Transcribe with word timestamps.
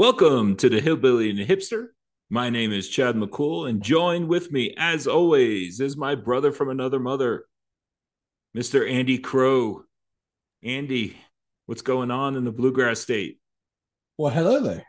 Welcome 0.00 0.56
to 0.56 0.70
the 0.70 0.80
Hillbilly 0.80 1.28
and 1.28 1.38
the 1.38 1.44
Hipster. 1.44 1.88
My 2.30 2.48
name 2.48 2.72
is 2.72 2.88
Chad 2.88 3.16
McCool, 3.16 3.68
and 3.68 3.82
join 3.82 4.28
with 4.28 4.50
me, 4.50 4.74
as 4.78 5.06
always, 5.06 5.78
is 5.78 5.94
my 5.94 6.14
brother 6.14 6.52
from 6.52 6.70
another 6.70 6.98
mother, 6.98 7.44
Mr. 8.56 8.90
Andy 8.90 9.18
Crow. 9.18 9.82
Andy, 10.62 11.18
what's 11.66 11.82
going 11.82 12.10
on 12.10 12.34
in 12.34 12.44
the 12.44 12.50
Bluegrass 12.50 13.00
State? 13.00 13.40
Well, 14.16 14.32
hello 14.32 14.62
there. 14.62 14.86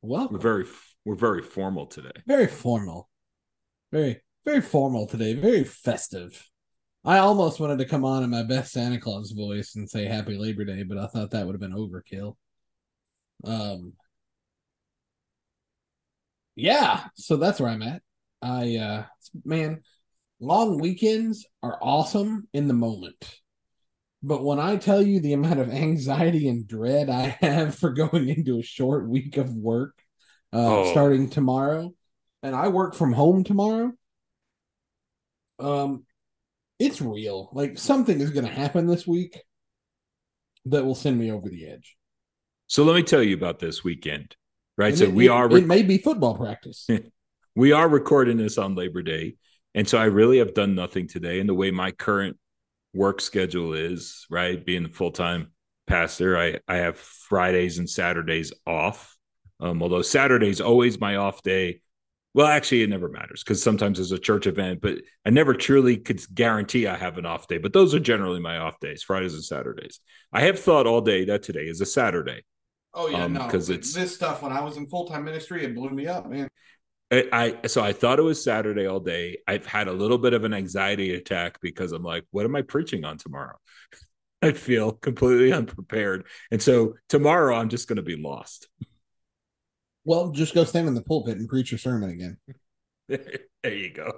Welcome. 0.00 0.36
We're 0.36 0.40
very 0.40 0.64
we're 1.04 1.14
very 1.14 1.42
formal 1.42 1.84
today. 1.84 2.12
Very 2.26 2.46
formal. 2.46 3.10
Very 3.92 4.22
very 4.46 4.62
formal 4.62 5.06
today. 5.06 5.34
Very 5.34 5.64
festive. 5.64 6.48
I 7.04 7.18
almost 7.18 7.60
wanted 7.60 7.76
to 7.80 7.84
come 7.84 8.06
on 8.06 8.22
in 8.22 8.30
my 8.30 8.42
best 8.42 8.72
Santa 8.72 8.98
Claus 8.98 9.32
voice 9.32 9.76
and 9.76 9.86
say 9.86 10.06
Happy 10.06 10.38
Labor 10.38 10.64
Day, 10.64 10.82
but 10.82 10.96
I 10.96 11.08
thought 11.08 11.32
that 11.32 11.44
would 11.44 11.52
have 11.52 11.60
been 11.60 11.76
overkill. 11.76 12.36
Um 13.44 13.94
Yeah, 16.54 17.04
so 17.16 17.36
that's 17.36 17.60
where 17.60 17.70
I'm 17.70 17.82
at. 17.82 18.02
I 18.42 18.76
uh 18.76 19.04
man, 19.44 19.82
long 20.40 20.78
weekends 20.78 21.46
are 21.62 21.78
awesome 21.80 22.48
in 22.52 22.68
the 22.68 22.74
moment. 22.74 23.40
But 24.22 24.44
when 24.44 24.60
I 24.60 24.76
tell 24.76 25.02
you 25.02 25.20
the 25.20 25.32
amount 25.32 25.60
of 25.60 25.70
anxiety 25.70 26.48
and 26.48 26.66
dread 26.66 27.08
I 27.10 27.36
have 27.40 27.74
for 27.78 27.90
going 27.92 28.28
into 28.28 28.58
a 28.58 28.62
short 28.62 29.08
week 29.08 29.36
of 29.36 29.54
work 29.54 29.94
uh, 30.52 30.58
Oh. 30.58 30.90
starting 30.92 31.30
tomorrow, 31.30 31.94
and 32.42 32.54
I 32.54 32.68
work 32.68 32.94
from 32.94 33.12
home 33.12 33.42
tomorrow, 33.44 33.92
um, 35.58 36.04
it's 36.78 37.00
real. 37.00 37.50
Like 37.52 37.78
something 37.78 38.20
is 38.20 38.30
going 38.30 38.46
to 38.46 38.52
happen 38.52 38.86
this 38.86 39.06
week 39.06 39.40
that 40.66 40.84
will 40.84 40.94
send 40.94 41.18
me 41.18 41.30
over 41.32 41.48
the 41.48 41.66
edge. 41.68 41.96
So 42.72 42.84
let 42.84 42.96
me 42.96 43.02
tell 43.02 43.22
you 43.22 43.34
about 43.36 43.58
this 43.58 43.84
weekend. 43.84 44.34
Right. 44.78 44.88
And 44.88 44.98
so 44.98 45.04
it- 45.04 45.12
we 45.12 45.28
are 45.28 45.54
It 45.54 45.66
may 45.66 45.82
be 45.82 45.98
football 45.98 46.38
practice. 46.38 46.88
we 47.54 47.72
are 47.72 47.86
recording 47.86 48.38
this 48.38 48.56
on 48.56 48.74
Labor 48.74 49.02
Day. 49.02 49.34
And 49.74 49.86
so 49.86 49.98
I 49.98 50.04
really 50.04 50.38
have 50.38 50.54
done 50.54 50.74
nothing 50.74 51.06
today. 51.06 51.38
And 51.38 51.46
the 51.46 51.54
way 51.54 51.70
my 51.70 51.90
current 51.90 52.38
work 52.94 53.20
schedule 53.20 53.74
is, 53.74 54.24
right, 54.30 54.64
being 54.64 54.86
a 54.86 54.88
full 54.88 55.10
time 55.10 55.52
pastor, 55.86 56.38
I, 56.38 56.60
I 56.66 56.76
have 56.76 56.96
Fridays 56.96 57.76
and 57.76 57.90
Saturdays 57.90 58.54
off. 58.66 59.18
Um, 59.60 59.82
although 59.82 60.00
Saturday's 60.00 60.62
always 60.62 60.98
my 60.98 61.16
off 61.16 61.42
day. 61.42 61.82
Well, 62.32 62.46
actually, 62.46 62.84
it 62.84 62.88
never 62.88 63.10
matters 63.10 63.44
because 63.44 63.62
sometimes 63.62 63.98
there's 63.98 64.12
a 64.12 64.18
church 64.18 64.46
event, 64.46 64.80
but 64.80 64.96
I 65.26 65.28
never 65.28 65.52
truly 65.52 65.98
could 65.98 66.22
guarantee 66.34 66.86
I 66.86 66.96
have 66.96 67.18
an 67.18 67.26
off 67.26 67.48
day. 67.48 67.58
But 67.58 67.74
those 67.74 67.94
are 67.94 68.00
generally 68.00 68.40
my 68.40 68.56
off 68.56 68.80
days, 68.80 69.02
Fridays 69.02 69.34
and 69.34 69.44
Saturdays. 69.44 70.00
I 70.32 70.40
have 70.44 70.58
thought 70.58 70.86
all 70.86 71.02
day 71.02 71.26
that 71.26 71.42
today 71.42 71.64
is 71.66 71.82
a 71.82 71.86
Saturday. 71.86 72.40
Oh 72.94 73.08
yeah, 73.08 73.24
Um, 73.24 73.32
no, 73.34 73.48
'cause 73.48 73.70
it's- 73.70 73.92
this 73.94 74.14
stuff. 74.14 74.42
When 74.42 74.52
I 74.52 74.60
was 74.62 74.76
in 74.76 74.86
full 74.86 75.06
time 75.08 75.24
ministry, 75.24 75.64
it 75.64 75.74
blew 75.74 75.90
me 75.90 76.06
up, 76.06 76.28
man. 76.28 76.48
I, 77.10 77.28
I 77.62 77.66
so 77.66 77.82
I 77.82 77.92
thought 77.92 78.18
it 78.18 78.22
was 78.22 78.42
Saturday 78.42 78.86
all 78.86 79.00
day. 79.00 79.38
I've 79.46 79.66
had 79.66 79.88
a 79.88 79.92
little 79.92 80.18
bit 80.18 80.32
of 80.32 80.44
an 80.44 80.54
anxiety 80.54 81.14
attack 81.14 81.60
because 81.60 81.92
I'm 81.92 82.02
like, 82.02 82.24
what 82.30 82.44
am 82.44 82.56
I 82.56 82.62
preaching 82.62 83.04
on 83.04 83.18
tomorrow? 83.18 83.56
I 84.42 84.52
feel 84.52 84.92
completely 84.92 85.52
unprepared. 85.52 86.26
And 86.50 86.60
so 86.60 86.94
tomorrow 87.08 87.56
I'm 87.56 87.68
just 87.68 87.86
going 87.86 87.96
to 87.96 88.02
be 88.02 88.16
lost. 88.16 88.68
Well, 90.04 90.32
just 90.32 90.54
go 90.54 90.64
stand 90.64 90.88
in 90.88 90.94
the 90.94 91.02
pulpit 91.02 91.38
and 91.38 91.48
preach 91.48 91.70
your 91.70 91.78
sermon 91.78 92.10
again. 92.10 92.38
there 93.08 93.74
you 93.74 93.92
go. 93.92 94.10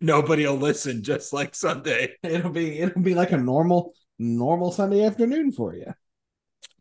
Nobody 0.00 0.46
will 0.46 0.56
listen, 0.56 1.02
just 1.02 1.32
like 1.32 1.54
Sunday. 1.54 2.14
It'll 2.22 2.50
be 2.50 2.78
it'll 2.78 3.02
be 3.02 3.14
like 3.14 3.32
a 3.32 3.36
normal 3.36 3.94
normal 4.18 4.72
Sunday 4.72 5.04
afternoon 5.04 5.52
for 5.52 5.74
you. 5.74 5.92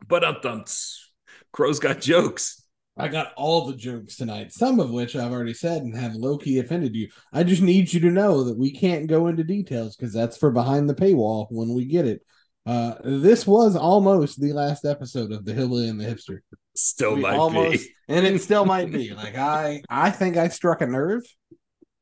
But 0.08 0.24
um, 0.24 0.38
thumps. 0.42 1.12
Crow's 1.52 1.80
got 1.80 2.02
jokes. 2.02 2.58
I 2.98 3.08
got 3.08 3.34
all 3.36 3.66
the 3.68 3.76
jokes 3.76 4.18
tonight, 4.18 4.52
some 4.52 4.80
of 4.80 4.92
which 4.92 5.16
I've 5.16 5.32
already 5.32 5.54
said 5.54 5.82
and 5.82 5.98
have 5.98 6.14
low 6.14 6.38
key 6.38 6.60
offended 6.60 6.94
you. 6.94 7.10
I 7.32 7.44
just 7.44 7.62
need 7.62 7.92
you 7.92 8.00
to 8.02 8.12
know 8.12 8.44
that 8.44 8.58
we 8.58 8.72
can't 8.72 9.08
go 9.08 9.28
into 9.28 9.44
details 9.44 9.96
because 9.96 10.14
that's 10.14 10.38
for 10.38 10.52
behind 10.52 10.90
the 10.90 10.94
paywall 10.96 11.48
when 11.50 11.74
we 11.74 11.86
get 11.86 12.06
it. 12.06 12.22
Uh, 12.66 12.96
this 13.04 13.48
was 13.48 13.76
almost 13.76 14.40
the 14.40 14.54
last 14.54 14.86
episode 14.86 15.32
of 15.32 15.46
the 15.46 15.54
Hillbilly 15.54 15.88
and 15.90 16.00
the 16.00 16.06
Hipster. 16.06 16.40
Still 16.76 17.16
We 17.16 17.22
might 17.22 17.36
almost, 17.36 17.88
be. 17.88 17.94
and 18.08 18.26
it 18.28 18.42
still 18.42 18.66
might 18.66 18.92
be. 18.92 19.14
Like 19.16 19.36
I, 19.38 19.82
I 19.90 20.12
think 20.12 20.38
I 20.38 20.50
struck 20.50 20.82
a 20.82 20.88
nerve, 20.88 21.24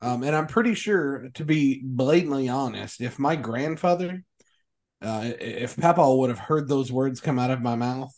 um, 0.02 0.24
and 0.24 0.36
I'm 0.36 0.48
pretty 0.48 0.74
sure, 0.74 1.30
to 1.36 1.46
be 1.46 1.82
blatantly 1.84 2.50
honest, 2.50 3.00
if 3.00 3.20
my 3.20 3.36
grandfather, 3.36 4.24
uh, 5.02 5.32
if 5.40 5.78
Papa 5.78 6.16
would 6.16 6.30
have 6.30 6.40
heard 6.40 6.68
those 6.68 6.92
words 6.92 7.22
come 7.22 7.40
out 7.40 7.52
of 7.52 7.62
my 7.62 7.76
mouth, 7.76 8.14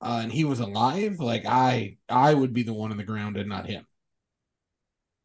uh, 0.00 0.20
and 0.22 0.32
he 0.32 0.44
was 0.44 0.60
alive, 0.60 1.20
like 1.20 1.46
I, 1.46 1.96
I 2.08 2.34
would 2.34 2.52
be 2.52 2.64
the 2.64 2.72
one 2.72 2.90
on 2.90 2.96
the 2.96 3.04
ground 3.04 3.36
and 3.36 3.48
not 3.48 3.66
him. 3.66 3.86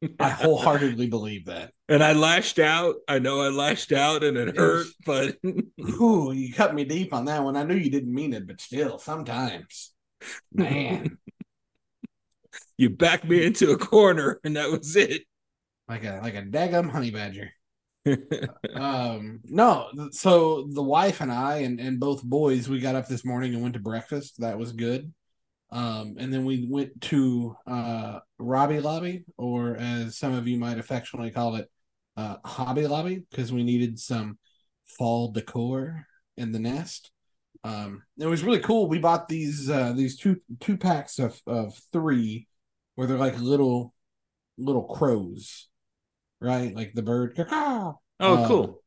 I 0.20 0.30
wholeheartedly 0.30 1.08
believe 1.08 1.46
that. 1.46 1.74
And 1.90 2.04
I 2.04 2.14
lashed 2.14 2.60
out. 2.60 2.96
I 3.08 3.18
know 3.18 3.42
I 3.42 3.50
lashed 3.50 3.92
out 3.92 4.24
and 4.24 4.38
it 4.38 4.56
hurt, 4.56 4.88
but 5.06 5.38
Ooh, 5.80 6.32
you 6.32 6.54
cut 6.54 6.76
me 6.76 6.86
deep 6.86 7.14
on 7.14 7.26
that 7.26 7.44
one. 7.44 7.56
I 7.56 7.64
knew 7.64 7.76
you 7.76 7.90
didn't 7.90 8.14
mean 8.14 8.34
it, 8.34 8.46
but 8.46 8.62
still, 8.62 9.00
sometimes, 9.00 9.94
man, 10.54 11.18
you 12.78 12.92
backed 12.92 13.26
me 13.26 13.44
into 13.44 13.72
a 13.72 13.78
corner 13.78 14.40
and 14.44 14.56
that 14.56 14.70
was 14.70 14.96
it. 14.96 15.24
like 15.88 16.04
a 16.04 16.20
like 16.22 16.36
a 16.36 16.44
daggum 16.44 16.90
honey 16.92 17.12
badger. 17.12 17.52
um 18.75 19.40
no 19.45 19.90
so 20.12 20.68
the 20.72 20.84
wife 20.84 21.22
and 21.22 21.31
i 21.31 21.57
and, 21.57 21.79
and 21.79 22.00
both 22.00 22.23
boys 22.23 22.69
we 22.69 22.79
got 22.79 22.95
up 22.95 23.07
this 23.07 23.25
morning 23.25 23.53
and 23.53 23.62
went 23.62 23.73
to 23.73 23.79
breakfast. 23.79 24.40
That 24.40 24.57
was 24.57 24.72
good. 24.72 25.13
Um 25.72 26.16
and 26.18 26.34
then 26.34 26.45
we 26.45 26.68
went 26.69 27.01
to 27.01 27.56
uh 27.66 28.19
robbie 28.40 28.79
lobby 28.79 29.25
or 29.38 29.75
as 29.78 30.18
some 30.18 30.34
of 30.34 30.47
you 30.47 30.57
might 30.57 30.79
affectionately 30.79 31.31
call 31.31 31.56
it 31.56 31.69
uh 32.16 32.38
hobby 32.45 32.88
lobby 32.88 33.25
because 33.29 33.51
we 33.51 33.63
needed 33.63 34.00
some 34.00 34.38
fall 34.85 35.31
decor 35.31 36.06
in 36.38 36.51
the 36.51 36.59
nest. 36.59 37.12
Um 37.63 38.03
it 38.19 38.28
was 38.28 38.44
really 38.44 38.59
cool. 38.59 38.88
We 38.88 39.00
bought 39.00 39.28
these 39.28 39.69
uh 39.69 39.94
these 39.94 40.18
two 40.18 40.38
two 40.59 40.78
packs 40.78 41.19
of 41.19 41.41
of 41.47 41.79
three 41.91 42.47
where 42.95 43.07
they're 43.07 43.18
like 43.18 43.39
little 43.39 43.94
little 44.57 44.84
crows 44.84 45.68
right 46.40 46.75
like 46.75 46.94
the 46.94 47.02
bird 47.02 47.34
oh, 47.52 47.98
Um, 48.20 48.48
cool. 48.48 48.84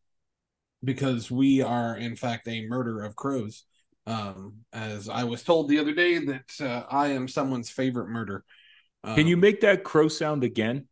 because 0.83 1.31
we 1.31 1.62
are 1.62 1.97
in 1.97 2.16
fact 2.16 2.49
a 2.49 2.66
murder 2.66 3.03
of 3.03 3.16
crows 3.16 3.65
um 4.06 4.59
as 4.72 5.09
i 5.09 5.25
was 5.25 5.43
told 5.43 5.69
the 5.69 5.78
other 5.78 5.94
day 5.94 6.19
that 6.19 6.50
uh, 6.61 6.84
i 6.91 7.09
am 7.09 7.28
someone's 7.28 7.71
favorite 7.71 8.09
murder 8.09 8.44
um, 9.03 9.15
Can 9.16 9.27
you 9.27 9.38
make 9.38 9.62
that 9.62 9.83
crow 9.83 10.09
sound 10.09 10.44
again? 10.44 10.87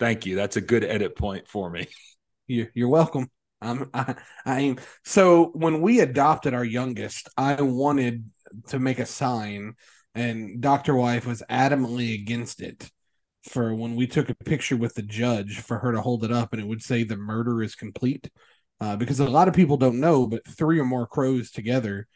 Thank 0.00 0.26
you. 0.26 0.34
That's 0.34 0.56
a 0.56 0.60
good 0.60 0.82
edit 0.82 1.14
point 1.16 1.46
for 1.46 1.70
me. 1.70 1.86
you're, 2.46 2.68
you're 2.74 2.88
welcome 2.88 3.28
i'm 3.60 3.88
I, 3.94 4.14
I 4.44 4.60
am 4.60 4.76
so 5.04 5.50
when 5.54 5.80
we 5.80 6.00
adopted 6.00 6.54
our 6.54 6.64
youngest 6.64 7.28
i 7.36 7.60
wanted 7.62 8.30
to 8.68 8.78
make 8.78 8.98
a 8.98 9.06
sign 9.06 9.74
and 10.14 10.60
dr 10.60 10.94
wife 10.94 11.26
was 11.26 11.42
adamantly 11.50 12.14
against 12.14 12.60
it 12.60 12.90
for 13.46 13.74
when 13.74 13.96
we 13.96 14.06
took 14.06 14.28
a 14.28 14.34
picture 14.34 14.76
with 14.76 14.94
the 14.94 15.02
judge 15.02 15.60
for 15.60 15.78
her 15.78 15.92
to 15.92 16.00
hold 16.00 16.24
it 16.24 16.32
up 16.32 16.52
and 16.52 16.60
it 16.60 16.66
would 16.66 16.82
say 16.82 17.04
the 17.04 17.16
murder 17.16 17.62
is 17.62 17.74
complete. 17.74 18.30
Uh, 18.78 18.94
because 18.94 19.20
a 19.20 19.24
lot 19.24 19.48
of 19.48 19.54
people 19.54 19.78
don't 19.78 20.00
know 20.00 20.26
but 20.26 20.46
three 20.46 20.78
or 20.78 20.84
more 20.84 21.06
crows 21.06 21.50
together 21.50 22.06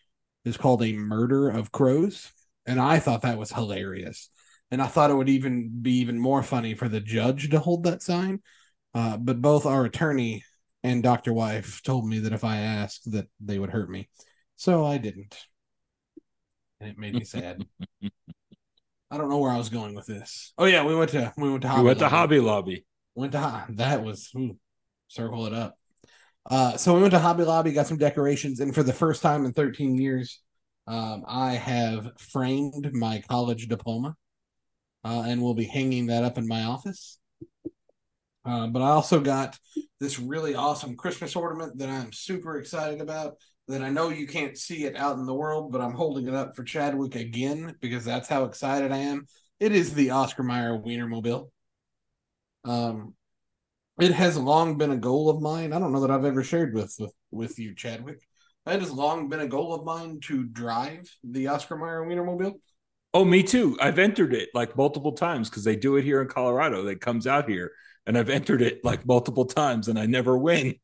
is 0.44 0.58
called 0.58 0.82
a 0.82 0.92
murder 0.92 1.48
of 1.48 1.72
crows. 1.72 2.32
And 2.66 2.80
i 2.80 2.98
thought 2.98 3.22
that 3.22 3.38
was 3.38 3.52
hilarious. 3.52 4.28
And 4.70 4.82
i 4.82 4.86
thought 4.86 5.10
it 5.10 5.14
would 5.14 5.28
even 5.28 5.70
be 5.80 5.92
even 5.98 6.18
more 6.18 6.42
funny 6.42 6.74
for 6.74 6.88
the 6.88 7.00
judge 7.00 7.48
to 7.50 7.58
hold 7.60 7.84
that 7.84 8.02
sign. 8.02 8.40
Uh, 8.94 9.16
but 9.16 9.40
both 9.40 9.66
our 9.66 9.84
attorney 9.84 10.44
and 10.82 11.02
dr 11.02 11.32
wife 11.32 11.80
told 11.82 12.06
me 12.06 12.18
that 12.20 12.32
if 12.32 12.42
i 12.44 12.56
asked 12.58 13.10
that 13.12 13.28
they 13.40 13.58
would 13.58 13.70
hurt 13.70 13.88
me. 13.88 14.08
So 14.56 14.84
i 14.84 14.98
didn't. 14.98 15.36
And 16.80 16.90
it 16.90 16.98
made 16.98 17.14
me 17.14 17.24
sad 17.24 17.64
I 19.10 19.18
don't 19.18 19.28
know 19.28 19.38
where 19.38 19.50
I 19.50 19.58
was 19.58 19.68
going 19.68 19.94
with 19.94 20.06
this. 20.06 20.52
Oh 20.56 20.66
yeah, 20.66 20.84
we 20.84 20.94
went 20.94 21.10
to 21.10 21.32
we 21.36 21.50
went 21.50 21.62
to 21.62 21.68
Hobby 21.68 21.82
we 21.82 21.86
went 21.86 21.98
to 21.98 22.08
Hobby 22.08 22.40
Lobby. 22.40 22.86
Went 23.14 23.32
to 23.32 23.66
that 23.70 24.04
was 24.04 24.30
ooh, 24.36 24.56
circle 25.08 25.46
it 25.46 25.52
up. 25.52 25.76
Uh, 26.48 26.76
so 26.76 26.94
we 26.94 27.00
went 27.00 27.12
to 27.12 27.18
Hobby 27.18 27.44
Lobby, 27.44 27.72
got 27.72 27.86
some 27.86 27.98
decorations, 27.98 28.60
and 28.60 28.74
for 28.74 28.82
the 28.82 28.92
first 28.92 29.22
time 29.22 29.44
in 29.44 29.52
13 29.52 29.96
years, 29.96 30.40
um, 30.86 31.24
I 31.26 31.52
have 31.52 32.12
framed 32.18 32.92
my 32.92 33.22
college 33.28 33.68
diploma, 33.68 34.16
uh, 35.04 35.24
and 35.26 35.42
will 35.42 35.54
be 35.54 35.64
hanging 35.64 36.06
that 36.06 36.24
up 36.24 36.38
in 36.38 36.48
my 36.48 36.64
office. 36.64 37.18
Uh, 38.44 38.66
but 38.68 38.80
I 38.80 38.90
also 38.90 39.20
got 39.20 39.58
this 40.00 40.18
really 40.18 40.54
awesome 40.54 40.96
Christmas 40.96 41.36
ornament 41.36 41.78
that 41.78 41.90
I'm 41.90 42.12
super 42.12 42.58
excited 42.58 43.00
about. 43.00 43.36
That 43.70 43.82
I 43.82 43.90
know 43.90 44.08
you 44.08 44.26
can't 44.26 44.58
see 44.58 44.84
it 44.84 44.96
out 44.96 45.16
in 45.16 45.26
the 45.26 45.34
world, 45.34 45.70
but 45.70 45.80
I'm 45.80 45.92
holding 45.92 46.26
it 46.26 46.34
up 46.34 46.56
for 46.56 46.64
Chadwick 46.64 47.14
again 47.14 47.76
because 47.80 48.04
that's 48.04 48.28
how 48.28 48.42
excited 48.42 48.90
I 48.90 48.96
am. 48.96 49.26
It 49.60 49.70
is 49.70 49.94
the 49.94 50.10
Oscar 50.10 50.42
Mayer 50.42 50.76
Wienermobile. 50.76 51.50
Um, 52.64 53.14
it 54.00 54.10
has 54.10 54.36
long 54.36 54.76
been 54.76 54.90
a 54.90 54.96
goal 54.96 55.30
of 55.30 55.40
mine. 55.40 55.72
I 55.72 55.78
don't 55.78 55.92
know 55.92 56.00
that 56.00 56.10
I've 56.10 56.24
ever 56.24 56.42
shared 56.42 56.74
with 56.74 56.96
with, 56.98 57.12
with 57.30 57.58
you, 57.60 57.72
Chadwick. 57.76 58.26
That 58.66 58.80
has 58.80 58.90
long 58.90 59.28
been 59.28 59.38
a 59.38 59.46
goal 59.46 59.72
of 59.72 59.84
mine 59.84 60.18
to 60.24 60.42
drive 60.42 61.08
the 61.22 61.46
Oscar 61.46 61.76
Mayer 61.76 62.02
Wienermobile. 62.02 62.54
Oh, 63.14 63.24
me 63.24 63.44
too. 63.44 63.78
I've 63.80 64.00
entered 64.00 64.34
it 64.34 64.48
like 64.52 64.76
multiple 64.76 65.12
times 65.12 65.48
because 65.48 65.62
they 65.62 65.76
do 65.76 65.94
it 65.94 66.02
here 66.02 66.20
in 66.20 66.26
Colorado. 66.26 66.88
It 66.88 67.00
comes 67.00 67.28
out 67.28 67.48
here, 67.48 67.70
and 68.04 68.18
I've 68.18 68.30
entered 68.30 68.62
it 68.62 68.84
like 68.84 69.06
multiple 69.06 69.44
times, 69.44 69.86
and 69.86 69.96
I 69.96 70.06
never 70.06 70.36
win. 70.36 70.74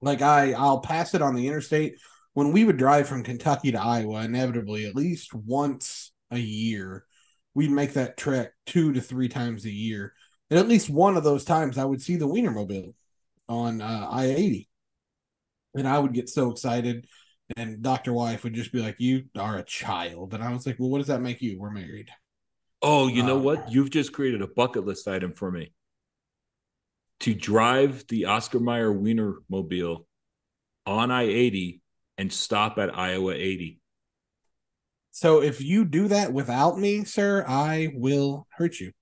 Like 0.00 0.22
I, 0.22 0.52
I'll 0.52 0.80
pass 0.80 1.12
it 1.14 1.20
on 1.20 1.34
the 1.34 1.48
interstate. 1.48 1.96
When 2.34 2.52
we 2.52 2.64
would 2.64 2.76
drive 2.76 3.08
from 3.08 3.22
Kentucky 3.22 3.72
to 3.72 3.80
Iowa, 3.80 4.22
inevitably 4.22 4.86
at 4.86 4.94
least 4.96 5.34
once 5.34 6.12
a 6.30 6.38
year, 6.38 7.04
we'd 7.54 7.70
make 7.70 7.94
that 7.94 8.16
trek 8.16 8.52
two 8.66 8.92
to 8.92 9.00
three 9.00 9.28
times 9.28 9.64
a 9.64 9.70
year, 9.70 10.12
and 10.50 10.58
at 10.58 10.68
least 10.68 10.90
one 10.90 11.16
of 11.16 11.24
those 11.24 11.44
times, 11.44 11.78
I 11.78 11.84
would 11.84 12.02
see 12.02 12.16
the 12.16 12.28
Wienermobile 12.28 12.94
on 13.48 13.80
uh, 13.80 14.08
I 14.10 14.26
eighty, 14.26 14.68
and 15.74 15.88
I 15.88 15.98
would 15.98 16.12
get 16.12 16.28
so 16.28 16.50
excited 16.50 17.06
and 17.56 17.82
Dr. 17.82 18.12
Wife 18.12 18.44
would 18.44 18.54
just 18.54 18.72
be 18.72 18.80
like, 18.80 18.96
You 18.98 19.24
are 19.38 19.58
a 19.58 19.64
child. 19.64 20.34
And 20.34 20.42
I 20.42 20.52
was 20.52 20.66
like, 20.66 20.76
Well, 20.78 20.90
what 20.90 20.98
does 20.98 21.08
that 21.08 21.20
make 21.20 21.42
you? 21.42 21.58
We're 21.58 21.70
married. 21.70 22.10
Oh, 22.82 23.08
you 23.08 23.22
know 23.22 23.38
um, 23.38 23.44
what? 23.44 23.72
You've 23.72 23.90
just 23.90 24.12
created 24.12 24.42
a 24.42 24.46
bucket 24.46 24.84
list 24.84 25.08
item 25.08 25.32
for 25.32 25.50
me 25.50 25.72
to 27.20 27.34
drive 27.34 28.06
the 28.08 28.26
Oscar 28.26 28.60
Mayer 28.60 28.92
Wienermobile 28.92 30.04
on 30.86 31.10
I 31.10 31.22
80 31.22 31.80
and 32.18 32.32
stop 32.32 32.78
at 32.78 32.96
Iowa 32.96 33.34
80. 33.34 33.80
So 35.10 35.42
if 35.42 35.60
you 35.60 35.84
do 35.84 36.08
that 36.08 36.32
without 36.32 36.78
me, 36.78 37.04
sir, 37.04 37.44
I 37.46 37.92
will 37.94 38.46
hurt 38.50 38.80
you. 38.80 38.92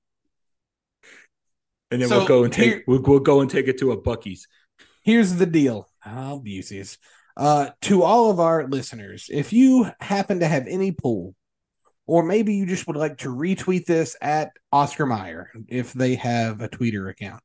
And 1.91 2.00
then 2.00 2.09
so 2.09 2.19
we'll 2.19 2.26
go 2.29 2.44
and 2.44 2.53
take 2.53 2.67
here, 2.67 2.85
we'll, 2.87 3.03
we'll 3.03 3.20
go 3.20 3.41
and 3.41 3.50
take 3.50 3.69
it 3.69 3.79
to 3.79 3.93
a 3.93 4.00
Buc-ee's. 4.00 4.47
Here's 5.03 5.35
the 5.35 5.47
deal. 5.47 5.88
Oh. 6.05 6.43
Uh, 7.37 7.70
to 7.82 8.03
all 8.03 8.31
of 8.31 8.41
our 8.41 8.67
listeners, 8.67 9.29
if 9.32 9.53
you 9.53 9.91
happen 10.00 10.41
to 10.41 10.47
have 10.47 10.67
any 10.67 10.93
pool, 10.93 11.35
or 12.06 12.23
maybe 12.23 12.55
you 12.55 12.67
just 12.67 12.87
would 12.87 12.97
like 12.97 13.19
to 13.19 13.29
retweet 13.29 13.87
this 13.87 14.17
at 14.20 14.50
Oscar 14.70 15.06
Mayer 15.06 15.50
if 15.69 15.93
they 15.93 16.17
have 16.17 16.61
a 16.61 16.69
Twitter 16.69 17.08
account, 17.08 17.43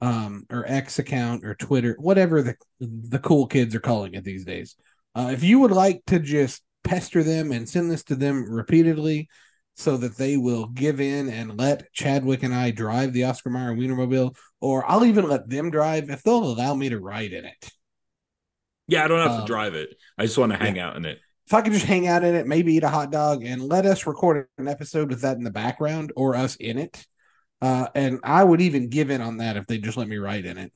um, 0.00 0.44
or 0.50 0.66
X 0.66 0.98
account, 0.98 1.44
or 1.44 1.54
Twitter, 1.54 1.96
whatever 1.98 2.42
the 2.42 2.56
the 2.80 3.20
cool 3.20 3.46
kids 3.46 3.74
are 3.74 3.80
calling 3.80 4.14
it 4.14 4.24
these 4.24 4.44
days. 4.44 4.76
Uh, 5.14 5.30
if 5.32 5.42
you 5.42 5.58
would 5.60 5.70
like 5.70 6.02
to 6.06 6.18
just 6.18 6.62
pester 6.84 7.22
them 7.22 7.52
and 7.52 7.68
send 7.68 7.90
this 7.90 8.02
to 8.04 8.14
them 8.14 8.50
repeatedly, 8.50 9.28
so 9.74 9.96
that 9.96 10.16
they 10.16 10.36
will 10.36 10.66
give 10.66 11.00
in 11.00 11.30
and 11.30 11.58
let 11.58 11.90
Chadwick 11.92 12.42
and 12.42 12.54
I 12.54 12.70
drive 12.70 13.12
the 13.12 13.24
Oscar 13.24 13.50
Mayer 13.50 13.74
Wienermobile, 13.74 14.36
or 14.60 14.88
I'll 14.90 15.04
even 15.04 15.28
let 15.28 15.48
them 15.48 15.70
drive 15.70 16.10
if 16.10 16.22
they'll 16.22 16.44
allow 16.44 16.74
me 16.74 16.90
to 16.90 17.00
ride 17.00 17.32
in 17.32 17.46
it. 17.46 17.70
Yeah, 18.86 19.04
I 19.04 19.08
don't 19.08 19.18
have 19.20 19.30
um, 19.30 19.40
to 19.40 19.46
drive 19.46 19.74
it. 19.74 19.96
I 20.18 20.26
just 20.26 20.36
want 20.36 20.52
to 20.52 20.58
hang 20.58 20.76
yeah. 20.76 20.88
out 20.88 20.96
in 20.96 21.06
it. 21.06 21.18
If 21.46 21.54
I 21.54 21.62
could 21.62 21.72
just 21.72 21.86
hang 21.86 22.06
out 22.06 22.22
in 22.24 22.34
it, 22.34 22.46
maybe 22.46 22.74
eat 22.74 22.84
a 22.84 22.88
hot 22.88 23.10
dog, 23.10 23.44
and 23.44 23.62
let 23.62 23.86
us 23.86 24.06
record 24.06 24.46
an 24.58 24.68
episode 24.68 25.08
with 25.08 25.22
that 25.22 25.38
in 25.38 25.44
the 25.44 25.50
background 25.50 26.12
or 26.16 26.36
us 26.36 26.56
in 26.56 26.78
it. 26.78 27.06
Uh, 27.60 27.88
and 27.94 28.20
I 28.22 28.44
would 28.44 28.60
even 28.60 28.90
give 28.90 29.10
in 29.10 29.20
on 29.20 29.38
that 29.38 29.56
if 29.56 29.66
they 29.66 29.78
just 29.78 29.96
let 29.96 30.08
me 30.08 30.18
write 30.18 30.44
in 30.44 30.58
it. 30.58 30.72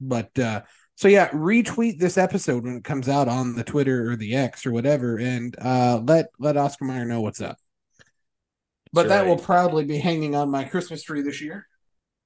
But 0.00 0.36
uh, 0.38 0.62
so 1.00 1.08
yeah, 1.08 1.30
retweet 1.30 1.98
this 1.98 2.18
episode 2.18 2.64
when 2.64 2.76
it 2.76 2.84
comes 2.84 3.08
out 3.08 3.26
on 3.26 3.54
the 3.54 3.64
Twitter 3.64 4.10
or 4.10 4.16
the 4.16 4.36
X 4.36 4.66
or 4.66 4.72
whatever, 4.72 5.16
and 5.16 5.56
uh, 5.58 6.00
let 6.04 6.26
let 6.38 6.56
Oscar 6.56 6.84
Mayer 6.84 7.04
know 7.04 7.22
what's 7.22 7.40
up. 7.40 7.56
But 8.92 9.08
That's 9.08 9.08
that 9.08 9.20
right. 9.20 9.28
will 9.28 9.42
probably 9.42 9.84
be 9.84 9.98
hanging 9.98 10.34
on 10.34 10.50
my 10.50 10.64
Christmas 10.64 11.02
tree 11.02 11.22
this 11.22 11.40
year. 11.40 11.66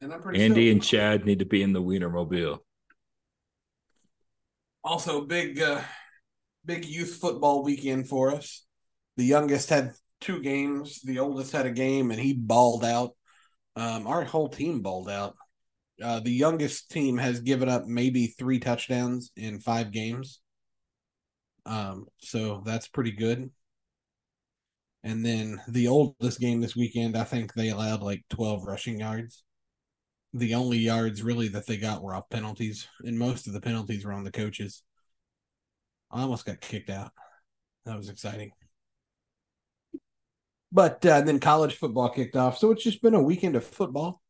And 0.00 0.12
I'm 0.12 0.20
pretty 0.20 0.38
sure. 0.38 0.46
Andy 0.46 0.70
and 0.70 0.82
Chad 0.82 1.24
need 1.24 1.38
to 1.38 1.44
be 1.44 1.62
in 1.62 1.72
the 1.72 1.82
Wienermobile 1.82 2.58
also 4.84 5.22
big 5.22 5.60
uh, 5.60 5.80
big 6.64 6.84
youth 6.84 7.16
football 7.20 7.64
weekend 7.64 8.08
for 8.08 8.32
us. 8.32 8.64
The 9.16 9.24
youngest 9.24 9.70
had 9.70 9.92
two 10.20 10.40
games. 10.40 11.00
The 11.02 11.18
oldest 11.18 11.52
had 11.52 11.66
a 11.66 11.70
game, 11.70 12.10
and 12.10 12.20
he 12.20 12.34
balled 12.34 12.84
out. 12.84 13.12
Um, 13.76 14.06
our 14.06 14.22
whole 14.24 14.48
team 14.48 14.82
balled 14.82 15.08
out. 15.08 15.36
Uh, 16.02 16.20
the 16.20 16.32
youngest 16.32 16.90
team 16.90 17.18
has 17.18 17.40
given 17.40 17.68
up 17.68 17.86
maybe 17.86 18.26
three 18.26 18.58
touchdowns 18.58 19.30
in 19.36 19.60
five 19.60 19.92
games. 19.92 20.40
Um, 21.66 22.06
so 22.18 22.62
that's 22.64 22.88
pretty 22.88 23.12
good. 23.12 23.50
And 25.02 25.24
then 25.24 25.60
the 25.68 25.88
oldest 25.88 26.40
game 26.40 26.60
this 26.60 26.74
weekend, 26.74 27.16
I 27.16 27.24
think 27.24 27.52
they 27.52 27.68
allowed 27.68 28.02
like 28.02 28.24
12 28.30 28.64
rushing 28.64 29.00
yards 29.00 29.44
the 30.34 30.54
only 30.54 30.78
yards 30.78 31.22
really 31.22 31.48
that 31.48 31.66
they 31.66 31.76
got 31.76 32.02
were 32.02 32.14
off 32.14 32.28
penalties, 32.28 32.88
and 33.04 33.16
most 33.18 33.46
of 33.46 33.52
the 33.52 33.60
penalties 33.60 34.04
were 34.04 34.12
on 34.12 34.24
the 34.24 34.32
coaches. 34.32 34.82
I 36.10 36.22
almost 36.22 36.44
got 36.44 36.60
kicked 36.60 36.90
out. 36.90 37.12
That 37.86 37.96
was 37.96 38.08
exciting. 38.08 38.50
But 40.72 41.06
uh, 41.06 41.20
then 41.20 41.38
college 41.38 41.76
football 41.76 42.08
kicked 42.08 42.34
off, 42.34 42.58
so 42.58 42.72
it's 42.72 42.82
just 42.82 43.00
been 43.00 43.14
a 43.14 43.22
weekend 43.22 43.54
of 43.54 43.64
football, 43.64 44.20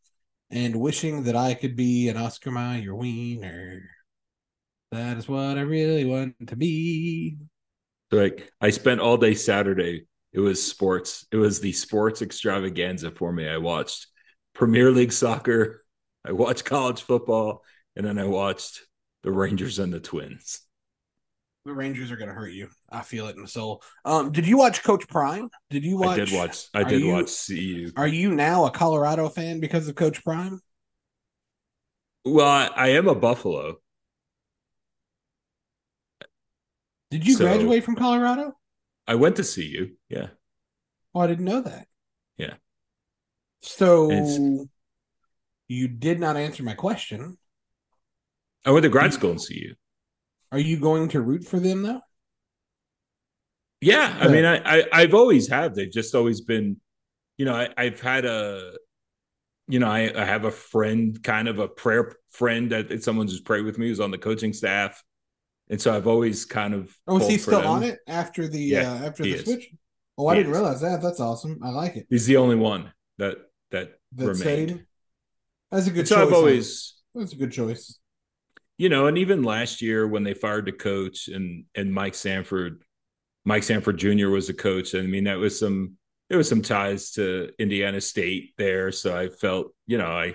and 0.51 0.77
wishing 0.77 1.25
that 1.25 1.37
I 1.37 1.55
could 1.55 1.77
be 1.77 2.09
an 2.09 2.17
Oscar 2.17 2.51
Mayer 2.51 2.95
wiener. 2.95 3.83
That 4.93 5.17
is 5.17 5.29
what 5.29 5.59
I 5.59 5.63
really 5.63 6.05
want 6.05 6.35
to 6.47 6.57
be. 6.57 7.37
So 8.13 8.19
like 8.19 8.53
I 8.61 8.71
spent 8.71 9.01
all 9.01 9.17
day 9.17 9.35
Saturday. 9.35 10.07
It 10.33 10.41
was 10.41 10.65
sports. 10.65 11.27
It 11.31 11.37
was 11.37 11.61
the 11.61 11.73
sports 11.73 12.23
extravaganza 12.23 13.11
for 13.11 13.33
me. 13.33 13.49
I 13.49 13.59
watched 13.59 14.09
Premier 14.55 14.91
League 14.91 15.13
soccer, 15.13 15.85
I 16.25 16.33
watched 16.33 16.65
college 16.65 17.03
football, 17.03 17.63
and 17.97 18.07
then 18.07 18.19
I 18.19 18.25
watched 18.25 18.81
the 19.23 19.33
Rangers 19.33 19.79
and 19.79 19.93
the 19.93 20.01
Twins. 20.01 20.61
The 21.65 21.73
Rangers 21.73 22.11
are 22.11 22.17
going 22.17 22.29
to 22.29 22.35
hurt 22.35 22.53
you. 22.53 22.69
I 22.91 23.01
feel 23.01 23.27
it 23.29 23.37
in 23.37 23.43
the 23.43 23.49
soul. 23.49 23.83
Um, 24.05 24.33
did 24.33 24.47
you 24.47 24.59
watch 24.59 24.83
Coach 24.83 25.09
Prime? 25.09 25.49
Did 25.71 25.83
you 25.83 25.97
watch? 25.97 26.21
I 26.21 26.25
did 26.25 26.35
watch. 26.35 26.67
I 26.75 26.85
did 26.85 27.01
you, 27.01 27.13
watch 27.13 27.47
CU. 27.47 27.91
Are 27.97 28.07
you 28.07 28.35
now 28.35 28.67
a 28.67 28.71
Colorado 28.71 29.31
fan 29.31 29.61
because 29.61 29.89
of 29.89 29.95
Coach 29.95 30.23
Prime? 30.23 30.61
Well, 32.27 32.47
I, 32.47 32.67
I 32.77 32.89
am 32.89 33.09
a 33.09 33.15
Buffalo. 33.15 33.77
Did 37.11 37.27
you 37.27 37.35
so, 37.35 37.45
graduate 37.45 37.83
from 37.83 37.97
Colorado? 37.97 38.53
I 39.07 39.15
went 39.15 39.37
to 39.37 39.43
CU. 39.43 39.93
Yeah. 40.09 40.29
Oh, 41.15 41.21
I 41.21 41.27
didn't 41.27 41.45
know 41.47 41.63
that. 41.63 41.87
Yeah. 42.37 42.55
So 43.61 44.11
you 45.69 45.89
did 45.89 46.21
not 46.21 46.37
answer 46.37 46.63
my 46.63 46.75
question. 46.75 47.39
I 48.67 48.71
went 48.71 48.83
to 48.83 48.91
grad 48.91 49.15
school 49.15 49.33
in 49.33 49.39
CU. 49.39 49.75
Are 50.55 50.61
you 50.61 50.77
going 50.77 51.09
to 51.09 51.21
root 51.21 51.45
for 51.45 51.59
them 51.59 51.83
though? 51.83 52.01
Yeah, 53.81 54.17
I 54.21 54.29
mean, 54.29 54.45
I, 54.45 54.85
I 54.93 55.01
have 55.01 55.13
always 55.13 55.49
have. 55.49 55.75
They've 55.75 55.91
just 55.91 56.15
always 56.15 56.43
been, 56.43 56.77
you 57.37 57.45
know, 57.45 57.67
I, 57.77 57.85
have 57.87 58.01
had 58.01 58.25
a, 58.25 58.75
you 59.67 59.81
know, 59.81 59.89
I, 59.89 60.13
I 60.15 60.25
have 60.25 60.45
a 60.45 60.53
friend, 60.53 61.21
kind 61.25 61.49
of 61.49 61.59
a 61.59 61.67
prayer 61.67 62.13
friend 62.31 62.71
that 62.71 63.03
someone 63.03 63.27
just 63.27 63.45
prayed 63.45 63.65
with 63.65 63.79
me 63.79 63.89
who's 63.89 63.99
on 63.99 64.13
the 64.13 64.17
coaching 64.17 64.53
staff, 64.53 65.03
and 65.71 65.83
so 65.83 65.93
I've 65.93 66.07
always 66.07 66.45
kind 66.45 66.73
of. 66.73 66.97
Oh, 67.09 67.19
is 67.19 67.27
he 67.27 67.37
still 67.37 67.61
them. 67.61 67.69
on 67.69 67.83
it 67.83 67.99
after 68.07 68.47
the 68.47 68.61
yeah, 68.61 68.93
uh, 68.93 69.07
after 69.07 69.25
the 69.25 69.35
is. 69.35 69.43
switch? 69.43 69.73
Oh, 70.17 70.29
I 70.29 70.35
he 70.37 70.39
didn't 70.45 70.53
is. 70.53 70.59
realize 70.61 70.81
that. 70.83 71.03
That's 71.03 71.19
awesome. 71.19 71.59
I 71.65 71.71
like 71.71 71.97
it. 71.97 72.07
He's 72.09 72.27
the 72.27 72.37
only 72.37 72.57
one 72.57 72.93
that 73.19 73.39
that, 73.73 73.99
that 74.13 74.27
remained. 74.29 74.71
Stayed? 74.71 74.87
That's 75.73 75.89
a 75.89 75.91
good. 75.91 76.07
So 76.07 76.15
choice, 76.15 76.27
I've 76.29 76.33
always. 76.33 76.95
That's 77.13 77.33
a 77.33 77.37
good 77.37 77.51
choice. 77.51 77.99
You 78.77 78.89
know, 78.89 79.07
and 79.07 79.19
even 79.19 79.43
last 79.43 79.83
year 79.83 80.07
when 80.07 80.25
they 80.25 80.35
fired 80.35 80.67
the 80.67 80.73
coach 80.73 81.29
and 81.29 81.65
and 81.75 81.93
Mike 81.93 82.15
Sanford, 82.15 82.83
Mike 83.45 83.63
Sanford 83.63 83.99
Jr. 83.99 84.29
was 84.29 84.49
the 84.49 84.55
coach. 84.55 84.95
And 84.95 85.05
I 85.05 85.07
mean, 85.07 85.25
that 85.25 85.39
was 85.39 85.59
some 85.59 85.97
there 86.29 86.39
was 86.39 86.49
some 86.49 86.63
ties 86.63 87.13
to 87.13 87.51
Indiana 87.59 88.01
State 88.01 88.55
there, 88.59 88.91
so 88.91 89.17
I 89.17 89.29
felt 89.29 89.75
you 89.87 89.99
know 89.99 90.11
I 90.11 90.35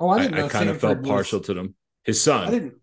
oh 0.00 0.10
I 0.10 0.18
didn't 0.18 0.38
I, 0.38 0.46
I 0.46 0.48
kind 0.48 0.68
of 0.68 0.80
felt 0.80 1.02
partial 1.04 1.40
to 1.40 1.54
them. 1.54 1.74
His 2.04 2.20
son, 2.20 2.48
I 2.48 2.50
didn't, 2.50 2.74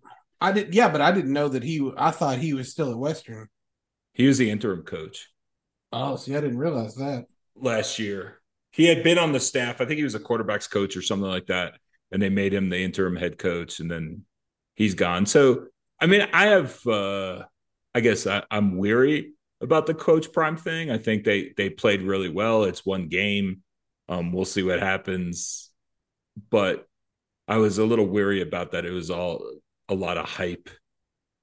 I 0.42 0.52
did 0.52 0.74
yeah, 0.74 0.90
but 0.90 1.02
I 1.02 1.12
didn't 1.12 1.34
know 1.34 1.50
that 1.50 1.64
he. 1.64 1.92
I 1.98 2.12
thought 2.12 2.40
he 2.40 2.54
was 2.54 2.72
still 2.72 2.92
at 2.92 2.98
Western. 2.98 3.48
He 4.14 4.28
was 4.28 4.38
the 4.38 4.50
interim 4.50 4.84
coach. 4.84 5.30
Oh, 5.92 6.16
see, 6.16 6.36
I 6.36 6.42
didn't 6.42 6.58
realize 6.58 6.96
that 6.96 7.26
last 7.56 8.00
year 8.00 8.40
he 8.72 8.86
had 8.86 9.04
been 9.04 9.18
on 9.18 9.32
the 9.32 9.40
staff. 9.40 9.82
I 9.82 9.86
think 9.86 9.98
he 9.98 10.04
was 10.04 10.16
a 10.16 10.20
quarterbacks 10.20 10.70
coach 10.70 10.96
or 10.96 11.02
something 11.02 11.30
like 11.30 11.48
that, 11.48 11.74
and 12.12 12.22
they 12.22 12.30
made 12.30 12.54
him 12.54 12.70
the 12.70 12.84
interim 12.84 13.16
head 13.16 13.38
coach, 13.38 13.80
and 13.80 13.92
then 13.92 14.24
he's 14.80 14.96
gone. 14.96 15.28
So, 15.28 15.68
I 16.02 16.08
mean, 16.08 16.28
I 16.34 16.48
have, 16.48 16.88
uh, 16.88 17.44
I 17.94 18.00
guess, 18.00 18.26
I, 18.26 18.42
I'm 18.50 18.78
weary 18.78 19.34
about 19.62 19.86
the 19.86 19.94
coach 19.94 20.32
prime 20.34 20.58
thing. 20.58 20.90
I 20.90 20.98
think 20.98 21.24
they 21.26 21.54
they 21.56 21.70
played 21.70 22.02
really 22.02 22.30
well. 22.30 22.64
It's 22.64 22.86
one 22.86 23.10
game. 23.10 23.62
Um, 24.08 24.32
we'll 24.32 24.46
see 24.46 24.64
what 24.64 24.80
happens, 24.80 25.70
but 26.50 26.88
I 27.48 27.58
was 27.58 27.78
a 27.78 27.86
little 27.86 28.08
weary 28.08 28.42
about 28.42 28.72
that. 28.72 28.86
It 28.86 28.92
was 28.92 29.12
all 29.12 29.46
a 29.90 29.94
lot 29.94 30.18
of 30.18 30.28
hype, 30.28 30.70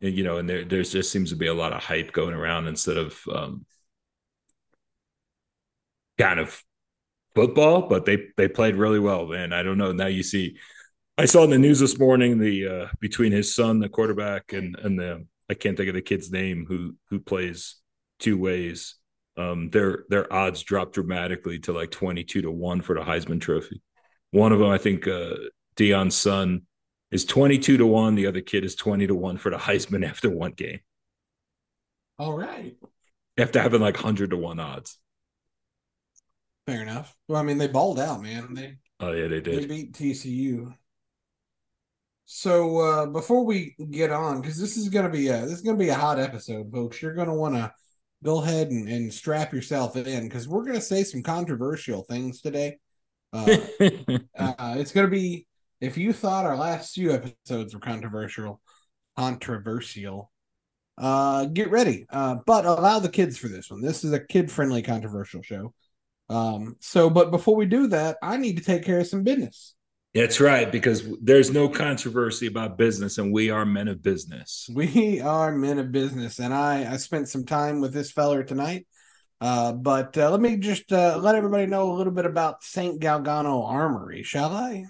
and 0.00 0.14
you 0.14 0.24
know, 0.24 0.38
and 0.38 0.48
there 0.48 0.64
there's 0.64 0.90
just 0.90 1.12
seems 1.12 1.30
to 1.30 1.36
be 1.36 1.46
a 1.46 1.54
lot 1.54 1.72
of 1.72 1.84
hype 1.84 2.12
going 2.12 2.34
around 2.34 2.66
instead 2.66 2.96
of 2.96 3.20
um, 3.32 3.66
kind 6.18 6.40
of 6.40 6.60
football, 7.34 7.88
but 7.88 8.06
they 8.06 8.18
they 8.36 8.48
played 8.48 8.76
really 8.76 8.98
well, 8.98 9.26
man. 9.26 9.52
I 9.52 9.62
don't 9.62 9.78
know. 9.78 9.92
Now 9.92 10.06
you 10.06 10.22
see, 10.22 10.56
I 11.18 11.24
saw 11.24 11.44
in 11.44 11.50
the 11.50 11.58
news 11.58 11.80
this 11.80 11.98
morning 11.98 12.38
the 12.38 12.68
uh, 12.68 12.86
between 13.00 13.32
his 13.32 13.54
son, 13.54 13.78
the 13.78 13.88
quarterback, 13.88 14.52
and 14.52 14.76
and 14.78 14.98
the 14.98 15.26
I 15.48 15.54
can't 15.54 15.76
think 15.76 15.88
of 15.88 15.94
the 15.94 16.02
kid's 16.02 16.30
name 16.30 16.66
who 16.68 16.96
who 17.08 17.20
plays 17.20 17.76
two 18.18 18.36
ways. 18.36 18.96
Um, 19.38 19.70
their 19.70 20.04
their 20.10 20.30
odds 20.30 20.62
dropped 20.62 20.94
dramatically 20.94 21.58
to 21.60 21.72
like 21.72 21.90
twenty 21.90 22.22
two 22.22 22.42
to 22.42 22.50
one 22.50 22.82
for 22.82 22.94
the 22.94 23.00
Heisman 23.00 23.40
Trophy. 23.40 23.80
One 24.30 24.52
of 24.52 24.58
them, 24.58 24.68
I 24.68 24.76
think, 24.76 25.08
uh, 25.08 25.36
Deion's 25.76 26.16
son 26.16 26.62
is 27.10 27.24
twenty 27.24 27.58
two 27.58 27.78
to 27.78 27.86
one. 27.86 28.14
The 28.14 28.26
other 28.26 28.42
kid 28.42 28.64
is 28.64 28.74
twenty 28.74 29.06
to 29.06 29.14
one 29.14 29.38
for 29.38 29.50
the 29.50 29.56
Heisman 29.56 30.06
after 30.08 30.28
one 30.28 30.52
game. 30.52 30.80
All 32.18 32.36
right. 32.36 32.76
After 33.38 33.60
having 33.60 33.80
like 33.80 33.96
hundred 33.96 34.30
to 34.30 34.36
one 34.36 34.60
odds. 34.60 34.98
Fair 36.66 36.82
enough. 36.82 37.14
Well, 37.26 37.40
I 37.40 37.42
mean, 37.42 37.56
they 37.56 37.68
balled 37.68 38.00
out, 38.00 38.22
man. 38.22 38.52
They 38.52 38.76
oh 39.00 39.12
yeah, 39.12 39.28
they 39.28 39.40
did. 39.40 39.62
They 39.62 39.66
beat 39.66 39.92
TCU. 39.94 40.74
So 42.26 42.78
uh, 42.80 43.06
before 43.06 43.44
we 43.44 43.76
get 43.92 44.10
on, 44.10 44.40
because 44.40 44.58
this 44.58 44.76
is 44.76 44.88
gonna 44.88 45.08
be 45.08 45.28
a 45.28 45.42
this 45.42 45.52
is 45.52 45.62
gonna 45.62 45.78
be 45.78 45.90
a 45.90 45.94
hot 45.94 46.18
episode, 46.18 46.72
folks. 46.72 47.00
You're 47.00 47.14
gonna 47.14 47.34
want 47.34 47.54
to 47.54 47.72
go 48.24 48.42
ahead 48.42 48.70
and, 48.70 48.88
and 48.88 49.14
strap 49.14 49.52
yourself 49.52 49.96
in 49.96 50.24
because 50.24 50.48
we're 50.48 50.64
gonna 50.64 50.80
say 50.80 51.04
some 51.04 51.22
controversial 51.22 52.02
things 52.02 52.40
today. 52.40 52.78
Uh, 53.32 53.58
uh, 54.36 54.74
it's 54.76 54.90
gonna 54.90 55.06
be 55.06 55.46
if 55.80 55.96
you 55.96 56.12
thought 56.12 56.46
our 56.46 56.56
last 56.56 56.96
few 56.96 57.12
episodes 57.12 57.74
were 57.74 57.80
controversial, 57.80 58.60
controversial. 59.16 60.32
Uh, 60.98 61.44
get 61.44 61.70
ready. 61.70 62.06
Uh, 62.10 62.36
but 62.44 62.64
allow 62.64 62.98
the 62.98 63.08
kids 63.08 63.38
for 63.38 63.46
this 63.46 63.70
one. 63.70 63.82
This 63.82 64.02
is 64.02 64.12
a 64.12 64.18
kid-friendly 64.18 64.82
controversial 64.82 65.42
show. 65.42 65.74
Um, 66.28 66.76
so, 66.80 67.08
but 67.10 67.30
before 67.30 67.54
we 67.54 67.66
do 67.66 67.86
that, 67.88 68.16
I 68.20 68.36
need 68.38 68.56
to 68.56 68.64
take 68.64 68.82
care 68.82 68.98
of 68.98 69.06
some 69.06 69.22
business. 69.22 69.75
That's 70.16 70.40
right, 70.40 70.72
because 70.72 71.06
there's 71.20 71.50
no 71.50 71.68
controversy 71.68 72.46
about 72.46 72.78
business, 72.78 73.18
and 73.18 73.34
we 73.34 73.50
are 73.50 73.66
men 73.66 73.86
of 73.86 74.02
business. 74.02 74.66
We 74.72 75.20
are 75.20 75.52
men 75.52 75.78
of 75.78 75.92
business, 75.92 76.38
and 76.38 76.54
I 76.54 76.90
I 76.90 76.96
spent 76.96 77.28
some 77.28 77.44
time 77.44 77.82
with 77.82 77.92
this 77.92 78.12
feller 78.12 78.42
tonight. 78.42 78.86
Uh, 79.42 79.72
but 79.72 80.16
uh, 80.16 80.30
let 80.30 80.40
me 80.40 80.56
just 80.56 80.90
uh, 80.90 81.18
let 81.20 81.34
everybody 81.34 81.66
know 81.66 81.92
a 81.92 81.92
little 81.92 82.14
bit 82.14 82.24
about 82.24 82.64
Saint 82.64 82.98
Galgano 82.98 83.68
Armory, 83.68 84.22
shall 84.22 84.56
I? 84.56 84.86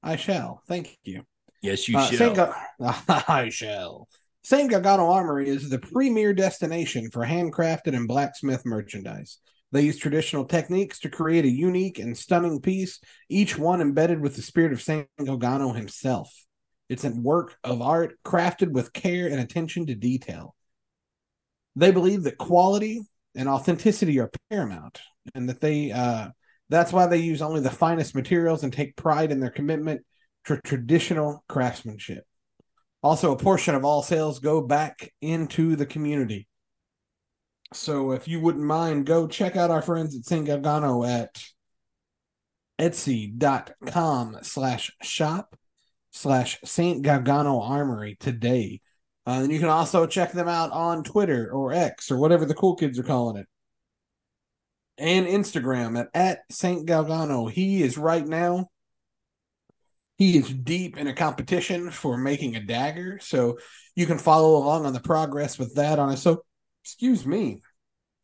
I 0.00 0.14
shall. 0.14 0.62
Thank 0.68 0.96
you. 1.02 1.24
Yes, 1.60 1.88
you 1.88 1.98
uh, 1.98 2.06
shall. 2.06 2.34
Ga- 2.34 2.54
I 3.26 3.48
shall. 3.48 4.06
Saint 4.44 4.70
Galgano 4.70 5.12
Armory 5.12 5.48
is 5.48 5.68
the 5.68 5.80
premier 5.80 6.32
destination 6.32 7.10
for 7.10 7.26
handcrafted 7.26 7.96
and 7.96 8.06
blacksmith 8.06 8.64
merchandise. 8.64 9.38
They 9.76 9.82
use 9.82 9.98
traditional 9.98 10.46
techniques 10.46 11.00
to 11.00 11.10
create 11.10 11.44
a 11.44 11.50
unique 11.50 11.98
and 11.98 12.16
stunning 12.16 12.62
piece, 12.62 12.98
each 13.28 13.58
one 13.58 13.82
embedded 13.82 14.22
with 14.22 14.34
the 14.34 14.40
spirit 14.40 14.72
of 14.72 14.80
Saint 14.80 15.06
Galgano 15.20 15.76
himself. 15.76 16.32
It's 16.88 17.04
a 17.04 17.10
work 17.10 17.58
of 17.62 17.82
art 17.82 18.14
crafted 18.24 18.70
with 18.70 18.94
care 18.94 19.26
and 19.26 19.38
attention 19.38 19.84
to 19.84 19.94
detail. 19.94 20.54
They 21.74 21.90
believe 21.90 22.22
that 22.22 22.38
quality 22.38 23.02
and 23.34 23.50
authenticity 23.50 24.18
are 24.18 24.30
paramount, 24.48 25.02
and 25.34 25.46
that 25.50 25.60
they 25.60 25.92
uh, 25.92 26.28
that's 26.70 26.90
why 26.94 27.06
they 27.06 27.18
use 27.18 27.42
only 27.42 27.60
the 27.60 27.68
finest 27.68 28.14
materials 28.14 28.64
and 28.64 28.72
take 28.72 28.96
pride 28.96 29.30
in 29.30 29.40
their 29.40 29.50
commitment 29.50 30.00
to 30.46 30.58
traditional 30.62 31.44
craftsmanship. 31.50 32.24
Also, 33.02 33.30
a 33.30 33.36
portion 33.38 33.74
of 33.74 33.84
all 33.84 34.02
sales 34.02 34.38
go 34.38 34.62
back 34.62 35.12
into 35.20 35.76
the 35.76 35.84
community. 35.84 36.48
So 37.72 38.12
if 38.12 38.28
you 38.28 38.40
wouldn't 38.40 38.64
mind, 38.64 39.06
go 39.06 39.26
check 39.26 39.56
out 39.56 39.70
our 39.70 39.82
friends 39.82 40.16
at 40.16 40.24
St. 40.24 40.46
Galgano 40.46 41.08
at 41.08 41.42
etsy.com 42.78 44.38
slash 44.42 44.92
shop 45.02 45.56
slash 46.12 46.58
St. 46.64 47.04
Galgano 47.04 47.60
Armory 47.60 48.16
today. 48.20 48.80
Uh, 49.26 49.40
and 49.42 49.52
you 49.52 49.58
can 49.58 49.68
also 49.68 50.06
check 50.06 50.32
them 50.32 50.48
out 50.48 50.70
on 50.70 51.02
Twitter 51.02 51.50
or 51.52 51.72
X 51.72 52.10
or 52.10 52.18
whatever 52.18 52.44
the 52.44 52.54
cool 52.54 52.76
kids 52.76 52.98
are 52.98 53.04
calling 53.04 53.36
it. 53.36 53.46
And 54.98 55.26
Instagram 55.26 55.98
at, 55.98 56.08
at 56.14 56.38
St. 56.50 56.86
Galgano. 56.86 57.50
He 57.50 57.82
is 57.82 57.98
right 57.98 58.26
now, 58.26 58.68
he 60.16 60.38
is 60.38 60.48
deep 60.50 60.96
in 60.96 61.08
a 61.08 61.12
competition 61.12 61.90
for 61.90 62.16
making 62.16 62.56
a 62.56 62.60
dagger. 62.60 63.18
So 63.20 63.58
you 63.94 64.06
can 64.06 64.18
follow 64.18 64.56
along 64.56 64.86
on 64.86 64.92
the 64.92 65.00
progress 65.00 65.58
with 65.58 65.74
that 65.74 65.98
on 65.98 66.10
a 66.10 66.16
so 66.16 66.42
excuse 66.86 67.26
me, 67.26 67.60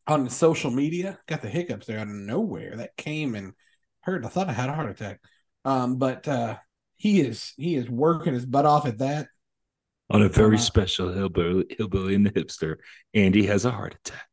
on 0.06 0.30
social 0.30 0.70
media. 0.70 1.18
Got 1.26 1.42
the 1.42 1.48
hiccups 1.48 1.88
there 1.88 1.98
out 1.98 2.06
of 2.06 2.14
nowhere. 2.14 2.76
That 2.76 2.96
came 2.96 3.34
and 3.34 3.54
hurt. 4.02 4.24
I 4.24 4.28
thought 4.28 4.48
I 4.48 4.52
had 4.52 4.68
a 4.68 4.74
heart 4.74 4.88
attack. 4.88 5.20
Um, 5.64 5.96
but 5.96 6.28
uh, 6.28 6.58
he 6.96 7.20
is 7.20 7.54
he 7.56 7.74
is 7.74 7.90
working 7.90 8.34
his 8.34 8.46
butt 8.46 8.64
off 8.64 8.86
at 8.86 8.98
that. 8.98 9.26
On 10.10 10.22
a 10.22 10.28
very 10.28 10.56
uh, 10.56 10.60
special 10.60 11.12
hillbilly, 11.12 11.66
hillbilly 11.76 12.14
and 12.14 12.24
the 12.24 12.30
hipster, 12.30 12.76
Andy 13.14 13.46
has 13.46 13.64
a 13.64 13.72
heart 13.72 13.96
attack. 14.04 14.28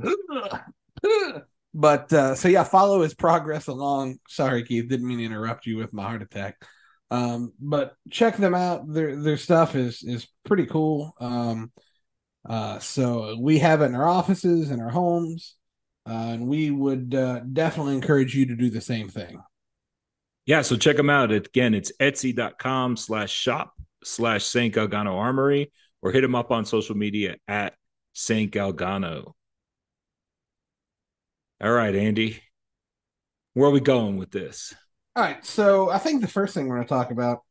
but 1.74 2.12
uh, 2.12 2.34
so 2.34 2.48
yeah, 2.48 2.64
follow 2.64 3.02
his 3.02 3.14
progress 3.14 3.68
along. 3.68 4.18
Sorry, 4.28 4.64
Keith, 4.64 4.88
didn't 4.88 5.06
mean 5.06 5.18
to 5.18 5.24
interrupt 5.24 5.66
you 5.66 5.76
with 5.76 5.92
my 5.92 6.02
heart 6.02 6.22
attack. 6.22 6.56
Um, 7.12 7.52
but 7.60 7.94
check 8.10 8.36
them 8.36 8.56
out. 8.56 8.92
Their 8.92 9.14
their 9.14 9.36
stuff 9.36 9.76
is 9.76 10.02
is 10.02 10.26
pretty 10.44 10.66
cool. 10.66 11.14
Um, 11.20 11.70
uh, 12.48 12.78
so 12.78 13.36
we 13.38 13.58
have 13.58 13.82
it 13.82 13.86
in 13.86 13.94
our 13.94 14.08
offices 14.08 14.70
and 14.70 14.82
our 14.82 14.90
homes, 14.90 15.56
uh, 16.08 16.12
and 16.12 16.46
we 16.46 16.70
would 16.70 17.14
uh, 17.14 17.40
definitely 17.52 17.94
encourage 17.94 18.34
you 18.34 18.46
to 18.46 18.56
do 18.56 18.70
the 18.70 18.80
same 18.80 19.08
thing. 19.08 19.40
Yeah, 20.44 20.62
so 20.62 20.76
check 20.76 20.96
them 20.96 21.10
out. 21.10 21.30
Again, 21.30 21.72
it's 21.72 21.92
etsy.com 22.00 22.96
slash 22.96 23.32
shop 23.32 23.74
slash 24.02 24.44
St. 24.44 24.74
Galgano 24.74 25.16
Armory, 25.16 25.70
or 26.02 26.10
hit 26.10 26.22
them 26.22 26.34
up 26.34 26.50
on 26.50 26.64
social 26.64 26.96
media 26.96 27.36
at 27.46 27.74
St. 28.12 28.50
Galgano. 28.52 29.34
All 31.62 31.72
right, 31.72 31.94
Andy, 31.94 32.42
where 33.54 33.68
are 33.68 33.72
we 33.72 33.80
going 33.80 34.16
with 34.16 34.32
this? 34.32 34.74
All 35.14 35.22
right, 35.22 35.44
so 35.46 35.90
I 35.90 35.98
think 35.98 36.22
the 36.22 36.28
first 36.28 36.54
thing 36.54 36.66
we're 36.66 36.76
going 36.76 36.88
to 36.88 36.94
talk 36.94 37.12
about 37.12 37.42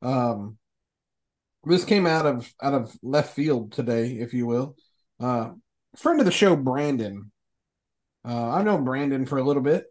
um, 0.00 0.56
this 1.68 1.84
came 1.84 2.06
out 2.06 2.26
of 2.26 2.52
out 2.62 2.74
of 2.74 2.96
left 3.02 3.34
field 3.34 3.72
today, 3.72 4.12
if 4.12 4.32
you 4.32 4.46
will. 4.46 4.76
Uh, 5.20 5.50
friend 5.96 6.20
of 6.20 6.26
the 6.26 6.32
show, 6.32 6.56
Brandon. 6.56 7.30
Uh, 8.24 8.50
I've 8.50 8.64
known 8.64 8.84
Brandon 8.84 9.26
for 9.26 9.38
a 9.38 9.44
little 9.44 9.62
bit, 9.62 9.84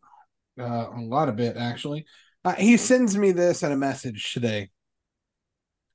uh, 0.59 0.87
a 0.95 1.01
lot 1.01 1.29
of 1.29 1.35
bit 1.35 1.57
actually. 1.57 2.05
Uh, 2.43 2.53
he 2.53 2.77
sends 2.77 3.17
me 3.17 3.31
this 3.31 3.63
in 3.63 3.71
a 3.71 3.77
message 3.77 4.33
today. 4.33 4.69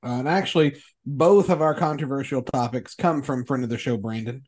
Uh, 0.04 0.18
and 0.18 0.28
actually, 0.28 0.76
both 1.06 1.50
of 1.50 1.62
our 1.62 1.74
controversial 1.74 2.42
topics 2.42 2.94
come 2.94 3.22
from 3.22 3.44
friend 3.44 3.64
of 3.64 3.70
the 3.70 3.78
show, 3.78 3.96
Brandon. 3.96 4.42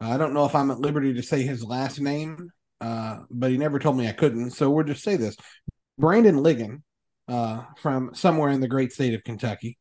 Uh, 0.00 0.10
I 0.10 0.18
don't 0.18 0.34
know 0.34 0.44
if 0.44 0.54
I'm 0.54 0.70
at 0.70 0.80
liberty 0.80 1.14
to 1.14 1.22
say 1.22 1.42
his 1.42 1.64
last 1.64 2.00
name, 2.00 2.50
uh, 2.80 3.20
but 3.30 3.50
he 3.50 3.56
never 3.56 3.78
told 3.78 3.96
me 3.96 4.08
I 4.08 4.12
couldn't. 4.12 4.50
So 4.50 4.70
we'll 4.70 4.84
just 4.84 5.02
say 5.02 5.16
this 5.16 5.36
Brandon 5.98 6.36
Ligon 6.36 6.82
uh, 7.26 7.64
from 7.78 8.14
somewhere 8.14 8.50
in 8.50 8.60
the 8.60 8.68
great 8.68 8.92
state 8.92 9.14
of 9.14 9.24
Kentucky 9.24 9.78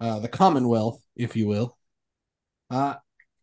uh, 0.00 0.18
the 0.18 0.28
Commonwealth, 0.28 1.02
if 1.16 1.36
you 1.36 1.46
will, 1.46 1.76
uh, 2.70 2.94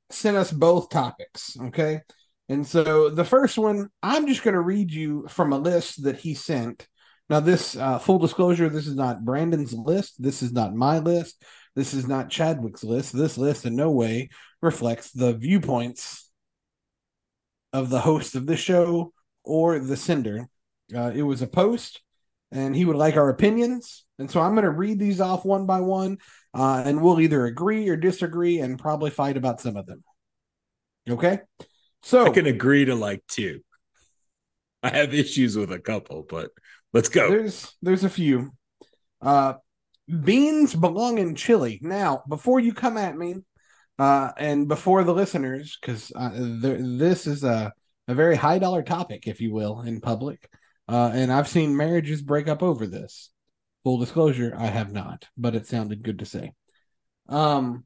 sent 0.09 0.37
us 0.37 0.51
both 0.51 0.89
topics. 0.89 1.57
Okay. 1.59 2.01
And 2.47 2.65
so 2.65 3.09
the 3.09 3.25
first 3.25 3.57
one, 3.57 3.89
I'm 4.03 4.27
just 4.27 4.43
going 4.43 4.53
to 4.53 4.61
read 4.61 4.91
you 4.91 5.27
from 5.29 5.51
a 5.51 5.57
list 5.57 6.03
that 6.03 6.17
he 6.17 6.33
sent. 6.33 6.87
Now, 7.27 7.39
this 7.39 7.75
uh, 7.75 7.97
full 7.97 8.19
disclosure, 8.19 8.69
this 8.69 8.85
is 8.85 8.95
not 8.95 9.25
Brandon's 9.25 9.73
list. 9.73 10.21
This 10.21 10.43
is 10.43 10.51
not 10.51 10.75
my 10.75 10.99
list. 10.99 11.43
This 11.75 11.93
is 11.93 12.07
not 12.07 12.29
Chadwick's 12.29 12.83
list. 12.83 13.13
This 13.13 13.37
list 13.37 13.65
in 13.65 13.75
no 13.75 13.89
way 13.89 14.29
reflects 14.61 15.11
the 15.11 15.33
viewpoints 15.33 16.29
of 17.73 17.89
the 17.89 17.99
host 17.99 18.35
of 18.35 18.45
the 18.45 18.55
show 18.55 19.11
or 19.43 19.79
the 19.79 19.97
sender. 19.97 20.47
Uh, 20.95 21.11
it 21.13 21.23
was 21.23 21.41
a 21.41 21.47
post, 21.47 22.01
and 22.51 22.75
he 22.75 22.85
would 22.85 22.95
like 22.95 23.17
our 23.17 23.29
opinions. 23.29 24.05
And 24.19 24.29
so 24.29 24.41
I'm 24.41 24.53
going 24.53 24.63
to 24.65 24.71
read 24.71 24.99
these 24.99 25.19
off 25.19 25.45
one 25.45 25.65
by 25.65 25.81
one 25.81 26.17
uh, 26.53 26.83
and 26.85 27.01
we'll 27.01 27.19
either 27.19 27.45
agree 27.45 27.89
or 27.89 27.97
disagree 27.97 28.59
and 28.59 28.79
probably 28.79 29.11
fight 29.11 29.37
about 29.37 29.61
some 29.61 29.75
of 29.75 29.85
them. 29.85 30.03
Okay. 31.09 31.39
So 32.03 32.25
I 32.25 32.29
can 32.29 32.45
agree 32.45 32.85
to 32.85 32.95
like 32.95 33.23
two. 33.27 33.61
I 34.83 34.89
have 34.89 35.13
issues 35.13 35.57
with 35.57 35.71
a 35.71 35.79
couple, 35.79 36.25
but 36.27 36.51
let's 36.93 37.09
go. 37.09 37.29
There's 37.29 37.75
there's 37.81 38.03
a 38.03 38.09
few. 38.09 38.51
Uh 39.21 39.55
beans 40.23 40.75
belong 40.75 41.17
in 41.17 41.35
chili. 41.35 41.79
Now, 41.81 42.23
before 42.29 42.59
you 42.59 42.73
come 42.73 42.97
at 42.97 43.17
me, 43.17 43.35
uh, 43.97 44.31
and 44.37 44.67
before 44.67 45.03
the 45.03 45.13
listeners, 45.13 45.77
because 45.79 46.11
uh, 46.15 46.31
this 46.33 47.27
is 47.27 47.43
a, 47.43 47.73
a 48.07 48.13
very 48.13 48.35
high 48.35 48.59
dollar 48.59 48.83
topic, 48.83 49.27
if 49.27 49.39
you 49.39 49.53
will, 49.53 49.81
in 49.81 50.01
public. 50.01 50.49
Uh, 50.87 51.11
and 51.13 51.31
I've 51.31 51.47
seen 51.47 51.75
marriages 51.75 52.21
break 52.21 52.47
up 52.47 52.61
over 52.61 52.85
this. 52.85 53.31
Full 53.83 53.97
disclosure, 53.97 54.53
I 54.57 54.67
have 54.67 54.91
not, 54.91 55.27
but 55.37 55.55
it 55.55 55.67
sounded 55.67 56.03
good 56.03 56.19
to 56.19 56.25
say. 56.25 56.53
Um, 57.29 57.85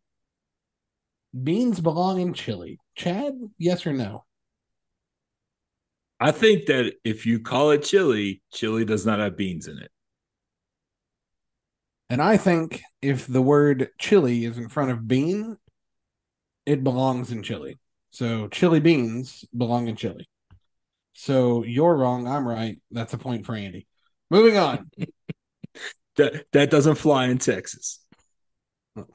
beans 1.43 1.79
belong 1.79 2.19
in 2.19 2.33
chili. 2.33 2.79
Chad, 2.95 3.33
yes 3.57 3.85
or 3.85 3.93
no? 3.93 4.25
I 6.19 6.31
think 6.31 6.65
that 6.65 6.93
if 7.03 7.25
you 7.25 7.39
call 7.39 7.71
it 7.71 7.83
chili, 7.83 8.41
chili 8.51 8.83
does 8.83 9.05
not 9.05 9.19
have 9.19 9.37
beans 9.37 9.67
in 9.67 9.77
it. 9.77 9.91
And 12.09 12.21
I 12.21 12.37
think 12.37 12.81
if 13.01 13.27
the 13.27 13.41
word 13.41 13.89
chili 13.99 14.43
is 14.43 14.57
in 14.57 14.67
front 14.67 14.91
of 14.91 15.07
bean, 15.07 15.57
it 16.65 16.83
belongs 16.83 17.31
in 17.31 17.43
chili. 17.43 17.79
So 18.11 18.47
chili 18.47 18.79
beans 18.79 19.45
belong 19.55 19.87
in 19.87 19.95
chili. 19.95 20.27
So 21.19 21.65
you're 21.65 21.97
wrong. 21.97 22.29
I'm 22.29 22.47
right. 22.47 22.79
That's 22.91 23.13
a 23.13 23.17
point 23.17 23.45
for 23.45 23.53
Andy. 23.53 23.87
Moving 24.29 24.57
on. 24.57 24.89
that 26.15 26.45
that 26.53 26.71
doesn't 26.71 26.95
fly 26.95 27.25
in 27.25 27.39
Texas. 27.39 27.99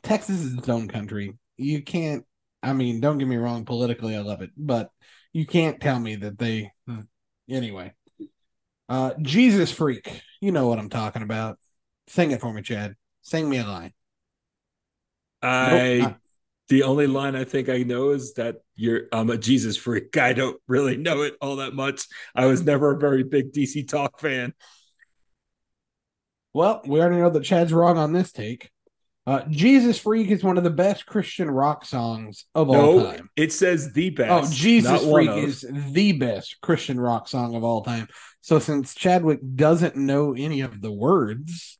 Texas 0.02 0.40
is 0.40 0.58
its 0.58 0.68
own 0.68 0.86
country. 0.86 1.32
You 1.56 1.82
can't. 1.82 2.26
I 2.62 2.74
mean, 2.74 3.00
don't 3.00 3.16
get 3.16 3.26
me 3.26 3.36
wrong. 3.36 3.64
Politically, 3.64 4.14
I 4.14 4.20
love 4.20 4.42
it, 4.42 4.50
but 4.54 4.90
you 5.32 5.46
can't 5.46 5.80
tell 5.80 5.98
me 5.98 6.16
that 6.16 6.38
they. 6.38 6.72
Anyway, 7.48 7.94
uh, 8.90 9.14
Jesus 9.22 9.72
freak. 9.72 10.20
You 10.42 10.52
know 10.52 10.68
what 10.68 10.78
I'm 10.78 10.90
talking 10.90 11.22
about. 11.22 11.58
Sing 12.08 12.32
it 12.32 12.40
for 12.42 12.52
me, 12.52 12.60
Chad. 12.60 12.96
Sing 13.22 13.48
me 13.48 13.56
a 13.56 13.64
line. 13.64 13.94
I 15.40 15.98
nope, 16.00 16.16
the 16.68 16.84
only 16.84 17.06
line 17.06 17.36
I 17.36 17.44
think 17.44 17.68
I 17.68 17.78
know 17.78 18.10
is 18.10 18.34
that 18.34 18.56
you're 18.74 19.02
I'm 19.12 19.30
a 19.30 19.36
Jesus 19.36 19.76
freak. 19.76 20.16
I 20.16 20.32
don't 20.32 20.60
really 20.66 20.96
know 20.96 21.22
it 21.22 21.34
all 21.40 21.56
that 21.56 21.74
much. 21.74 22.06
I 22.34 22.46
was 22.46 22.62
never 22.62 22.92
a 22.92 22.98
very 22.98 23.22
big 23.22 23.52
DC 23.52 23.88
Talk 23.88 24.20
fan. 24.20 24.54
Well, 26.52 26.82
we 26.86 27.00
already 27.00 27.16
know 27.16 27.30
that 27.30 27.44
Chad's 27.44 27.72
wrong 27.72 27.98
on 27.98 28.12
this 28.12 28.32
take. 28.32 28.70
Uh, 29.26 29.42
Jesus 29.48 29.98
Freak 29.98 30.30
is 30.30 30.44
one 30.44 30.58
of 30.58 30.64
the 30.64 30.70
best 30.70 31.06
Christian 31.06 31.50
rock 31.50 31.86
songs 31.86 32.44
of 32.54 32.68
no, 32.68 32.74
all 32.74 33.04
time. 33.04 33.30
It 33.36 33.52
says 33.52 33.92
the 33.92 34.10
best. 34.10 34.52
Oh, 34.52 34.54
Jesus 34.54 35.02
Freak 35.02 35.30
is 35.30 35.66
the 35.70 36.12
best 36.12 36.60
Christian 36.60 37.00
rock 37.00 37.26
song 37.28 37.54
of 37.56 37.64
all 37.64 37.82
time. 37.82 38.06
So 38.42 38.58
since 38.58 38.94
Chadwick 38.94 39.40
doesn't 39.56 39.96
know 39.96 40.34
any 40.34 40.60
of 40.60 40.82
the 40.82 40.92
words, 40.92 41.78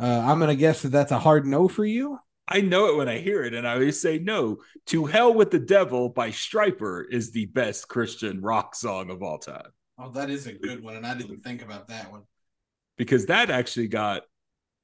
uh, 0.00 0.24
I'm 0.24 0.38
going 0.38 0.50
to 0.50 0.56
guess 0.56 0.82
that 0.82 0.90
that's 0.90 1.10
a 1.10 1.18
hard 1.18 1.46
no 1.46 1.66
for 1.66 1.84
you. 1.84 2.18
I 2.48 2.60
know 2.60 2.86
it 2.86 2.96
when 2.96 3.08
I 3.08 3.18
hear 3.18 3.44
it, 3.44 3.54
and 3.54 3.66
I 3.66 3.74
always 3.74 4.00
say 4.00 4.18
no. 4.18 4.58
To 4.86 5.06
Hell 5.06 5.32
with 5.32 5.50
the 5.50 5.58
Devil 5.58 6.08
by 6.08 6.30
Stryper 6.30 7.04
is 7.10 7.30
the 7.30 7.46
best 7.46 7.88
Christian 7.88 8.40
rock 8.40 8.74
song 8.74 9.10
of 9.10 9.22
all 9.22 9.38
time. 9.38 9.70
Oh, 9.98 10.10
that 10.10 10.30
is 10.30 10.46
a 10.46 10.52
good 10.52 10.82
one, 10.82 10.96
and 10.96 11.06
I 11.06 11.14
didn't 11.14 11.40
think 11.40 11.62
about 11.62 11.88
that 11.88 12.10
one 12.10 12.22
because 12.96 13.26
that 13.26 13.50
actually 13.50 13.88
got 13.88 14.22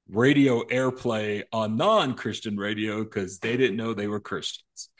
radio 0.09 0.63
airplay 0.65 1.43
on 1.53 1.77
non-Christian 1.77 2.57
radio 2.57 3.05
because 3.05 3.39
they 3.39 3.57
didn't 3.57 3.77
know 3.77 3.93
they 3.93 4.09
were 4.09 4.21
Christians. 4.21 4.91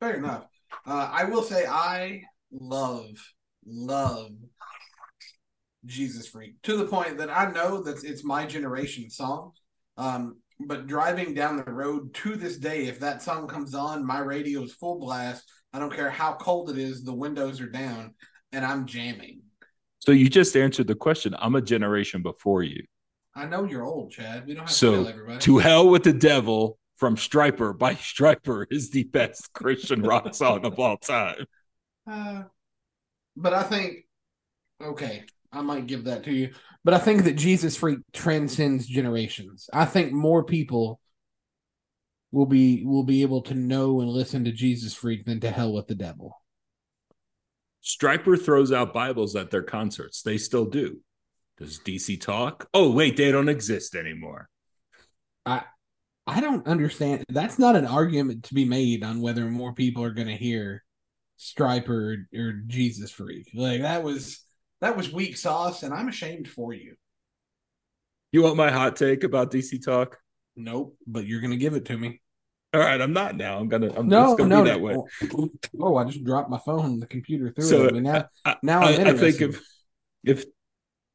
Fair 0.00 0.16
enough. 0.16 0.46
Uh, 0.86 1.10
I 1.10 1.24
will 1.24 1.42
say 1.42 1.66
I 1.66 2.22
love 2.52 3.06
love 3.66 4.30
Jesus 5.84 6.28
Freak 6.28 6.60
to 6.62 6.76
the 6.76 6.86
point 6.86 7.18
that 7.18 7.30
I 7.30 7.50
know 7.50 7.82
that 7.82 8.04
it's 8.04 8.24
my 8.24 8.46
generation 8.46 9.10
song. 9.10 9.52
Um, 9.96 10.36
but 10.60 10.86
driving 10.86 11.34
down 11.34 11.56
the 11.56 11.70
road 11.70 12.14
to 12.14 12.36
this 12.36 12.56
day, 12.56 12.86
if 12.86 13.00
that 13.00 13.22
song 13.22 13.46
comes 13.46 13.74
on, 13.74 14.06
my 14.06 14.18
radio 14.18 14.62
is 14.62 14.72
full 14.72 14.98
blast. 14.98 15.44
I 15.72 15.78
don't 15.78 15.92
care 15.92 16.10
how 16.10 16.34
cold 16.34 16.70
it 16.70 16.78
is, 16.78 17.04
the 17.04 17.14
windows 17.14 17.60
are 17.60 17.68
down, 17.68 18.14
and 18.52 18.64
I'm 18.64 18.86
jamming. 18.86 19.42
So 19.98 20.12
you 20.12 20.30
just 20.30 20.56
answered 20.56 20.86
the 20.86 20.94
question. 20.94 21.34
I'm 21.38 21.56
a 21.56 21.60
generation 21.60 22.22
before 22.22 22.62
you. 22.62 22.84
I 23.34 23.44
know 23.44 23.64
you're 23.64 23.84
old, 23.84 24.12
Chad. 24.12 24.46
We 24.46 24.54
don't 24.54 24.62
have 24.62 24.70
so, 24.70 24.90
to 24.90 24.96
tell 24.96 25.08
everybody. 25.08 25.38
To 25.40 25.58
Hell 25.58 25.88
with 25.88 26.04
the 26.04 26.12
Devil 26.12 26.78
from 26.96 27.16
Stryper 27.16 27.76
by 27.76 27.94
Stryper 27.94 28.66
is 28.70 28.90
the 28.90 29.04
best 29.04 29.52
Christian 29.54 30.02
rock 30.02 30.34
song 30.34 30.64
of 30.64 30.78
all 30.78 30.96
time. 30.96 31.44
Uh, 32.10 32.44
but 33.36 33.52
I 33.52 33.62
think, 33.62 34.06
okay, 34.82 35.24
I 35.52 35.60
might 35.60 35.86
give 35.86 36.04
that 36.04 36.24
to 36.24 36.32
you. 36.32 36.52
But 36.86 36.94
I 36.94 36.98
think 36.98 37.24
that 37.24 37.34
Jesus 37.34 37.76
Freak 37.76 37.98
transcends 38.12 38.86
generations. 38.86 39.68
I 39.72 39.86
think 39.86 40.12
more 40.12 40.44
people 40.44 41.00
will 42.30 42.46
be 42.46 42.84
will 42.84 43.02
be 43.02 43.22
able 43.22 43.42
to 43.42 43.54
know 43.54 44.00
and 44.00 44.08
listen 44.08 44.44
to 44.44 44.52
Jesus 44.52 44.94
Freak 44.94 45.24
than 45.24 45.40
to 45.40 45.50
Hell 45.50 45.72
with 45.72 45.88
the 45.88 45.96
Devil. 45.96 46.40
Stryper 47.82 48.40
throws 48.40 48.70
out 48.70 48.94
Bibles 48.94 49.34
at 49.34 49.50
their 49.50 49.64
concerts. 49.64 50.22
They 50.22 50.38
still 50.38 50.64
do. 50.64 51.00
Does 51.58 51.80
DC 51.80 52.20
talk? 52.20 52.68
Oh, 52.72 52.92
wait, 52.92 53.16
they 53.16 53.32
don't 53.32 53.48
exist 53.48 53.96
anymore. 53.96 54.48
I 55.44 55.64
I 56.24 56.40
don't 56.40 56.68
understand. 56.68 57.24
That's 57.28 57.58
not 57.58 57.74
an 57.74 57.86
argument 57.86 58.44
to 58.44 58.54
be 58.54 58.64
made 58.64 59.02
on 59.02 59.20
whether 59.20 59.44
more 59.46 59.72
people 59.72 60.04
are 60.04 60.14
going 60.14 60.28
to 60.28 60.36
hear 60.36 60.84
Stryper 61.36 61.88
or, 62.32 62.40
or 62.40 62.52
Jesus 62.68 63.10
Freak. 63.10 63.50
Like 63.54 63.80
that 63.80 64.04
was 64.04 64.45
that 64.80 64.96
was 64.96 65.12
weak 65.12 65.36
sauce, 65.36 65.82
and 65.82 65.94
I'm 65.94 66.08
ashamed 66.08 66.48
for 66.48 66.72
you. 66.72 66.96
You 68.32 68.42
want 68.42 68.56
my 68.56 68.70
hot 68.70 68.96
take 68.96 69.24
about 69.24 69.50
DC 69.50 69.84
talk? 69.84 70.18
Nope, 70.56 70.96
but 71.06 71.26
you're 71.26 71.40
going 71.40 71.52
to 71.52 71.56
give 71.56 71.74
it 71.74 71.86
to 71.86 71.96
me. 71.96 72.20
All 72.74 72.80
right, 72.80 73.00
I'm 73.00 73.12
not 73.12 73.36
now. 73.36 73.58
I'm 73.58 73.68
gonna. 73.68 73.90
I'm 73.96 74.08
no, 74.08 74.36
gonna 74.36 74.48
no, 74.48 74.64
that 74.64 74.80
way. 74.80 74.96
Oh, 75.80 75.96
I 75.96 76.04
just 76.04 76.24
dropped 76.24 76.50
my 76.50 76.58
phone. 76.58 77.00
The 77.00 77.06
computer 77.06 77.50
threw 77.50 77.64
so, 77.64 77.84
it. 77.84 77.90
I 77.90 77.92
mean, 77.92 78.02
now, 78.02 78.28
I, 78.44 78.56
now 78.62 78.82
I, 78.82 78.90
I 78.90 79.12
think 79.14 79.40
if 79.40 79.62
if 80.24 80.44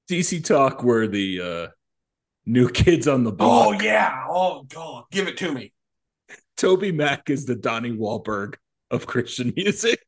DC 0.10 0.44
Talk 0.44 0.82
were 0.82 1.08
the 1.08 1.42
uh, 1.42 1.68
new 2.48 2.70
kids 2.72 3.08
on 3.08 3.24
the 3.24 3.32
block. 3.32 3.68
Oh 3.68 3.72
yeah. 3.84 4.26
Oh 4.28 4.64
god, 4.64 5.06
give 5.12 5.28
it 5.28 5.38
to 5.38 5.52
me. 5.52 5.74
TobyMac 6.58 7.30
is 7.30 7.46
the 7.46 7.56
Donnie 7.56 7.92
Wahlberg 7.92 8.56
of 8.90 9.06
Christian 9.06 9.54
music. 9.58 10.02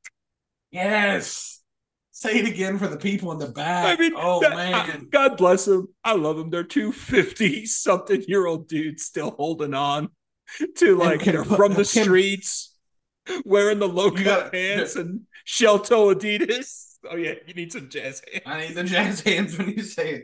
Yes. 0.71 1.52
Say 2.23 2.39
it 2.39 2.47
again 2.47 2.79
for 2.79 2.87
the 2.87 2.95
people 2.95 3.33
in 3.33 3.37
the 3.37 3.49
back. 3.49 3.99
I 3.99 4.01
mean, 4.01 4.13
oh 4.15 4.39
that, 4.39 4.55
man, 4.55 5.09
God 5.11 5.35
bless 5.35 5.65
them. 5.65 5.89
I 6.05 6.13
love 6.13 6.37
them. 6.37 6.49
They're 6.49 6.63
two 6.63 6.93
50 6.93 7.65
something 7.65 8.23
year 8.29 8.45
old 8.45 8.69
dudes 8.69 9.03
still 9.03 9.31
holding 9.31 9.73
on 9.73 10.07
to 10.77 10.95
like 10.95 11.19
can, 11.19 11.43
from 11.43 11.71
the 11.73 11.83
can, 11.83 12.03
streets, 12.05 12.77
wearing 13.43 13.79
the 13.79 13.89
logo 13.89 14.23
gotta, 14.23 14.51
pants 14.51 14.95
and 14.95 15.23
shell 15.43 15.79
toe 15.79 16.15
Adidas. 16.15 16.95
Oh 17.11 17.17
yeah, 17.17 17.33
you 17.45 17.55
need 17.55 17.73
some 17.73 17.89
jazz 17.89 18.21
hands. 18.31 18.43
I 18.45 18.67
need 18.67 18.75
the 18.75 18.85
jazz 18.85 19.19
hands 19.19 19.57
when 19.57 19.71
you 19.71 19.83
say 19.83 20.23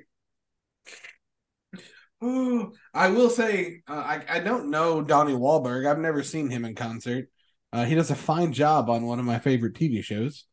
it. 1.74 1.82
Oh, 2.22 2.72
I 2.94 3.10
will 3.10 3.30
say 3.30 3.82
uh, 3.90 3.92
I 3.92 4.24
I 4.30 4.40
don't 4.40 4.70
know 4.70 5.02
Donnie 5.02 5.34
Wahlberg. 5.34 5.86
I've 5.86 6.00
never 6.00 6.24
seen 6.24 6.50
him 6.50 6.64
in 6.64 6.76
concert. 6.76 7.28
Uh, 7.74 7.84
he 7.84 7.94
does 7.94 8.10
a 8.10 8.16
fine 8.16 8.54
job 8.54 8.90
on 8.90 9.06
one 9.06 9.20
of 9.20 9.26
my 9.26 9.40
favorite 9.40 9.74
TV 9.74 10.02
shows. 10.02 10.46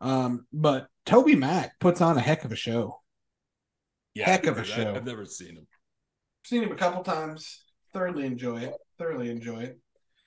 Um, 0.00 0.46
but 0.50 0.88
TobyMac 1.06 1.70
puts 1.80 2.00
on 2.00 2.16
a 2.16 2.20
heck 2.20 2.44
of 2.44 2.52
a 2.52 2.56
show. 2.56 3.00
Yeah, 4.14 4.26
heck 4.26 4.46
of 4.46 4.58
a 4.58 4.64
show. 4.64 4.94
I've 4.94 5.04
never 5.04 5.24
seen 5.24 5.56
him. 5.56 5.66
Seen 6.44 6.62
him 6.62 6.72
a 6.72 6.76
couple 6.76 7.02
times. 7.02 7.64
Thoroughly 7.92 8.26
enjoy 8.26 8.58
it. 8.58 8.74
Thoroughly 8.98 9.30
enjoy 9.30 9.60
it. 9.60 9.78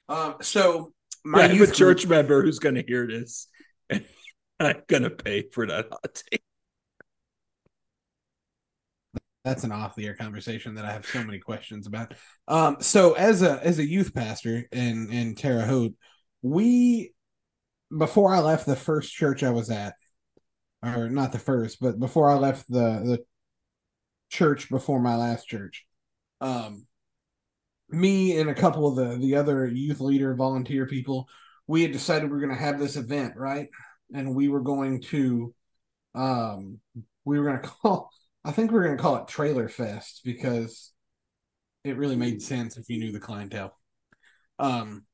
Um, 0.10 0.36
so 0.42 0.94
my 1.24 1.46
yeah, 1.46 1.54
I'm 1.54 1.62
a 1.62 1.68
church 1.68 2.02
group, 2.02 2.10
member 2.10 2.44
who's 2.44 2.60
going 2.60 2.76
to 2.76 2.84
hear 2.86 3.08
this. 3.08 3.48
And 4.60 4.70
I'm 4.70 4.82
gonna 4.88 5.12
pay 5.12 5.44
for 5.52 5.68
that 5.68 5.86
hot 5.92 6.24
take. 6.32 6.42
That's 9.46 9.64
an 9.64 9.72
off 9.72 9.96
the 9.96 10.08
air 10.08 10.16
conversation 10.16 10.74
that 10.76 10.84
I 10.84 10.92
have 10.92 11.06
so 11.06 11.24
many 11.24 11.38
questions 11.38 11.86
about. 11.86 12.16
Um, 12.48 12.78
so 12.80 13.14
as 13.14 13.44
a 13.44 13.64
as 13.64 13.78
a 13.78 13.88
youth 13.88 14.16
pastor 14.16 14.68
in 14.72 15.12
in 15.12 15.36
Terre 15.36 15.64
Haute, 15.64 15.94
we 16.42 17.14
before 17.96 18.34
I 18.34 18.40
left 18.40 18.66
the 18.66 18.76
first 18.76 19.14
church 19.14 19.44
I 19.44 19.52
was 19.52 19.70
at, 19.70 19.94
or 20.96 21.10
not 21.10 21.32
the 21.32 21.40
first, 21.40 21.80
but 21.80 22.00
before 22.00 22.30
I 22.30 22.36
left 22.36 22.70
the 22.70 23.02
the 23.04 23.26
church 24.30 24.70
before 24.70 25.00
my 25.00 25.16
last 25.16 25.48
church, 25.48 25.86
um, 26.42 26.86
me 27.90 28.38
and 28.40 28.50
a 28.50 28.56
couple 28.56 28.88
of 28.88 28.96
the 28.96 29.18
the 29.18 29.36
other 29.36 29.66
youth 29.68 30.00
leader 30.00 30.36
volunteer 30.36 30.86
people, 30.86 31.28
we 31.68 31.82
had 31.82 31.92
decided 31.92 32.30
we 32.30 32.38
are 32.38 32.42
going 32.42 32.56
to 32.56 32.62
have 32.62 32.80
this 32.80 32.96
event, 32.96 33.34
right? 33.36 33.70
and 34.14 34.36
we 34.36 34.48
were 34.48 34.62
going 34.62 35.02
to 35.02 35.54
um 36.16 36.80
we 37.26 37.40
were 37.40 37.46
going 37.46 37.62
to 37.62 37.68
call 37.68 38.10
I 38.44 38.52
think 38.52 38.72
we 38.72 38.80
are 38.80 38.84
going 38.84 38.98
to 38.98 39.02
call 39.02 39.18
it 39.18 39.28
Trailer 39.28 39.68
Fest 39.68 40.22
because 40.24 40.94
it 41.84 41.98
really 41.98 42.16
made 42.16 42.42
sense 42.42 42.78
if 42.78 42.90
you 42.90 42.98
knew 42.98 43.12
the 43.12 43.20
clientele. 43.20 43.78
Um 44.60 45.06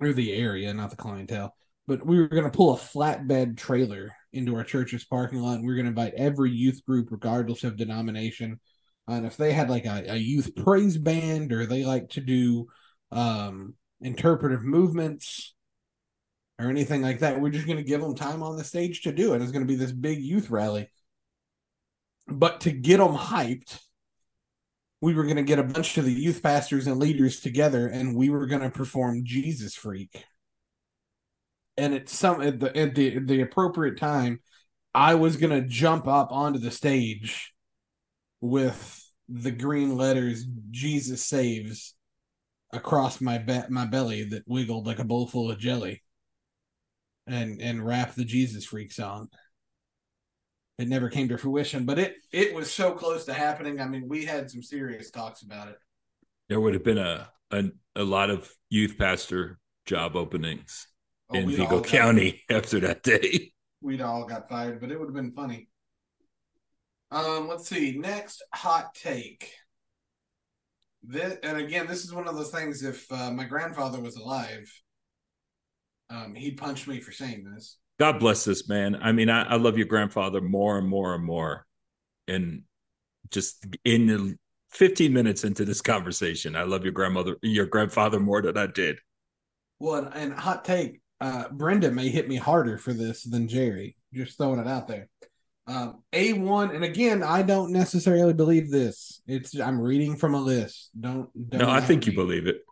or 0.00 0.12
the 0.12 0.34
area, 0.34 0.72
not 0.74 0.90
the 0.90 0.96
clientele. 0.96 1.54
But 1.86 2.04
we 2.04 2.18
were 2.18 2.28
going 2.28 2.44
to 2.44 2.50
pull 2.50 2.74
a 2.74 2.78
flatbed 2.78 3.56
trailer 3.56 4.12
into 4.36 4.54
our 4.56 4.64
church's 4.64 5.04
parking 5.04 5.40
lot. 5.40 5.56
And 5.56 5.66
we 5.66 5.72
are 5.72 5.76
going 5.76 5.86
to 5.86 5.90
invite 5.90 6.14
every 6.14 6.50
youth 6.50 6.84
group, 6.84 7.08
regardless 7.10 7.64
of 7.64 7.76
denomination. 7.76 8.60
And 9.08 9.26
if 9.26 9.36
they 9.36 9.52
had 9.52 9.70
like 9.70 9.86
a, 9.86 10.04
a 10.08 10.16
youth 10.16 10.54
praise 10.56 10.98
band 10.98 11.52
or 11.52 11.66
they 11.66 11.84
like 11.84 12.10
to 12.10 12.20
do 12.20 12.66
um, 13.12 13.74
interpretive 14.00 14.62
movements, 14.62 15.54
or 16.58 16.70
anything 16.70 17.02
like 17.02 17.20
that. 17.20 17.40
We're 17.40 17.50
just 17.50 17.66
going 17.66 17.78
to 17.78 17.84
give 17.84 18.00
them 18.00 18.14
time 18.14 18.42
on 18.42 18.56
the 18.56 18.64
stage 18.64 19.02
to 19.02 19.12
do 19.12 19.34
it. 19.34 19.42
It's 19.42 19.52
going 19.52 19.66
to 19.66 19.68
be 19.68 19.76
this 19.76 19.92
big 19.92 20.20
youth 20.20 20.50
rally. 20.50 20.88
But 22.28 22.62
to 22.62 22.70
get 22.70 22.98
them 22.98 23.14
hyped, 23.14 23.78
we 25.00 25.14
were 25.14 25.24
going 25.24 25.36
to 25.36 25.42
get 25.42 25.58
a 25.58 25.64
bunch 25.64 25.96
of 25.98 26.04
the 26.04 26.12
youth 26.12 26.42
pastors 26.42 26.86
and 26.86 26.98
leaders 26.98 27.40
together 27.40 27.86
and 27.86 28.16
we 28.16 28.30
were 28.30 28.46
going 28.46 28.62
to 28.62 28.70
perform 28.70 29.24
Jesus 29.24 29.74
Freak. 29.74 30.24
And 31.76 31.94
at 31.94 32.08
some 32.08 32.40
at 32.40 32.60
the 32.60 32.76
at 32.76 32.94
the 32.94 33.18
the 33.18 33.40
appropriate 33.42 33.98
time, 33.98 34.40
I 34.94 35.14
was 35.14 35.36
to 35.36 35.62
jump 35.62 36.08
up 36.08 36.32
onto 36.32 36.58
the 36.58 36.70
stage 36.70 37.52
with 38.40 39.02
the 39.28 39.50
green 39.50 39.96
letters 39.96 40.46
Jesus 40.70 41.24
saves 41.24 41.94
across 42.72 43.20
my 43.20 43.38
be- 43.38 43.68
my 43.68 43.84
belly 43.84 44.24
that 44.24 44.44
wiggled 44.46 44.86
like 44.86 44.98
a 44.98 45.04
bowl 45.04 45.26
full 45.26 45.50
of 45.50 45.58
jelly 45.58 46.02
and 47.26 47.60
and 47.60 47.84
rap 47.84 48.14
the 48.14 48.24
Jesus 48.24 48.64
freak 48.64 48.92
song. 48.92 49.28
It 50.78 50.88
never 50.88 51.08
came 51.08 51.28
to 51.28 51.38
fruition, 51.38 51.84
but 51.84 51.98
it 51.98 52.14
it 52.32 52.54
was 52.54 52.72
so 52.72 52.92
close 52.92 53.24
to 53.26 53.32
happening. 53.32 53.80
I 53.80 53.86
mean, 53.86 54.08
we 54.08 54.24
had 54.24 54.50
some 54.50 54.62
serious 54.62 55.10
talks 55.10 55.42
about 55.42 55.68
it. 55.68 55.76
There 56.48 56.60
would 56.60 56.74
have 56.74 56.84
been 56.84 56.98
a 56.98 57.30
a, 57.50 57.64
a 57.94 58.04
lot 58.04 58.30
of 58.30 58.50
youth 58.70 58.96
pastor 58.98 59.58
job 59.84 60.16
openings 60.16 60.88
oh, 61.30 61.34
in 61.34 61.50
Vigo 61.50 61.80
County 61.80 62.42
got, 62.48 62.56
after 62.64 62.80
that 62.80 63.02
day. 63.02 63.52
We'd 63.80 64.00
all 64.00 64.24
got 64.24 64.48
fired, 64.48 64.80
but 64.80 64.90
it 64.90 64.98
would 64.98 65.08
have 65.08 65.14
been 65.14 65.32
funny. 65.32 65.68
Um, 67.10 67.48
let's 67.48 67.68
see. 67.68 67.96
Next 67.98 68.42
hot 68.52 68.94
take. 68.94 69.52
This, 71.02 71.38
and 71.42 71.56
again, 71.56 71.86
this 71.86 72.04
is 72.04 72.12
one 72.12 72.26
of 72.26 72.34
those 72.34 72.50
things. 72.50 72.82
If 72.82 73.10
uh, 73.12 73.30
my 73.30 73.44
grandfather 73.44 74.00
was 74.00 74.16
alive, 74.16 74.70
um, 76.10 76.34
he'd 76.34 76.56
punch 76.56 76.86
me 76.86 77.00
for 77.00 77.12
saying 77.12 77.44
this. 77.44 77.78
God 77.98 78.18
bless 78.18 78.44
this 78.44 78.68
man. 78.68 78.96
I 79.00 79.12
mean, 79.12 79.30
I, 79.30 79.44
I 79.44 79.56
love 79.56 79.78
your 79.78 79.86
grandfather 79.86 80.40
more 80.40 80.78
and 80.78 80.88
more 80.88 81.14
and 81.14 81.24
more. 81.24 81.66
And 82.28 82.62
just 83.30 83.66
in 83.84 84.06
the 84.06 84.36
15 84.70 85.12
minutes 85.12 85.44
into 85.44 85.64
this 85.64 85.80
conversation, 85.80 86.56
I 86.56 86.64
love 86.64 86.82
your 86.82 86.92
grandmother, 86.92 87.36
your 87.42 87.66
grandfather 87.66 88.20
more 88.20 88.42
than 88.42 88.58
I 88.58 88.66
did. 88.66 88.98
Well, 89.78 90.04
and, 90.04 90.14
and 90.14 90.32
hot 90.34 90.64
take, 90.64 91.00
uh, 91.20 91.48
Brenda 91.50 91.90
may 91.90 92.08
hit 92.08 92.28
me 92.28 92.36
harder 92.36 92.78
for 92.78 92.92
this 92.92 93.22
than 93.24 93.48
Jerry. 93.48 93.96
Just 94.12 94.36
throwing 94.38 94.60
it 94.60 94.66
out 94.66 94.88
there. 94.88 95.08
Um, 95.66 96.02
A1, 96.12 96.74
and 96.74 96.84
again, 96.84 97.22
I 97.22 97.42
don't 97.42 97.72
necessarily 97.72 98.32
believe 98.32 98.70
this. 98.70 99.20
It's 99.26 99.58
I'm 99.58 99.80
reading 99.80 100.16
from 100.16 100.34
a 100.34 100.40
list. 100.40 100.90
Don't, 100.98 101.28
don't 101.48 101.60
No, 101.62 101.70
I 101.70 101.80
think 101.80 102.06
me. 102.06 102.12
you 102.12 102.16
believe 102.16 102.46
it. 102.46 102.62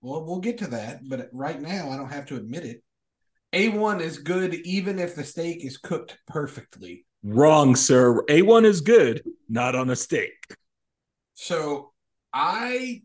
Well, 0.00 0.24
we'll 0.24 0.40
get 0.40 0.58
to 0.58 0.66
that, 0.68 1.08
but 1.08 1.28
right 1.32 1.60
now 1.60 1.90
I 1.90 1.96
don't 1.96 2.12
have 2.12 2.26
to 2.26 2.36
admit 2.36 2.64
it. 2.64 2.82
A1 3.54 4.00
is 4.00 4.18
good 4.18 4.54
even 4.54 4.98
if 4.98 5.14
the 5.14 5.22
steak 5.24 5.64
is 5.64 5.76
cooked 5.78 6.18
perfectly. 6.26 7.06
Wrong, 7.22 7.76
sir. 7.76 8.22
A1 8.28 8.64
is 8.64 8.80
good, 8.80 9.22
not 9.48 9.74
on 9.76 9.88
a 9.90 9.96
steak. 9.96 10.32
So 11.34 11.92
I 12.32 13.02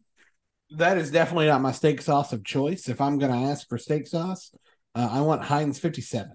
that 0.71 0.97
is 0.97 1.11
definitely 1.11 1.47
not 1.47 1.61
my 1.61 1.71
steak 1.71 2.01
sauce 2.01 2.33
of 2.33 2.43
choice. 2.43 2.89
If 2.89 3.01
I'm 3.01 3.17
going 3.17 3.31
to 3.31 3.49
ask 3.49 3.67
for 3.67 3.77
steak 3.77 4.07
sauce, 4.07 4.51
uh, 4.95 5.09
I 5.11 5.21
want 5.21 5.43
Heinz 5.43 5.79
57. 5.79 6.31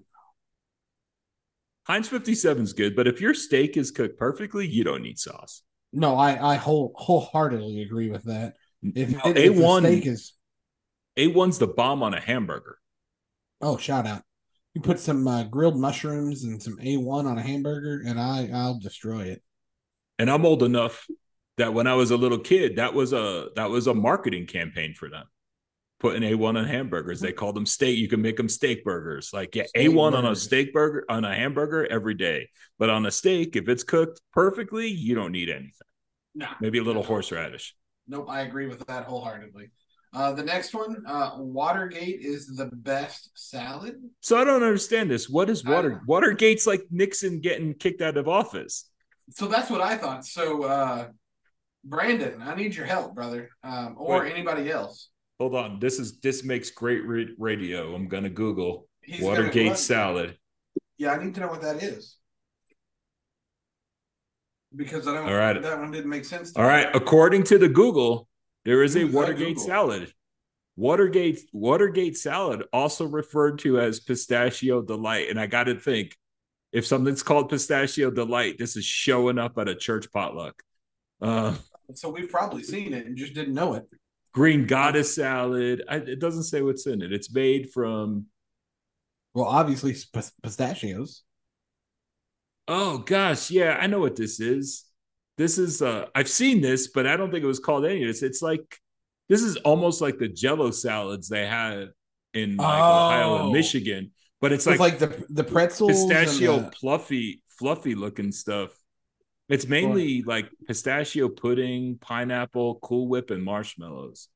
Heinz 1.87 2.09
57 2.09 2.63
is 2.63 2.73
good, 2.73 2.97
but 2.97 3.07
if 3.07 3.21
your 3.21 3.35
steak 3.35 3.77
is 3.77 3.91
cooked 3.91 4.19
perfectly, 4.19 4.67
you 4.67 4.85
don't 4.85 5.03
need 5.03 5.19
sauce. 5.19 5.63
No, 5.93 6.17
I 6.17 6.55
I 6.55 6.57
whole, 6.57 6.93
wholeheartedly 6.97 7.83
agree 7.83 8.11
with 8.11 8.25
that. 8.25 8.55
If, 8.83 9.11
no, 9.11 9.21
if 9.25 9.55
A1 9.55 9.81
steak 9.81 10.07
is 10.07 10.33
A1's 11.17 11.59
the 11.59 11.67
bomb 11.67 12.03
on 12.03 12.15
a 12.15 12.21
hamburger. 12.21 12.79
Oh, 13.61 13.77
shout 13.77 14.07
out. 14.07 14.23
You 14.75 14.81
put 14.81 14.99
some 14.99 15.29
uh, 15.29 15.45
grilled 15.45 15.79
mushrooms 15.79 16.43
and 16.45 16.61
some 16.61 16.79
A1 16.79 17.27
on 17.27 17.39
a 17.39 17.43
hamburger 17.43 18.03
and 18.05 18.19
I 18.19 18.51
I'll 18.53 18.79
destroy 18.79 19.27
it. 19.27 19.43
And 20.19 20.31
I'm 20.31 20.45
old 20.45 20.63
enough 20.63 21.07
that 21.57 21.75
when 21.75 21.87
I 21.87 21.95
was 21.95 22.11
a 22.11 22.17
little 22.17 22.39
kid, 22.39 22.77
that 22.77 22.95
was 22.95 23.13
a 23.13 23.49
that 23.57 23.71
was 23.71 23.87
a 23.87 23.95
marketing 23.95 24.47
campaign 24.47 24.95
for 24.95 25.09
them 25.09 25.27
putting 26.05 26.23
A1 26.23 26.59
on 26.59 26.65
hamburgers. 26.67 27.19
They 27.19 27.33
call 27.33 27.55
them 27.55 27.65
steak. 27.65 27.97
You 27.97 28.09
can 28.09 28.21
make 28.21 28.37
them 28.37 28.49
steak 28.49 28.85
burgers. 28.85 29.31
Like, 29.33 29.55
yeah, 29.55 29.65
steak 29.65 29.89
A1 29.89 30.13
burgers. 30.13 30.19
on 30.19 30.27
a 30.27 30.37
steak 30.37 30.75
burger, 30.75 31.05
on 31.09 31.25
a 31.25 31.35
hamburger 31.35 31.87
every 31.91 32.13
day. 32.13 32.51
But 32.79 32.91
on 32.91 33.07
a 33.07 33.11
steak, 33.11 33.57
if 33.57 33.71
it's 33.71 33.85
cooked 33.85 34.21
perfectly, 34.31 34.89
you 34.89 35.15
don't 35.15 35.33
need 35.33 35.49
anything. 35.49 35.73
No. 36.35 36.49
Maybe 36.61 36.77
a 36.77 36.83
little 36.83 37.01
no. 37.01 37.09
horseradish. 37.09 37.75
Nope, 38.07 38.27
I 38.29 38.43
agree 38.43 38.67
with 38.67 38.87
that 38.87 39.05
wholeheartedly. 39.05 39.71
Uh, 40.13 40.33
the 40.33 40.43
next 40.43 40.75
one, 40.75 41.03
uh, 41.07 41.37
Watergate 41.39 42.21
is 42.21 42.55
the 42.55 42.67
best 42.67 43.31
salad. 43.35 43.95
So 44.21 44.37
I 44.37 44.45
don't 44.45 44.63
understand 44.63 45.11
this. 45.11 45.31
What 45.31 45.49
is 45.49 45.65
Water? 45.65 46.03
Watergate's 46.07 46.67
like 46.67 46.83
Nixon 46.91 47.41
getting 47.41 47.73
kicked 47.73 48.03
out 48.03 48.19
of 48.19 48.29
office. 48.29 48.91
So 49.31 49.47
that's 49.47 49.71
what 49.71 49.81
I 49.81 49.97
thought. 49.97 50.27
So, 50.27 50.65
uh, 50.65 51.09
Brandon, 51.85 52.41
I 52.43 52.55
need 52.55 52.75
your 52.75 52.87
help, 52.87 53.15
brother, 53.15 53.51
um, 53.63 53.97
or 53.99 54.23
Wait. 54.23 54.33
anybody 54.33 54.71
else. 54.71 55.11
Hold 55.39 55.55
on. 55.55 55.81
This 55.81 55.99
is 55.99 56.19
this 56.21 56.45
makes 56.45 56.71
great 56.71 57.03
radio. 57.39 57.95
I'm 57.95 58.09
gonna 58.09 58.31
Google 58.31 58.89
He's 59.03 59.21
Watergate 59.21 59.67
gonna, 59.67 59.77
salad. 59.77 60.39
Yeah, 60.97 61.13
I 61.13 61.23
need 61.23 61.35
to 61.35 61.41
know 61.41 61.49
what 61.49 61.63
that 61.63 61.83
is 61.83 62.17
because 64.75 65.07
I 65.07 65.15
don't. 65.15 65.29
All 65.29 65.35
right, 65.35 65.61
that 65.61 65.79
one 65.79 65.91
didn't 65.91 66.11
make 66.11 66.25
sense. 66.25 66.53
All 66.57 66.63
me. 66.63 66.69
right, 66.69 66.95
according 66.95 67.45
to 67.45 67.59
the 67.59 67.69
Google, 67.69 68.29
there 68.65 68.83
is 68.83 68.97
a 68.97 69.05
Watergate 69.05 69.59
salad. 69.59 70.13
Watergate 70.77 71.41
Watergate 71.53 72.17
salad, 72.17 72.65
also 72.73 73.07
referred 73.07 73.61
to 73.61 73.79
as 73.79 74.01
pistachio 74.01 74.83
delight, 74.83 75.31
and 75.31 75.39
I 75.39 75.47
got 75.47 75.65
to 75.65 75.79
think, 75.79 76.17
if 76.73 76.87
something's 76.87 77.23
called 77.23 77.49
pistachio 77.49 78.11
delight, 78.11 78.57
this 78.59 78.77
is 78.77 78.85
showing 78.85 79.39
up 79.39 79.57
at 79.59 79.69
a 79.69 79.75
church 79.75 80.11
potluck. 80.13 80.63
Uh, 81.21 81.55
so 81.93 82.09
we've 82.09 82.31
probably 82.31 82.63
seen 82.63 82.95
it 82.95 83.07
and 83.07 83.17
just 83.17 83.35
didn't 83.35 83.55
know 83.55 83.75
it 83.75 83.85
green 84.35 84.67
goddess 84.67 85.15
salad. 85.15 85.83
I, 85.89 85.97
it 85.97 86.19
doesn't 86.19 86.43
say 86.43 86.61
what's 86.61 86.87
in 86.87 87.01
it. 87.01 87.13
It's 87.13 87.33
made 87.33 87.71
from. 87.73 88.27
Well, 89.33 89.47
obviously 89.47 89.97
pistachios. 90.43 91.23
Oh 92.69 92.99
gosh, 92.99 93.51
yeah, 93.51 93.79
I 93.81 93.87
know 93.87 94.01
what 94.01 94.17
this 94.17 94.39
is. 94.39 94.85
This 95.39 95.59
is 95.59 95.83
uh 95.83 96.07
I've 96.15 96.29
seen 96.29 96.61
this, 96.61 96.89
but 96.89 97.07
I 97.07 97.17
don't 97.17 97.33
think 97.33 97.43
it 97.43 97.49
was 97.49 97.59
called 97.59 97.85
any 97.85 98.03
of 98.03 98.09
this. 98.09 98.23
It's 98.23 98.43
like 98.43 98.79
this 99.29 99.43
is 99.43 99.57
almost 99.57 100.01
like 100.01 100.19
the 100.19 100.29
jello 100.29 100.71
salads 100.71 101.29
they 101.29 101.47
have 101.47 101.89
in 102.33 102.57
like 102.57 102.81
oh. 102.81 103.07
Ohio 103.07 103.35
and 103.37 103.45
oh. 103.47 103.53
Michigan, 103.53 104.13
but 104.41 104.53
it's 104.53 104.67
like, 104.67 104.79
like 104.79 104.99
the 105.01 105.25
the 105.31 105.43
pretzels 105.43 105.91
pistachio 105.91 106.61
the... 106.61 106.71
fluffy 106.71 107.43
fluffy 107.49 107.97
looking 107.97 108.31
stuff. 108.31 108.71
It's 109.49 109.67
mainly 109.67 110.23
like 110.23 110.51
pistachio 110.67 111.29
pudding, 111.29 111.99
pineapple, 112.01 112.79
Cool 112.83 113.09
Whip, 113.09 113.31
and 113.31 113.43
marshmallows. 113.43 114.29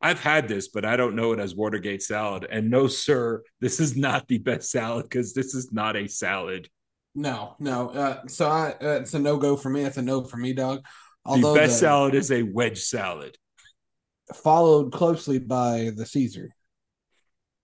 I've 0.00 0.20
had 0.20 0.48
this, 0.48 0.68
but 0.68 0.84
I 0.84 0.96
don't 0.96 1.14
know 1.14 1.32
it 1.32 1.38
as 1.38 1.54
Watergate 1.54 2.02
salad. 2.02 2.46
And 2.50 2.68
no, 2.70 2.86
sir, 2.86 3.42
this 3.60 3.78
is 3.80 3.96
not 3.96 4.26
the 4.26 4.38
best 4.38 4.70
salad 4.70 5.04
because 5.04 5.32
this 5.32 5.54
is 5.54 5.72
not 5.72 5.96
a 5.96 6.08
salad. 6.08 6.68
No, 7.14 7.54
no. 7.60 7.90
Uh, 7.90 8.26
so 8.26 8.48
I, 8.48 8.70
uh, 8.72 9.00
it's 9.00 9.14
a 9.14 9.18
no 9.18 9.36
go 9.38 9.56
for 9.56 9.70
me. 9.70 9.84
It's 9.84 9.96
a 9.96 10.02
no 10.02 10.24
for 10.24 10.36
me, 10.36 10.52
dog. 10.52 10.84
Although 11.24 11.54
the 11.54 11.60
best 11.60 11.74
the, 11.74 11.78
salad 11.86 12.14
is 12.14 12.30
a 12.30 12.42
wedge 12.42 12.80
salad, 12.80 13.38
followed 14.34 14.92
closely 14.92 15.38
by 15.38 15.92
the 15.96 16.04
Caesar. 16.04 16.50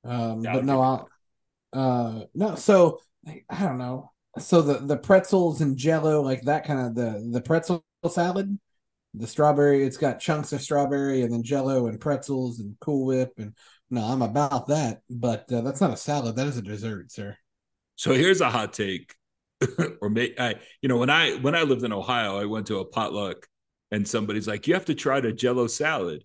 Um, 0.05 0.43
but 0.43 0.65
no, 0.65 0.81
I, 0.81 1.77
uh, 1.77 2.25
no. 2.35 2.55
So 2.55 3.01
I 3.27 3.63
don't 3.63 3.79
know 3.79 4.12
so 4.39 4.63
the 4.63 4.79
the 4.79 4.97
pretzels 4.97 5.61
and 5.61 5.77
jello 5.77 6.23
like 6.23 6.43
that 6.43 6.65
kind 6.65 6.81
of 6.81 6.95
the 6.95 7.29
the 7.33 7.41
pretzel 7.41 7.85
salad 8.09 8.59
the 9.15 9.27
strawberry 9.27 9.85
it's 9.85 9.99
got 9.99 10.21
chunks 10.21 10.53
of 10.53 10.61
strawberry 10.61 11.23
and 11.23 11.33
then 11.33 11.43
jello 11.43 11.87
and 11.87 12.01
pretzels 12.01 12.61
and 12.61 12.77
cool 12.81 13.05
whip 13.05 13.33
and 13.37 13.55
no 13.91 14.03
i'm 14.03 14.23
about 14.23 14.67
that 14.69 15.03
but 15.11 15.51
uh, 15.53 15.61
that's 15.61 15.81
not 15.81 15.93
a 15.93 15.97
salad 15.97 16.37
that 16.37 16.47
is 16.47 16.57
a 16.57 16.63
dessert 16.63 17.13
sir. 17.13 17.37
So 17.97 18.15
here's 18.15 18.41
a 18.41 18.51
hot 18.51 18.73
take. 18.73 19.15
Or 20.01 20.11
may 20.11 20.35
i 20.39 20.57
you 20.81 20.89
know 20.89 20.97
when 20.97 21.11
i 21.11 21.37
when 21.37 21.55
i 21.55 21.63
lived 21.63 21.85
in 21.85 21.93
ohio 21.93 22.37
i 22.37 22.47
went 22.47 22.67
to 22.67 22.81
a 22.81 22.85
potluck 22.85 23.47
and 23.93 24.09
somebody's 24.09 24.49
like 24.49 24.67
you 24.67 24.75
have 24.75 24.87
to 24.87 24.95
try 24.95 25.21
the 25.21 25.33
jello 25.33 25.69
salad. 25.69 26.25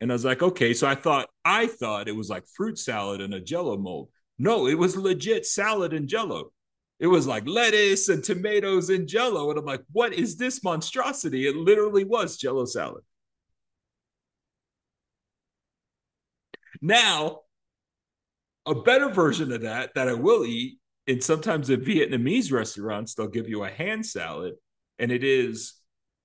And 0.00 0.10
i 0.10 0.14
was 0.14 0.24
like 0.24 0.40
okay. 0.40 0.72
So 0.72 0.86
i 0.86 0.94
thought 0.94 1.28
i 1.44 1.66
thought 1.66 2.08
it 2.08 2.16
was 2.16 2.30
like 2.30 2.44
fruit 2.46 2.78
salad 2.78 3.20
in 3.20 3.34
a 3.34 3.40
jello 3.40 3.76
mold. 3.76 4.08
No 4.38 4.66
it 4.66 4.78
was 4.78 4.96
legit 4.96 5.44
salad 5.44 5.92
and 5.92 6.08
jello 6.08 6.52
it 7.00 7.06
was 7.06 7.26
like 7.26 7.48
lettuce 7.48 8.10
and 8.10 8.22
tomatoes 8.22 8.90
and 8.90 9.08
jello. 9.08 9.48
And 9.48 9.58
I'm 9.58 9.64
like, 9.64 9.82
what 9.90 10.12
is 10.12 10.36
this 10.36 10.62
monstrosity? 10.62 11.46
It 11.46 11.56
literally 11.56 12.04
was 12.04 12.36
jello 12.36 12.66
salad. 12.66 13.02
Now, 16.82 17.40
a 18.66 18.74
better 18.74 19.08
version 19.08 19.50
of 19.50 19.62
that 19.62 19.94
that 19.94 20.08
I 20.08 20.12
will 20.12 20.44
eat, 20.44 20.78
and 21.06 21.24
sometimes 21.24 21.70
at 21.70 21.80
Vietnamese 21.80 22.52
restaurants, 22.52 23.14
they'll 23.14 23.28
give 23.28 23.48
you 23.48 23.64
a 23.64 23.70
hand 23.70 24.04
salad, 24.04 24.54
and 24.98 25.10
it 25.10 25.24
is 25.24 25.74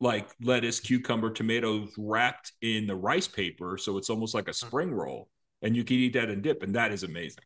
like 0.01 0.29
lettuce, 0.41 0.81
cucumber, 0.81 1.29
tomatoes 1.29 1.93
wrapped 1.97 2.51
in 2.61 2.85
the 2.85 2.95
rice 2.95 3.27
paper. 3.27 3.77
So 3.77 3.97
it's 3.97 4.09
almost 4.09 4.35
like 4.35 4.47
a 4.47 4.51
mm-hmm. 4.51 4.67
spring 4.67 4.93
roll, 4.93 5.29
and 5.61 5.75
you 5.75 5.85
can 5.85 5.97
eat 5.97 6.13
that 6.13 6.29
and 6.29 6.43
dip, 6.43 6.63
and 6.63 6.75
that 6.75 6.91
is 6.91 7.03
amazing. 7.03 7.43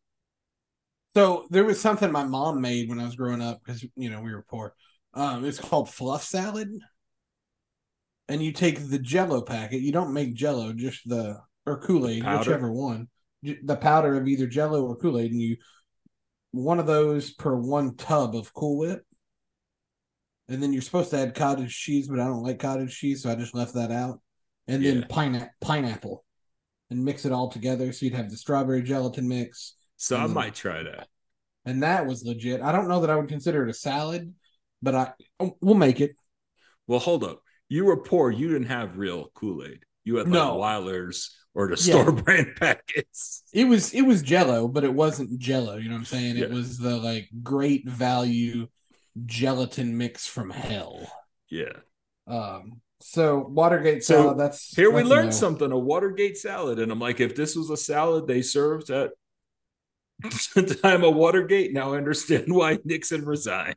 So 1.15 1.47
there 1.49 1.65
was 1.65 1.79
something 1.81 2.11
my 2.11 2.23
mom 2.23 2.61
made 2.61 2.87
when 2.89 2.99
I 2.99 3.05
was 3.05 3.15
growing 3.15 3.41
up 3.41 3.61
because 3.63 3.83
you 3.95 4.09
know 4.09 4.21
we 4.21 4.33
were 4.33 4.45
poor. 4.47 4.73
Um, 5.13 5.43
it's 5.43 5.59
called 5.59 5.89
fluff 5.89 6.23
salad, 6.23 6.69
and 8.27 8.43
you 8.43 8.51
take 8.51 8.89
the 8.89 8.99
Jello 8.99 9.41
packet. 9.41 9.81
You 9.81 9.91
don't 9.91 10.13
make 10.13 10.33
Jello, 10.35 10.71
just 10.73 11.07
the 11.09 11.39
or 11.65 11.79
Kool 11.81 12.07
Aid, 12.07 12.23
whichever 12.23 12.71
one. 12.71 13.07
The 13.41 13.75
powder 13.77 14.15
of 14.17 14.27
either 14.27 14.47
Jello 14.47 14.85
or 14.85 14.95
Kool 14.95 15.17
Aid, 15.17 15.31
and 15.31 15.41
you 15.41 15.57
one 16.51 16.79
of 16.79 16.85
those 16.87 17.31
per 17.31 17.55
one 17.55 17.95
tub 17.95 18.35
of 18.35 18.53
Cool 18.53 18.77
Whip, 18.77 19.03
and 20.47 20.61
then 20.61 20.73
you're 20.73 20.81
supposed 20.81 21.11
to 21.11 21.17
add 21.19 21.35
cottage 21.35 21.75
cheese, 21.75 22.07
but 22.07 22.19
I 22.19 22.25
don't 22.25 22.43
like 22.43 22.59
cottage 22.59 22.97
cheese, 22.97 23.23
so 23.23 23.31
I 23.31 23.35
just 23.35 23.55
left 23.55 23.73
that 23.75 23.91
out. 23.91 24.21
And 24.67 24.83
then 24.85 24.99
Yeah. 24.99 25.07
pine 25.07 25.49
pineapple, 25.61 26.23
and 26.89 27.03
mix 27.03 27.25
it 27.25 27.31
all 27.31 27.49
together. 27.49 27.91
So 27.93 28.05
you'd 28.05 28.15
have 28.15 28.29
the 28.29 28.37
strawberry 28.37 28.83
gelatin 28.83 29.27
mix, 29.27 29.75
So 30.01 30.17
I 30.17 30.25
Mm. 30.25 30.33
might 30.33 30.55
try 30.55 30.81
that. 30.83 31.07
and 31.65 31.83
that 31.83 32.07
was 32.07 32.23
legit. 32.23 32.61
I 32.61 32.71
don't 32.71 32.87
know 32.87 33.01
that 33.01 33.09
I 33.11 33.15
would 33.17 33.27
consider 33.29 33.63
it 33.63 33.69
a 33.69 33.73
salad, 33.73 34.33
but 34.81 34.95
I 34.95 35.13
oh, 35.39 35.57
we'll 35.61 35.75
make 35.75 35.99
it. 36.01 36.15
Well, 36.87 36.99
hold 36.99 37.23
up. 37.23 37.41
You 37.67 37.85
were 37.85 38.01
poor. 38.01 38.31
You 38.31 38.47
didn't 38.47 38.67
have 38.69 38.97
real 38.97 39.29
Kool 39.35 39.63
Aid. 39.63 39.83
You 40.05 40.15
had 40.15 40.25
like 40.27 40.33
No. 40.33 40.55
Wyler's 40.55 41.35
or 41.53 41.67
the 41.67 41.75
Yeah. 41.75 42.01
store 42.01 42.11
brand 42.23 42.55
packets. 42.55 43.43
It 43.53 43.65
was 43.65 43.93
it 43.93 44.01
was 44.03 44.21
Jello, 44.23 44.67
but 44.69 44.83
it 44.85 44.93
wasn't 44.93 45.37
Jello. 45.37 45.75
You 45.77 45.89
know 45.89 45.95
what 45.95 45.99
I'm 45.99 46.05
saying? 46.05 46.37
It 46.37 46.49
was 46.49 46.77
the 46.77 46.97
like 46.97 47.29
great 47.43 47.87
value 47.87 48.67
gelatin 49.25 49.97
mix 49.97 50.25
from 50.27 50.49
hell. 50.49 51.11
Yeah. 51.49 51.73
Um, 52.25 52.81
so 53.01 53.39
Watergate 53.39 54.03
So, 54.03 54.15
salad. 54.23 54.37
That's 54.39 54.75
Here 54.75 54.91
we 54.91 55.03
learned 55.03 55.27
no. 55.31 55.35
something 55.35 55.71
a 55.71 55.77
Watergate 55.77 56.37
salad. 56.37 56.79
And 56.79 56.91
I'm 56.91 56.99
like, 56.99 57.19
if 57.19 57.35
this 57.35 57.55
was 57.55 57.69
a 57.69 57.77
salad 57.77 58.27
they 58.27 58.41
served 58.41 58.89
at 58.89 59.11
time 60.81 61.03
of 61.03 61.15
Watergate, 61.15 61.73
now 61.73 61.93
I 61.93 61.97
understand 61.97 62.45
why 62.47 62.79
Nixon 62.83 63.25
resigned. 63.25 63.75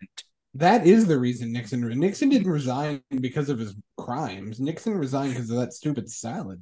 That 0.55 0.87
is 0.87 1.07
the 1.07 1.18
reason 1.18 1.52
Nixon 1.52 1.81
Nixon 1.98 2.28
didn't 2.28 2.50
resign 2.50 3.02
because 3.20 3.48
of 3.48 3.59
his 3.59 3.74
crimes. 3.96 4.61
Nixon 4.61 4.94
resigned 4.94 5.35
because 5.35 5.50
of 5.50 5.57
that 5.59 5.72
stupid 5.72 6.11
salad. 6.11 6.61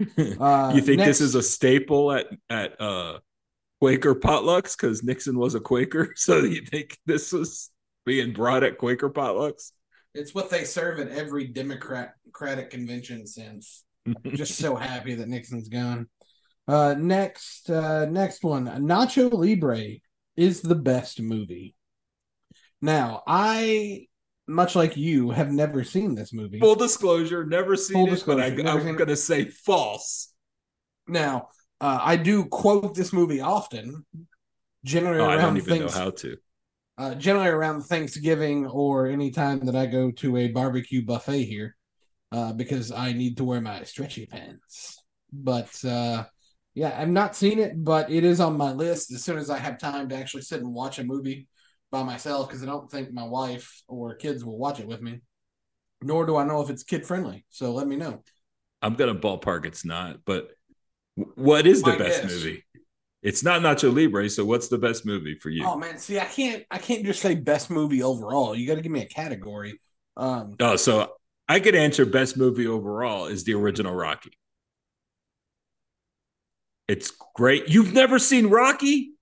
Uh, 0.40 0.70
you 0.76 0.80
think 0.80 0.98
next- 0.98 1.18
this 1.18 1.20
is 1.20 1.34
a 1.34 1.42
staple 1.42 2.12
at 2.12 2.26
at 2.48 2.80
uh 2.80 3.18
Quaker 3.80 4.14
potlucks 4.14 4.76
because 4.76 5.02
Nixon 5.02 5.36
was 5.38 5.54
a 5.56 5.60
Quaker? 5.60 6.12
So 6.16 6.38
you 6.38 6.62
think 6.62 6.96
this 7.06 7.32
was 7.32 7.70
being 8.06 8.32
brought 8.32 8.62
at 8.62 8.78
Quaker 8.78 9.10
potlucks? 9.10 9.72
It's 10.14 10.34
what 10.34 10.50
they 10.50 10.64
serve 10.64 11.00
at 11.00 11.08
every 11.08 11.48
Democrat- 11.48 12.14
Democratic 12.24 12.70
convention 12.70 13.26
since. 13.26 13.84
Just 14.26 14.56
so 14.56 14.74
happy 14.76 15.14
that 15.16 15.28
Nixon's 15.28 15.68
gone. 15.68 16.08
Uh, 16.68 16.94
next, 16.98 17.70
uh, 17.70 18.04
next 18.04 18.44
one. 18.44 18.66
Nacho 18.66 19.32
Libre 19.32 19.96
is 20.36 20.60
the 20.60 20.74
best 20.74 21.20
movie. 21.20 21.74
Now, 22.82 23.22
I, 23.26 24.06
much 24.46 24.76
like 24.76 24.96
you, 24.96 25.30
have 25.30 25.50
never 25.50 25.82
seen 25.82 26.14
this 26.14 26.32
movie. 26.32 26.60
Full 26.60 26.74
disclosure, 26.76 27.46
never 27.46 27.74
seen 27.74 27.94
Full 27.96 28.06
it, 28.06 28.10
disclosure, 28.10 28.54
but 28.54 28.66
I, 28.66 28.70
I'm 28.70 28.82
seen 28.84 28.96
gonna 28.96 29.16
say 29.16 29.46
false. 29.46 30.32
Now, 31.08 31.48
uh, 31.80 31.98
I 32.02 32.16
do 32.16 32.44
quote 32.44 32.94
this 32.94 33.12
movie 33.12 33.40
often, 33.40 34.04
generally 34.84 35.20
Oh, 35.20 35.26
I 35.26 35.36
don't 35.36 35.56
around 35.56 35.56
even 35.56 35.78
know 35.78 35.88
things, 35.88 35.94
how 35.94 36.10
to. 36.10 36.36
uh, 36.98 37.14
generally 37.14 37.48
around 37.48 37.82
Thanksgiving 37.82 38.66
or 38.66 39.06
any 39.06 39.30
time 39.30 39.64
that 39.66 39.74
I 39.74 39.86
go 39.86 40.10
to 40.10 40.36
a 40.36 40.48
barbecue 40.48 41.04
buffet 41.04 41.44
here, 41.44 41.76
uh, 42.30 42.52
because 42.52 42.92
I 42.92 43.12
need 43.12 43.38
to 43.38 43.44
wear 43.44 43.60
my 43.60 43.84
stretchy 43.84 44.26
pants. 44.26 45.02
But 45.32 45.84
uh, 45.84 46.24
yeah, 46.78 46.96
I've 46.96 47.08
not 47.08 47.34
seen 47.34 47.58
it, 47.58 47.82
but 47.82 48.08
it 48.08 48.22
is 48.22 48.38
on 48.38 48.56
my 48.56 48.70
list 48.70 49.12
as 49.12 49.24
soon 49.24 49.36
as 49.36 49.50
I 49.50 49.58
have 49.58 49.78
time 49.78 50.08
to 50.10 50.14
actually 50.14 50.42
sit 50.42 50.60
and 50.60 50.72
watch 50.72 51.00
a 51.00 51.04
movie 51.04 51.48
by 51.90 52.04
myself, 52.04 52.46
because 52.46 52.62
I 52.62 52.66
don't 52.66 52.88
think 52.88 53.12
my 53.12 53.24
wife 53.24 53.82
or 53.88 54.14
kids 54.14 54.44
will 54.44 54.56
watch 54.56 54.78
it 54.78 54.86
with 54.86 55.02
me. 55.02 55.20
Nor 56.02 56.24
do 56.24 56.36
I 56.36 56.44
know 56.44 56.60
if 56.60 56.70
it's 56.70 56.84
kid 56.84 57.04
friendly. 57.04 57.44
So 57.50 57.72
let 57.72 57.88
me 57.88 57.96
know. 57.96 58.22
I'm 58.80 58.94
gonna 58.94 59.16
ballpark 59.16 59.66
it's 59.66 59.84
not, 59.84 60.20
but 60.24 60.50
what 61.16 61.66
is 61.66 61.82
the 61.82 61.90
My 61.90 61.98
best 61.98 62.22
guess. 62.22 62.32
movie? 62.32 62.64
It's 63.24 63.42
not 63.42 63.60
Nacho 63.60 63.92
Libre, 63.92 64.30
so 64.30 64.44
what's 64.44 64.68
the 64.68 64.78
best 64.78 65.04
movie 65.04 65.34
for 65.34 65.50
you? 65.50 65.64
Oh 65.66 65.76
man, 65.76 65.98
see, 65.98 66.20
I 66.20 66.26
can't, 66.26 66.62
I 66.70 66.78
can't 66.78 67.04
just 67.04 67.20
say 67.20 67.34
best 67.34 67.70
movie 67.70 68.04
overall. 68.04 68.54
You 68.54 68.68
got 68.68 68.76
to 68.76 68.82
give 68.82 68.92
me 68.92 69.02
a 69.02 69.08
category. 69.08 69.80
Um, 70.16 70.54
Oh, 70.60 70.76
so 70.76 71.14
I 71.48 71.58
could 71.58 71.74
answer 71.74 72.06
best 72.06 72.36
movie 72.36 72.68
overall 72.68 73.26
is 73.26 73.42
the 73.42 73.54
original 73.54 73.92
Rocky. 73.92 74.30
It's 76.88 77.12
great. 77.36 77.68
You've 77.68 77.92
never 77.92 78.18
seen 78.18 78.46
Rocky? 78.46 79.12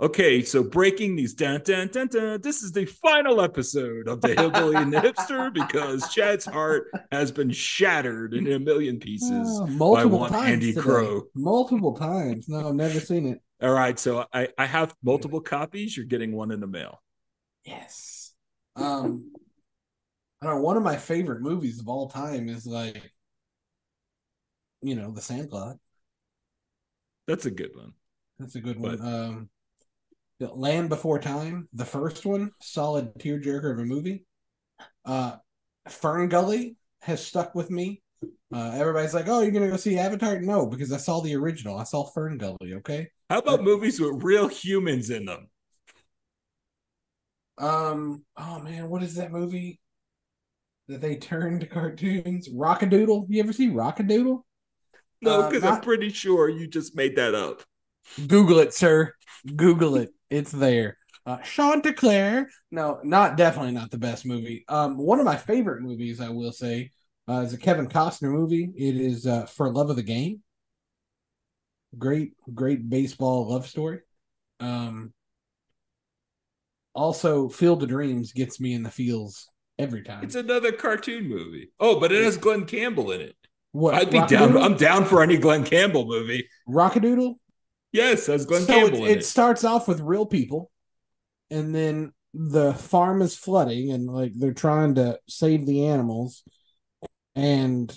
Okay, 0.00 0.42
so 0.42 0.62
breaking 0.62 1.14
these 1.14 1.34
dun, 1.34 1.60
dun, 1.62 1.88
dun, 1.88 2.06
dun, 2.06 2.40
this 2.40 2.62
is 2.62 2.72
the 2.72 2.86
final 2.86 3.42
episode 3.42 4.08
of 4.08 4.22
the 4.22 4.28
Hillbilly 4.28 4.76
and 4.76 4.90
the 4.90 4.96
Hipster 5.02 5.52
because 5.52 6.08
Chad's 6.08 6.46
heart 6.46 6.86
has 7.12 7.30
been 7.30 7.50
shattered 7.50 8.32
in 8.32 8.50
a 8.50 8.58
million 8.58 8.98
pieces. 8.98 9.46
Oh, 9.60 9.66
multiple 9.66 10.20
one 10.20 10.30
times. 10.32 10.48
Andy 10.48 10.72
today. 10.72 10.80
Crow. 10.80 11.24
Multiple 11.34 11.94
times. 11.94 12.48
No, 12.48 12.70
I've 12.70 12.74
never 12.74 12.98
seen 12.98 13.26
it. 13.26 13.42
All 13.62 13.74
right, 13.74 13.98
so 13.98 14.24
I, 14.32 14.48
I 14.56 14.64
have 14.64 14.94
multiple 15.02 15.42
copies. 15.42 15.94
You're 15.94 16.06
getting 16.06 16.32
one 16.32 16.50
in 16.50 16.60
the 16.60 16.66
mail. 16.66 17.02
Yes. 17.66 18.32
Um, 18.76 19.32
I 20.40 20.46
don't 20.46 20.56
know. 20.56 20.62
One 20.62 20.78
of 20.78 20.82
my 20.82 20.96
favorite 20.96 21.42
movies 21.42 21.78
of 21.78 21.88
all 21.88 22.08
time 22.08 22.48
is 22.48 22.64
like, 22.64 23.12
you 24.80 24.94
know, 24.94 25.10
The 25.10 25.20
Sandlot. 25.20 25.76
That's 27.30 27.46
a 27.46 27.50
good 27.52 27.70
one. 27.76 27.92
That's 28.40 28.56
a 28.56 28.60
good 28.60 28.82
But- 28.82 28.98
one. 28.98 29.14
Um, 29.14 29.50
The 30.40 30.48
Land 30.52 30.88
Before 30.88 31.18
Time, 31.20 31.68
the 31.72 31.84
first 31.84 32.24
one, 32.26 32.50
solid 32.60 33.14
tearjerker 33.16 33.72
of 33.72 33.78
a 33.78 33.84
movie. 33.84 34.24
Uh, 35.04 35.36
Fern 35.88 36.28
Gully 36.28 36.76
has 37.02 37.24
stuck 37.24 37.54
with 37.54 37.70
me. 37.70 38.02
Uh, 38.52 38.72
everybody's 38.74 39.14
like, 39.14 39.28
"Oh, 39.28 39.40
you're 39.42 39.52
gonna 39.52 39.68
go 39.68 39.76
see 39.76 39.96
Avatar?" 39.98 40.40
No, 40.40 40.66
because 40.66 40.92
I 40.92 40.96
saw 40.96 41.20
the 41.20 41.36
original. 41.36 41.78
I 41.78 41.84
saw 41.84 42.04
Fern 42.04 42.36
Gully. 42.38 42.74
Okay. 42.74 43.10
How 43.28 43.38
about 43.38 43.62
movies 43.62 44.00
with 44.00 44.24
real 44.24 44.48
humans 44.48 45.10
in 45.10 45.26
them? 45.26 45.48
Um. 47.58 48.24
Oh 48.36 48.58
man, 48.60 48.88
what 48.88 49.02
is 49.02 49.14
that 49.16 49.30
movie 49.32 49.78
that 50.88 51.00
they 51.00 51.16
turned 51.16 51.60
to 51.60 51.66
cartoons? 51.78 52.48
Rockadoodle. 52.48 53.26
You 53.28 53.42
ever 53.42 53.52
see 53.52 53.68
Rockadoodle? 53.68 54.42
No, 55.22 55.42
Uh, 55.42 55.48
because 55.50 55.64
I'm 55.64 55.80
pretty 55.80 56.10
sure 56.10 56.48
you 56.48 56.66
just 56.66 56.94
made 56.96 57.16
that 57.16 57.34
up. 57.34 57.62
Google 58.26 58.58
it, 58.58 58.74
sir. 58.74 59.14
Google 59.56 59.96
it. 59.96 60.10
It's 60.30 60.50
there. 60.52 60.96
Uh, 61.26 61.38
Chanticleer. 61.38 62.48
No, 62.70 63.00
not 63.04 63.36
definitely 63.36 63.72
not 63.72 63.90
the 63.90 63.98
best 63.98 64.24
movie. 64.24 64.64
Um, 64.68 64.96
one 64.96 65.18
of 65.20 65.26
my 65.26 65.36
favorite 65.36 65.82
movies, 65.82 66.20
I 66.20 66.30
will 66.30 66.52
say, 66.52 66.90
uh, 67.28 67.40
is 67.40 67.52
a 67.52 67.58
Kevin 67.58 67.88
Costner 67.88 68.30
movie. 68.30 68.70
It 68.76 68.96
is 68.96 69.26
uh, 69.26 69.46
For 69.46 69.70
Love 69.70 69.90
of 69.90 69.96
the 69.96 70.02
Game. 70.02 70.42
Great, 71.98 72.32
great 72.54 72.88
baseball 72.88 73.50
love 73.50 73.66
story. 73.66 74.00
Um, 74.60 75.12
also, 76.94 77.48
Field 77.48 77.82
of 77.82 77.88
Dreams 77.88 78.32
gets 78.32 78.60
me 78.60 78.72
in 78.74 78.82
the 78.82 78.90
feels 78.90 79.48
every 79.78 80.02
time. 80.02 80.24
It's 80.24 80.34
another 80.34 80.72
cartoon 80.72 81.28
movie. 81.28 81.70
Oh, 81.78 82.00
but 82.00 82.12
it 82.12 82.24
has 82.24 82.36
Glen 82.36 82.64
Campbell 82.64 83.12
in 83.12 83.20
it. 83.20 83.36
What 83.72 83.94
I'd 83.94 84.10
be 84.10 84.24
down. 84.26 84.56
I'm 84.56 84.76
down 84.76 85.04
for 85.04 85.22
any 85.22 85.36
Glen 85.36 85.64
Campbell 85.64 86.06
movie. 86.06 86.48
Rockadoodle. 86.68 87.36
Yes, 87.92 88.26
has 88.26 88.46
Glen 88.46 88.62
so 88.62 88.72
Campbell 88.72 89.04
it, 89.06 89.10
it 89.12 89.18
it. 89.18 89.24
starts 89.24 89.64
off 89.64 89.88
with 89.88 90.00
real 90.00 90.26
people 90.26 90.70
and 91.50 91.74
then 91.74 92.12
the 92.32 92.72
farm 92.74 93.22
is 93.22 93.36
flooding 93.36 93.90
and 93.90 94.06
like 94.06 94.32
they're 94.36 94.52
trying 94.54 94.94
to 94.94 95.18
save 95.28 95.66
the 95.66 95.86
animals 95.86 96.44
and 97.34 97.96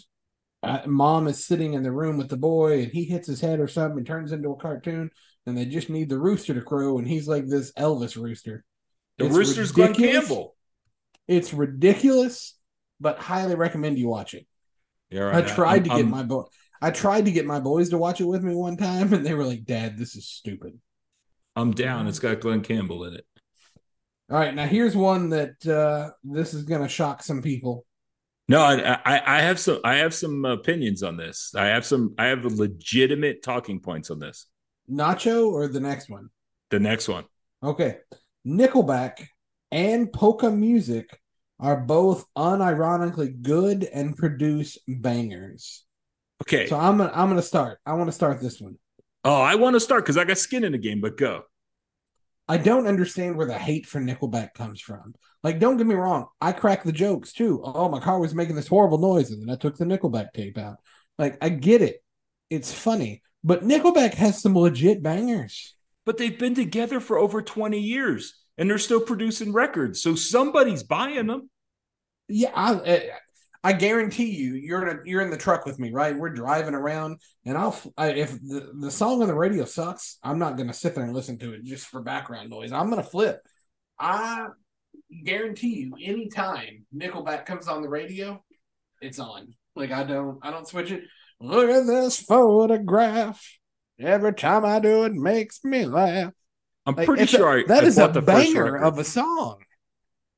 uh, 0.63 0.81
mom 0.87 1.27
is 1.27 1.45
sitting 1.45 1.73
in 1.73 1.83
the 1.83 1.91
room 1.91 2.17
with 2.17 2.29
the 2.29 2.37
boy 2.37 2.81
and 2.83 2.91
he 2.91 3.03
hits 3.03 3.27
his 3.27 3.41
head 3.41 3.59
or 3.59 3.67
something 3.67 3.99
and 3.99 4.07
turns 4.07 4.31
into 4.31 4.49
a 4.49 4.55
cartoon 4.55 5.11
and 5.45 5.55
they 5.57 5.65
just 5.65 5.89
need 5.89 6.09
the 6.09 6.17
rooster 6.17 6.53
to 6.55 6.61
crow 6.61 6.97
and 6.97 7.07
he's 7.07 7.27
like 7.27 7.47
this 7.47 7.71
elvis 7.73 8.15
rooster 8.15 8.63
The 9.19 9.25
It's 9.25 9.35
Rooster's 9.35 9.71
Glen. 9.71 9.93
Campbell. 9.93 10.55
it's 11.27 11.53
ridiculous 11.53 12.55
but 12.99 13.19
highly 13.19 13.53
recommend 13.55 13.99
you 13.99 14.07
watch 14.07 14.33
it 14.33 14.47
Yeah, 15.13 15.27
all 15.29 15.35
i 15.35 15.41
tried 15.41 15.73
I'm- 15.73 15.83
to 15.83 15.89
get 15.89 15.95
I'm- 15.97 16.09
my 16.09 16.23
boy 16.23 16.43
i 16.81 16.91
tried 16.91 17.25
to 17.25 17.31
get 17.31 17.45
my 17.45 17.59
boys 17.59 17.89
to 17.89 17.97
watch 17.97 18.19
it 18.19 18.25
with 18.25 18.43
me 18.43 18.53
one 18.55 18.75
time 18.77 19.13
and 19.13 19.25
they 19.25 19.33
were 19.33 19.45
like 19.45 19.63
dad 19.65 19.97
this 19.97 20.15
is 20.15 20.27
stupid 20.27 20.79
I'm 21.55 21.69
down. 21.71 22.07
It's 22.07 22.17
got 22.17 22.39
Glen 22.39 22.61
Campbell 22.61 23.03
in 23.03 23.13
it. 23.13 23.25
All 24.31 24.39
right, 24.39 24.55
now 24.55 24.65
here's 24.65 24.95
one 24.95 25.29
that 25.29 25.63
uh 25.67 26.09
this 26.23 26.55
is 26.55 26.63
gonna 26.63 26.87
shock 26.89 27.21
some 27.21 27.43
people. 27.43 27.85
No, 28.47 28.59
I, 28.61 28.93
I 29.05 29.21
I 29.37 29.41
have 29.41 29.59
some 29.59 29.79
I 29.83 29.97
have 29.97 30.15
some 30.15 30.45
opinions 30.45 31.03
on 31.03 31.15
this. 31.15 31.53
I 31.55 31.65
have 31.67 31.85
some 31.85 32.15
I 32.17 32.25
have 32.25 32.43
legitimate 32.43 33.43
talking 33.43 33.79
points 33.81 34.09
on 34.09 34.17
this. 34.17 34.47
Nacho 34.91 35.51
or 35.51 35.67
the 35.67 35.79
next 35.79 36.09
one? 36.09 36.29
The 36.71 36.79
next 36.79 37.07
one. 37.07 37.25
Okay. 37.61 37.97
Nickelback 38.47 39.27
and 39.71 40.11
polka 40.11 40.49
music 40.49 41.19
are 41.63 41.77
both 41.77 42.25
unironically 42.37 43.41
good 43.41 43.85
and 43.85 44.15
produce 44.17 44.77
bangers. 44.87 45.85
Okay. 46.43 46.67
So 46.67 46.77
I'm 46.77 46.97
gonna 46.97 47.11
I'm 47.15 47.29
gonna 47.29 47.41
start. 47.41 47.79
I 47.85 47.93
want 47.93 48.09
to 48.09 48.11
start 48.11 48.41
this 48.41 48.59
one. 48.59 48.77
oh, 49.23 49.41
I 49.41 49.55
want 49.55 49.75
to 49.75 49.79
start 49.79 50.03
because 50.03 50.17
I 50.17 50.25
got 50.25 50.37
skin 50.37 50.65
in 50.65 50.73
the 50.73 50.77
game, 50.77 50.99
but 50.99 51.17
go. 51.17 51.43
I 52.49 52.57
don't 52.57 52.87
understand 52.87 53.37
where 53.37 53.47
the 53.47 53.57
hate 53.57 53.85
for 53.85 54.01
Nickelback 54.01 54.53
comes 54.53 54.81
from. 54.81 55.15
Like, 55.43 55.59
don't 55.59 55.77
get 55.77 55.87
me 55.87 55.95
wrong, 55.95 56.27
I 56.41 56.51
crack 56.51 56.83
the 56.83 56.91
jokes 56.91 57.31
too. 57.31 57.61
Oh, 57.63 57.87
my 57.87 58.01
car 58.01 58.19
was 58.19 58.35
making 58.35 58.57
this 58.57 58.67
horrible 58.67 58.97
noise, 58.97 59.31
and 59.31 59.41
then 59.41 59.49
I 59.49 59.57
took 59.57 59.77
the 59.77 59.85
Nickelback 59.85 60.33
tape 60.33 60.57
out. 60.57 60.77
Like, 61.17 61.37
I 61.41 61.47
get 61.47 61.81
it. 61.81 62.03
It's 62.49 62.73
funny. 62.73 63.21
But 63.43 63.63
Nickelback 63.63 64.13
has 64.15 64.41
some 64.41 64.57
legit 64.57 65.01
bangers. 65.01 65.75
But 66.05 66.17
they've 66.17 66.37
been 66.37 66.55
together 66.55 66.99
for 66.99 67.17
over 67.17 67.41
20 67.41 67.79
years 67.79 68.35
and 68.57 68.69
they're 68.69 68.77
still 68.77 69.01
producing 69.01 69.53
records. 69.53 70.01
So 70.01 70.15
somebody's 70.15 70.83
buying 70.83 71.27
them. 71.27 71.49
Yeah, 72.35 72.51
I, 72.55 72.73
eh, 72.83 73.09
I 73.63 73.73
guarantee 73.73 74.31
you, 74.31 74.55
you're 74.55 74.87
in 74.87 74.97
a, 74.97 75.01
you're 75.05 75.21
in 75.21 75.29
the 75.29 75.37
truck 75.37 75.67
with 75.67 75.77
me, 75.77 75.91
right? 75.91 76.17
We're 76.17 76.33
driving 76.33 76.73
around, 76.73 77.19
and 77.45 77.55
I'll 77.55 77.79
I, 77.95 78.09
if 78.09 78.31
the, 78.41 78.71
the 78.79 78.89
song 78.89 79.21
on 79.21 79.27
the 79.27 79.35
radio 79.35 79.65
sucks, 79.65 80.17
I'm 80.23 80.39
not 80.39 80.57
gonna 80.57 80.73
sit 80.73 80.95
there 80.95 81.03
and 81.03 81.13
listen 81.13 81.37
to 81.39 81.53
it 81.53 81.63
just 81.63 81.85
for 81.85 82.01
background 82.01 82.49
noise. 82.49 82.71
I'm 82.71 82.89
gonna 82.89 83.03
flip. 83.03 83.39
I 83.99 84.47
guarantee 85.23 85.75
you, 85.75 85.95
anytime 86.03 86.85
Nickelback 86.95 87.45
comes 87.45 87.67
on 87.67 87.83
the 87.83 87.89
radio, 87.89 88.43
it's 88.99 89.19
on. 89.19 89.53
Like 89.75 89.91
I 89.91 90.03
don't 90.03 90.39
I 90.41 90.49
don't 90.49 90.67
switch 90.67 90.91
it. 90.91 91.03
Look 91.39 91.69
at 91.69 91.85
this 91.85 92.19
photograph. 92.19 93.45
Every 93.99 94.33
time 94.33 94.65
I 94.65 94.79
do 94.79 95.03
it 95.03 95.13
makes 95.13 95.63
me 95.63 95.85
laugh. 95.85 96.33
I'm 96.87 96.95
Like, 96.95 97.05
pretty 97.05 97.27
sure 97.27 97.59
I, 97.59 97.63
that 97.67 97.83
I 97.83 97.87
is 97.87 97.99
a 97.99 98.09
banger 98.09 98.75
of 98.75 98.97
a 98.97 99.03
song. 99.03 99.62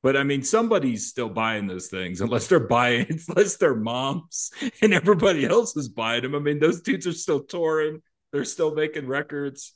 But 0.02 0.16
I 0.16 0.22
mean, 0.22 0.42
somebody's 0.42 1.08
still 1.08 1.28
buying 1.28 1.66
those 1.66 1.88
things, 1.88 2.20
unless 2.20 2.46
they're 2.46 2.60
buying, 2.60 3.06
unless 3.28 3.56
they're 3.56 3.74
moms 3.74 4.50
and 4.82 4.94
everybody 4.94 5.44
else 5.44 5.76
is 5.76 5.88
buying 5.88 6.22
them. 6.22 6.34
I 6.34 6.38
mean, 6.38 6.58
those 6.58 6.80
dudes 6.80 7.06
are 7.06 7.12
still 7.12 7.42
touring, 7.42 8.02
they're 8.32 8.44
still 8.44 8.74
making 8.74 9.06
records. 9.06 9.74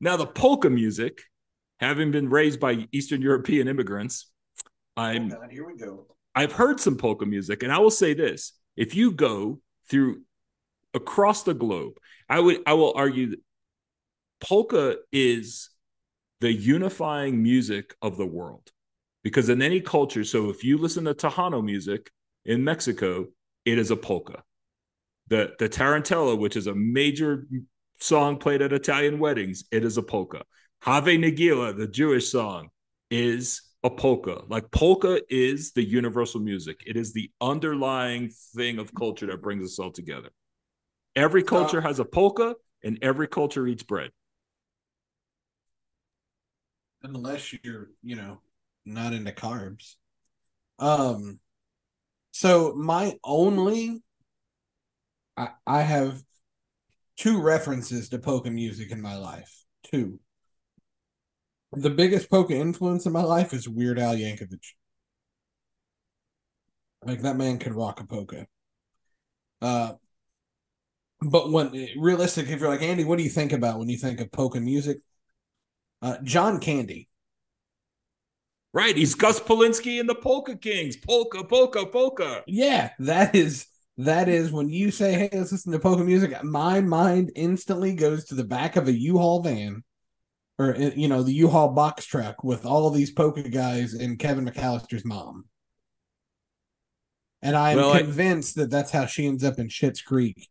Now, 0.00 0.16
the 0.16 0.26
polka 0.26 0.70
music, 0.70 1.22
having 1.80 2.12
been 2.12 2.30
raised 2.30 2.60
by 2.60 2.86
Eastern 2.92 3.20
European 3.20 3.68
immigrants, 3.68 4.30
I'm 4.96 5.26
oh, 5.32 5.36
God, 5.36 5.50
here 5.50 5.66
we 5.66 5.76
go. 5.76 6.06
I've 6.34 6.52
heard 6.52 6.80
some 6.80 6.96
polka 6.96 7.26
music, 7.26 7.62
and 7.62 7.72
I 7.72 7.78
will 7.78 7.90
say 7.90 8.14
this: 8.14 8.52
if 8.76 8.94
you 8.94 9.12
go 9.12 9.60
through 9.90 10.22
across 10.94 11.42
the 11.42 11.54
globe, 11.54 11.94
I 12.28 12.40
would 12.40 12.62
I 12.66 12.74
will 12.74 12.92
argue 12.96 13.30
that 13.30 13.40
polka 14.40 14.96
is 15.12 15.70
the 16.40 16.52
unifying 16.52 17.42
music 17.42 17.94
of 18.00 18.16
the 18.16 18.26
world. 18.26 18.70
Because 19.28 19.50
in 19.50 19.60
any 19.60 19.82
culture, 19.82 20.24
so 20.24 20.48
if 20.48 20.64
you 20.64 20.78
listen 20.78 21.04
to 21.04 21.12
Tejano 21.12 21.62
music 21.62 22.10
in 22.46 22.64
Mexico, 22.64 23.26
it 23.66 23.78
is 23.78 23.90
a 23.90 23.96
polka. 23.96 24.42
The 25.26 25.52
the 25.58 25.68
tarantella, 25.68 26.38
which 26.38 26.56
is 26.56 26.66
a 26.66 26.74
major 26.74 27.46
song 28.00 28.38
played 28.38 28.62
at 28.62 28.72
Italian 28.72 29.18
weddings, 29.18 29.64
it 29.70 29.84
is 29.84 29.98
a 29.98 30.02
polka. 30.02 30.44
Hava 30.80 31.10
Nagila, 31.10 31.76
the 31.76 31.86
Jewish 31.86 32.32
song, 32.32 32.70
is 33.10 33.60
a 33.84 33.90
polka. 33.90 34.44
Like 34.48 34.70
polka 34.70 35.20
is 35.28 35.72
the 35.72 35.84
universal 35.84 36.40
music. 36.40 36.82
It 36.86 36.96
is 36.96 37.12
the 37.12 37.30
underlying 37.38 38.30
thing 38.56 38.78
of 38.78 38.94
culture 38.94 39.26
that 39.26 39.42
brings 39.42 39.62
us 39.62 39.78
all 39.78 39.92
together. 39.92 40.30
Every 41.14 41.42
culture 41.42 41.82
has 41.82 42.00
a 42.00 42.06
polka, 42.06 42.54
and 42.82 42.98
every 43.02 43.28
culture 43.28 43.66
eats 43.66 43.82
bread. 43.82 44.10
unless 47.02 47.54
you're 47.62 47.90
you 48.02 48.16
know 48.16 48.40
not 48.84 49.12
into 49.12 49.32
carbs. 49.32 49.94
Um 50.78 51.40
so 52.30 52.74
my 52.74 53.18
only 53.24 54.02
i 55.36 55.48
i 55.66 55.82
have 55.82 56.22
two 57.16 57.40
references 57.40 58.08
to 58.08 58.18
polka 58.18 58.50
music 58.50 58.90
in 58.90 59.00
my 59.00 59.16
life. 59.16 59.64
Two. 59.82 60.20
The 61.72 61.90
biggest 61.90 62.30
polka 62.30 62.54
influence 62.54 63.06
in 63.06 63.12
my 63.12 63.22
life 63.22 63.52
is 63.52 63.68
weird 63.68 63.98
al 63.98 64.14
yankovic. 64.14 64.64
Like 67.04 67.22
that 67.22 67.36
man 67.36 67.58
could 67.58 67.74
rock 67.74 68.00
a 68.00 68.06
polka 68.06 68.46
uh 69.60 69.94
but 71.20 71.50
when 71.50 71.88
realistic 71.98 72.48
if 72.48 72.60
you're 72.60 72.68
like 72.68 72.82
andy 72.82 73.04
what 73.04 73.18
do 73.18 73.24
you 73.24 73.30
think 73.30 73.52
about 73.52 73.78
when 73.78 73.88
you 73.88 73.98
think 73.98 74.20
of 74.20 74.30
polka 74.30 74.60
music? 74.60 74.98
Uh, 76.00 76.16
John 76.22 76.60
Candy. 76.60 77.08
Right. 78.74 78.96
He's 78.96 79.14
Gus 79.14 79.40
Polinski 79.40 79.98
in 79.98 80.06
the 80.06 80.14
Polka 80.14 80.56
Kings. 80.56 80.96
Polka, 80.96 81.42
polka, 81.44 81.86
polka. 81.86 82.42
Yeah, 82.46 82.90
that 82.98 83.34
is 83.34 83.66
that 83.96 84.28
is 84.28 84.52
when 84.52 84.68
you 84.68 84.90
say, 84.90 85.14
"Hey, 85.14 85.30
let's 85.32 85.52
listen 85.52 85.72
to 85.72 85.78
polka 85.78 86.04
music." 86.04 86.42
My 86.44 86.80
mind 86.80 87.32
instantly 87.34 87.94
goes 87.94 88.26
to 88.26 88.34
the 88.34 88.44
back 88.44 88.76
of 88.76 88.86
a 88.86 88.92
U-Haul 88.92 89.42
van, 89.42 89.82
or 90.58 90.74
uh, 90.76 90.90
you 90.94 91.08
know, 91.08 91.22
the 91.22 91.32
U-Haul 91.32 91.70
box 91.70 92.04
truck 92.04 92.44
with 92.44 92.66
all 92.66 92.90
these 92.90 93.10
polka 93.10 93.48
guys 93.48 93.94
and 93.94 94.18
Kevin 94.18 94.46
McAllister's 94.46 95.04
mom. 95.04 95.46
And 97.42 97.56
I 97.56 97.72
am 97.72 97.78
Well, 97.78 97.92
I- 97.92 98.02
convinced 98.02 98.56
that 98.56 98.70
that's 98.70 98.90
how 98.90 99.06
she 99.06 99.26
ends 99.26 99.44
up 99.44 99.58
in 99.58 99.68
Schitt's 99.68 100.02
Creek 100.02 100.48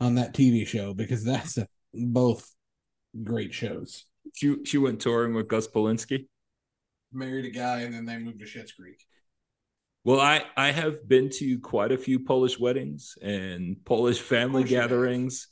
on 0.00 0.14
that 0.16 0.34
TV 0.34 0.66
show 0.66 0.94
because 0.94 1.24
that's 1.24 1.56
a, 1.58 1.66
both 1.94 2.50
great 3.22 3.52
shows. 3.54 4.04
She 4.34 4.56
she 4.64 4.78
went 4.78 5.00
touring 5.00 5.34
with 5.34 5.48
Gus 5.48 5.66
Polinski. 5.66 6.26
Married 7.12 7.46
a 7.46 7.50
guy 7.50 7.80
and 7.80 7.94
then 7.94 8.04
they 8.04 8.18
moved 8.18 8.40
to 8.40 8.44
Schitt's 8.44 8.72
Creek. 8.72 9.02
Well, 10.04 10.20
I 10.20 10.44
I 10.56 10.70
have 10.70 11.08
been 11.08 11.30
to 11.30 11.58
quite 11.58 11.92
a 11.92 11.98
few 11.98 12.20
Polish 12.20 12.58
weddings 12.58 13.16
and 13.22 13.76
Polish 13.84 14.20
family 14.20 14.62
course 14.62 14.70
you 14.70 14.76
have. 14.80 14.90
gatherings. 14.90 15.48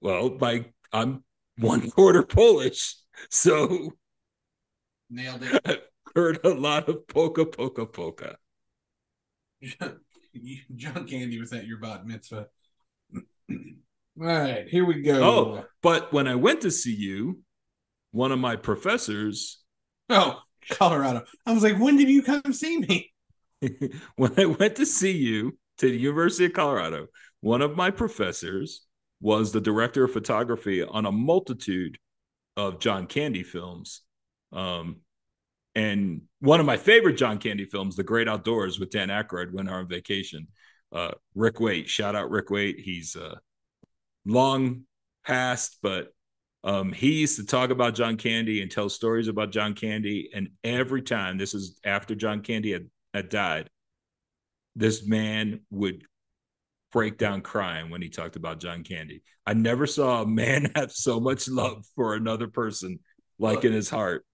Well, 0.00 0.36
my 0.40 0.66
I'm 0.92 1.24
one 1.58 1.90
quarter 1.90 2.22
Polish, 2.22 2.96
so 3.30 3.92
Nailed 5.10 5.42
it. 5.42 5.60
I've 5.64 5.82
heard 6.14 6.40
a 6.44 6.50
lot 6.50 6.88
of 6.88 7.06
polka, 7.08 7.44
polka, 7.46 7.86
polka. 7.86 8.36
John 10.76 11.06
Candy 11.06 11.40
was 11.40 11.52
at 11.52 11.66
your 11.66 11.78
bat 11.78 12.06
mitzvah. 12.06 12.48
All 13.50 13.56
right, 14.16 14.66
here 14.68 14.84
we 14.84 15.02
go. 15.02 15.22
Oh, 15.22 15.64
but 15.82 16.12
when 16.12 16.26
I 16.26 16.34
went 16.34 16.62
to 16.62 16.70
see 16.70 16.94
you, 16.94 17.40
one 18.12 18.32
of 18.32 18.38
my 18.38 18.56
professors, 18.56 19.62
Oh, 20.08 20.40
Colorado. 20.70 21.24
I 21.44 21.52
was 21.52 21.62
like, 21.62 21.78
when 21.78 21.96
did 21.96 22.08
you 22.08 22.22
come 22.22 22.52
see 22.52 22.78
me? 22.78 23.12
when 24.16 24.32
I 24.38 24.46
went 24.46 24.76
to 24.76 24.86
see 24.86 25.16
you 25.16 25.58
to 25.78 25.88
the 25.90 25.96
University 25.96 26.46
of 26.46 26.52
Colorado, 26.52 27.06
one 27.40 27.62
of 27.62 27.76
my 27.76 27.90
professors 27.90 28.82
was 29.20 29.52
the 29.52 29.60
director 29.60 30.04
of 30.04 30.12
photography 30.12 30.82
on 30.82 31.06
a 31.06 31.12
multitude 31.12 31.98
of 32.56 32.80
John 32.80 33.06
Candy 33.06 33.42
films. 33.42 34.02
Um, 34.52 35.00
and 35.74 36.22
one 36.40 36.60
of 36.60 36.66
my 36.66 36.76
favorite 36.76 37.16
John 37.16 37.38
Candy 37.38 37.64
films, 37.64 37.96
The 37.96 38.02
Great 38.02 38.28
Outdoors 38.28 38.78
with 38.78 38.90
Dan 38.90 39.08
Aykroyd, 39.08 39.52
when 39.52 39.68
on 39.68 39.88
vacation. 39.88 40.48
Uh, 40.92 41.12
Rick 41.34 41.60
Waite, 41.60 41.88
shout 41.88 42.14
out 42.14 42.30
Rick 42.30 42.50
Waite. 42.50 42.80
He's 42.80 43.16
uh, 43.16 43.36
long 44.24 44.82
past, 45.26 45.78
but 45.82 46.08
um, 46.66 46.92
he 46.92 47.12
used 47.20 47.36
to 47.36 47.46
talk 47.46 47.70
about 47.70 47.94
John 47.94 48.16
Candy 48.16 48.60
and 48.60 48.68
tell 48.68 48.88
stories 48.88 49.28
about 49.28 49.52
John 49.52 49.72
Candy. 49.72 50.30
And 50.34 50.50
every 50.64 51.00
time, 51.00 51.38
this 51.38 51.54
is 51.54 51.78
after 51.84 52.16
John 52.16 52.42
Candy 52.42 52.72
had, 52.72 52.90
had 53.14 53.28
died, 53.28 53.70
this 54.74 55.06
man 55.06 55.60
would 55.70 56.02
break 56.92 57.18
down 57.18 57.42
crying 57.42 57.88
when 57.88 58.02
he 58.02 58.08
talked 58.08 58.34
about 58.34 58.58
John 58.58 58.82
Candy. 58.82 59.22
I 59.46 59.54
never 59.54 59.86
saw 59.86 60.22
a 60.22 60.26
man 60.26 60.72
have 60.74 60.90
so 60.90 61.20
much 61.20 61.48
love 61.48 61.84
for 61.94 62.14
another 62.14 62.48
person 62.48 62.98
like 63.38 63.64
in 63.64 63.72
his 63.72 63.88
heart. 63.88 64.26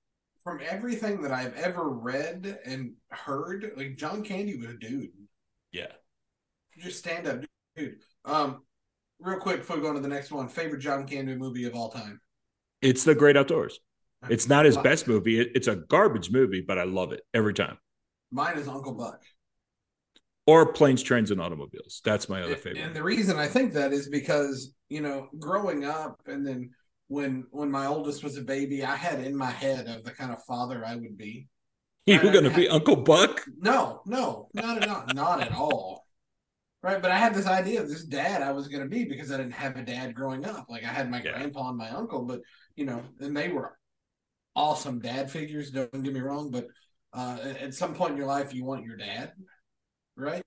From 0.43 0.61
everything 0.67 1.21
that 1.23 1.33
I've 1.33 1.55
ever 1.55 1.87
read 1.87 2.59
and 2.65 2.95
heard, 3.11 3.73
like 3.77 3.97
John 3.97 4.25
Candy 4.25 4.57
was 4.57 4.71
a 4.71 4.79
dude. 4.79 5.11
Yeah. 5.71 5.93
Just 6.79 6.99
stand 6.99 7.27
up 7.27 7.45
dude. 7.77 7.97
Um, 8.25 8.63
real 9.21 9.39
quick 9.39 9.59
before 9.59 9.77
we 9.77 9.83
go 9.83 9.89
on 9.89 9.95
to 9.97 10.01
the 10.01 10.09
next 10.09 10.33
one, 10.33 10.49
favorite 10.49 10.81
John 10.81 11.07
Candy 11.07 11.35
movie 11.35 11.67
of 11.67 11.75
all 11.75 11.91
time. 11.91 12.22
It's 12.83 13.05
the 13.05 13.15
great 13.15 13.37
outdoors. 13.37 13.81
It's 14.29 14.49
not 14.49 14.65
his 14.65 14.77
best 14.77 15.09
movie. 15.09 15.41
It's 15.41 15.67
a 15.67 15.77
garbage 15.77 16.31
movie, 16.31 16.65
but 16.67 16.79
I 16.79 16.85
love 16.85 17.13
it 17.13 17.23
every 17.35 17.55
time. 17.55 17.79
Mine 18.31 18.57
is 18.57 18.69
Uncle 18.69 18.95
Buck. 18.95 19.23
Or 20.47 20.73
planes, 20.73 21.03
trains, 21.03 21.31
and 21.31 21.41
automobiles. 21.41 22.01
That's 22.05 22.29
my 22.29 22.43
other 22.43 22.57
favorite. 22.57 22.83
And 22.83 22.95
the 22.95 23.03
reason 23.03 23.37
I 23.39 23.47
think 23.47 23.73
that 23.75 23.93
is 23.93 24.09
because 24.09 24.75
you 24.93 25.01
know, 25.01 25.29
growing 25.39 25.87
up, 25.87 26.21
and 26.27 26.47
then 26.47 26.71
when 27.09 27.45
when 27.51 27.71
my 27.71 27.87
oldest 27.87 28.23
was 28.23 28.37
a 28.37 28.43
baby, 28.43 28.85
I 28.85 28.95
had 28.95 29.21
in 29.21 29.35
my 29.35 29.51
head 29.51 29.87
of 29.89 30.05
the 30.05 30.11
kind 30.11 30.31
of 30.31 30.43
father 30.45 30.85
I 30.85 30.97
would 30.97 31.17
be. 31.17 31.49
you 32.07 32.19
I- 32.19 32.25
were 32.25 32.31
going 32.31 32.45
to 32.45 32.51
be 32.51 32.69
Uncle 32.69 32.97
Buck? 32.97 33.43
No, 33.59 34.03
no, 34.05 34.49
not 34.53 34.83
at 34.83 34.89
all, 34.89 35.05
not 35.15 35.41
at 35.41 35.53
all. 35.53 36.02
Right, 36.83 37.01
but 37.01 37.13
I 37.13 37.17
had 37.17 37.33
this 37.33 37.47
idea 37.47 37.81
of 37.81 37.89
this 37.89 38.05
dad 38.05 38.43
I 38.43 38.51
was 38.51 38.67
going 38.67 38.83
to 38.83 38.89
be 38.89 39.05
because 39.05 39.31
I 39.31 39.37
didn't 39.37 39.53
have 39.53 39.77
a 39.77 39.83
dad 39.83 40.17
growing 40.17 40.45
up. 40.45 40.67
Like 40.69 40.83
I 40.83 40.89
had 40.89 41.09
my 41.11 41.23
Yeah. 41.23 41.33
grandpa 41.33 41.69
and 41.69 41.79
my 41.79 41.91
uncle, 41.91 42.25
but 42.25 42.41
you 42.75 42.85
know, 42.85 43.05
and 43.21 43.37
they 43.37 43.49
were 43.51 43.79
awesome 44.57 44.99
dad 44.99 45.31
figures. 45.31 45.71
Don't 45.71 46.03
get 46.03 46.13
me 46.13 46.21
wrong, 46.21 46.51
but 46.51 46.67
uh, 47.13 47.39
at- 47.61 47.75
some 47.75 47.95
point 47.95 48.13
in 48.13 48.17
your 48.17 48.27
life, 48.27 48.53
you 48.53 48.65
want 48.65 48.85
your 48.85 48.97
dad, 48.97 49.33
right? 50.17 50.43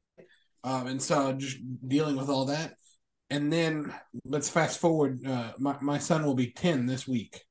Um, 0.63 0.87
and 0.87 1.01
so 1.01 1.31
just 1.33 1.57
dealing 1.87 2.15
with 2.17 2.29
all 2.29 2.45
that, 2.45 2.73
and 3.29 3.53
then 3.53 3.93
let's 4.25 4.49
fast 4.49 4.79
forward. 4.79 5.25
Uh, 5.25 5.53
my 5.59 5.77
my 5.81 5.99
son 5.99 6.25
will 6.25 6.35
be 6.35 6.51
ten 6.51 6.85
this 6.85 7.07
week. 7.07 7.43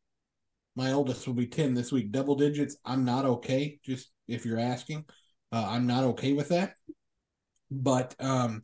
My 0.76 0.92
oldest 0.92 1.26
will 1.26 1.34
be 1.34 1.46
ten 1.46 1.74
this 1.74 1.92
week. 1.92 2.10
Double 2.12 2.34
digits. 2.34 2.76
I'm 2.84 3.04
not 3.04 3.24
okay. 3.24 3.78
Just 3.84 4.10
if 4.28 4.44
you're 4.44 4.58
asking, 4.58 5.04
uh, 5.52 5.66
I'm 5.68 5.86
not 5.86 6.04
okay 6.04 6.32
with 6.32 6.48
that. 6.48 6.74
But 7.82 8.14
um, 8.20 8.62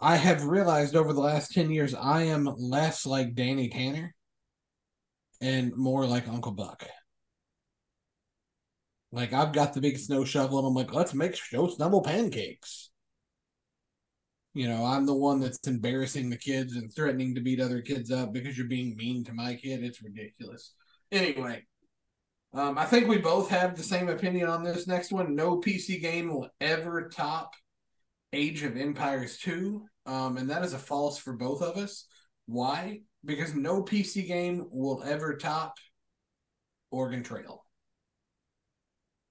I 0.00 0.16
have 0.16 0.44
realized 0.44 0.96
over 0.96 1.12
the 1.12 1.20
last 1.20 1.52
ten 1.52 1.70
years, 1.70 1.94
I 1.94 2.22
am 2.24 2.44
less 2.58 3.06
like 3.06 3.34
Danny 3.34 3.68
Tanner 3.68 4.14
and 5.40 5.74
more 5.76 6.06
like 6.06 6.28
Uncle 6.28 6.52
Buck. 6.52 6.86
Like 9.12 9.32
I've 9.32 9.52
got 9.52 9.74
the 9.74 9.80
big 9.80 9.98
snow 9.98 10.24
shovel, 10.24 10.58
and 10.58 10.68
I'm 10.68 10.74
like, 10.74 10.92
let's 10.92 11.14
make 11.14 11.36
snow 11.36 11.66
snubble 11.66 12.02
pancakes. 12.02 12.90
You 14.54 14.68
know, 14.68 14.84
I'm 14.84 15.06
the 15.06 15.14
one 15.14 15.40
that's 15.40 15.66
embarrassing 15.68 16.28
the 16.28 16.36
kids 16.36 16.74
and 16.74 16.92
threatening 16.92 17.34
to 17.34 17.40
beat 17.40 17.60
other 17.60 17.82
kids 17.82 18.10
up 18.10 18.32
because 18.32 18.58
you're 18.58 18.66
being 18.66 18.96
mean 18.96 19.24
to 19.24 19.32
my 19.32 19.54
kid. 19.54 19.84
It's 19.84 20.02
ridiculous. 20.02 20.74
Anyway, 21.12 21.62
um, 22.52 22.76
I 22.76 22.84
think 22.84 23.06
we 23.06 23.18
both 23.18 23.48
have 23.50 23.76
the 23.76 23.82
same 23.82 24.08
opinion 24.08 24.48
on 24.48 24.64
this 24.64 24.88
next 24.88 25.12
one. 25.12 25.36
No 25.36 25.60
PC 25.60 26.00
game 26.00 26.28
will 26.28 26.48
ever 26.60 27.08
top 27.08 27.52
Age 28.32 28.62
of 28.62 28.76
Empires 28.76 29.38
2. 29.38 29.84
Um, 30.06 30.36
and 30.36 30.50
that 30.50 30.64
is 30.64 30.72
a 30.72 30.78
false 30.78 31.18
for 31.18 31.32
both 31.32 31.62
of 31.62 31.76
us. 31.76 32.06
Why? 32.46 33.00
Because 33.24 33.54
no 33.54 33.82
PC 33.82 34.26
game 34.26 34.66
will 34.70 35.02
ever 35.04 35.36
top 35.36 35.74
Oregon 36.90 37.22
Trail. 37.22 37.64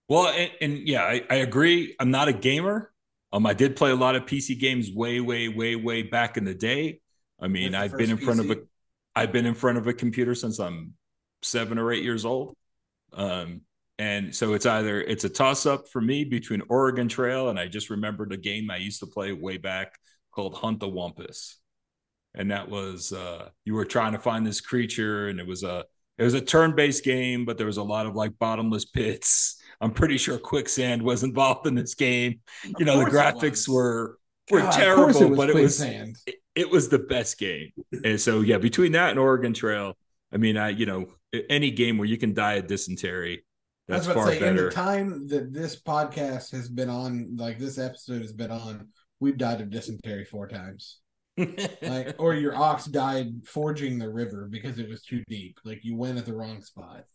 Well, 0.07 0.27
and, 0.27 0.51
and 0.61 0.87
yeah, 0.87 1.03
I, 1.03 1.21
I, 1.29 1.35
agree. 1.35 1.95
I'm 1.99 2.11
not 2.11 2.27
a 2.27 2.33
gamer. 2.33 2.91
Um, 3.31 3.45
I 3.45 3.53
did 3.53 3.75
play 3.75 3.91
a 3.91 3.95
lot 3.95 4.15
of 4.15 4.25
PC 4.25 4.59
games 4.59 4.91
way, 4.91 5.19
way, 5.19 5.49
way, 5.49 5.75
way 5.75 6.01
back 6.01 6.37
in 6.37 6.45
the 6.45 6.55
day. 6.55 7.01
I 7.39 7.47
mean, 7.47 7.75
I've 7.75 7.95
been 7.95 8.09
in 8.09 8.17
PC? 8.17 8.23
front 8.23 8.39
of 8.39 8.49
a, 8.49 8.55
I've 9.15 9.31
been 9.31 9.45
in 9.45 9.53
front 9.53 9.77
of 9.77 9.87
a 9.87 9.93
computer 9.93 10.33
since 10.33 10.59
I'm 10.59 10.93
seven 11.43 11.77
or 11.77 11.91
eight 11.91 12.03
years 12.03 12.25
old. 12.25 12.55
Um, 13.13 13.61
and 13.99 14.33
so 14.33 14.53
it's 14.53 14.65
either 14.65 15.01
it's 15.01 15.25
a 15.25 15.29
toss 15.29 15.65
up 15.65 15.89
for 15.89 16.01
me 16.01 16.23
between 16.23 16.63
Oregon 16.69 17.09
Trail 17.09 17.49
and 17.49 17.59
I 17.59 17.67
just 17.67 17.89
remembered 17.89 18.31
a 18.31 18.37
game 18.37 18.71
I 18.71 18.77
used 18.77 19.01
to 19.01 19.05
play 19.05 19.33
way 19.33 19.57
back 19.57 19.99
called 20.31 20.55
Hunt 20.55 20.79
the 20.79 20.87
Wampus, 20.87 21.57
and 22.33 22.49
that 22.51 22.69
was 22.69 23.11
uh, 23.11 23.49
you 23.65 23.73
were 23.73 23.85
trying 23.85 24.13
to 24.13 24.19
find 24.19 24.47
this 24.47 24.61
creature, 24.61 25.27
and 25.27 25.39
it 25.39 25.45
was 25.45 25.63
a 25.63 25.83
it 26.17 26.23
was 26.23 26.33
a 26.33 26.41
turn 26.41 26.75
based 26.75 27.03
game, 27.03 27.45
but 27.45 27.57
there 27.57 27.67
was 27.67 27.77
a 27.77 27.83
lot 27.83 28.05
of 28.05 28.15
like 28.15 28.39
bottomless 28.39 28.85
pits. 28.85 29.61
I'm 29.81 29.91
pretty 29.91 30.17
sure 30.17 30.37
quicksand 30.37 31.01
was 31.03 31.23
involved 31.29 31.67
in 31.67 31.75
this 31.75 31.93
game. 31.93 32.39
You 32.77 32.85
know, 32.85 33.03
the 33.03 33.11
graphics 33.11 33.67
were 33.67 34.17
were 34.49 34.61
God, 34.61 34.71
terrible, 34.71 35.33
it 35.33 35.35
but 35.35 35.49
it 35.49 35.55
was 35.55 35.81
it, 35.81 36.35
it 36.55 36.69
was 36.69 36.87
the 36.87 36.99
best 36.99 37.37
game. 37.37 37.71
And 38.03 38.19
so 38.19 38.41
yeah, 38.41 38.57
between 38.59 38.93
that 38.93 39.11
and 39.11 39.19
Oregon 39.19 39.53
Trail, 39.53 39.97
I 40.31 40.37
mean, 40.37 40.55
I 40.55 40.69
you 40.69 40.85
know 40.85 41.07
any 41.49 41.71
game 41.71 41.97
where 41.97 42.07
you 42.07 42.17
can 42.17 42.33
die 42.33 42.53
of 42.53 42.67
dysentery. 42.67 43.43
That's 43.89 44.07
far 44.07 44.27
say, 44.27 44.39
better. 44.39 44.57
In 44.57 44.65
the 44.65 44.71
time 44.71 45.27
that 45.27 45.51
this 45.51 45.81
podcast 45.81 46.51
has 46.51 46.69
been 46.69 46.89
on, 46.89 47.35
like 47.37 47.57
this 47.57 47.79
episode 47.79 48.21
has 48.21 48.31
been 48.31 48.51
on, 48.51 48.89
we've 49.19 49.37
died 49.37 49.61
of 49.61 49.71
dysentery 49.71 50.25
four 50.25 50.47
times. 50.47 50.99
like, 51.81 52.15
or 52.19 52.35
your 52.35 52.55
ox 52.55 52.85
died 52.85 53.45
forging 53.45 53.97
the 53.97 54.09
river 54.09 54.47
because 54.49 54.77
it 54.77 54.87
was 54.87 55.01
too 55.01 55.23
deep. 55.27 55.59
Like 55.63 55.83
you 55.83 55.95
went 55.95 56.19
at 56.19 56.25
the 56.25 56.35
wrong 56.35 56.61
spot. 56.61 57.05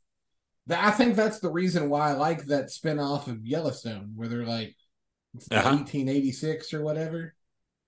I 0.68 0.90
think 0.90 1.14
that's 1.14 1.40
the 1.40 1.50
reason 1.50 1.90
why 1.90 2.10
I 2.10 2.12
like 2.14 2.46
that 2.46 2.70
spinoff 2.70 3.28
of 3.28 3.46
Yellowstone, 3.46 4.12
where 4.16 4.28
they're 4.28 4.46
like 4.46 4.74
uh-huh. 5.50 5.76
1886 5.76 6.74
or 6.74 6.82
whatever, 6.82 7.34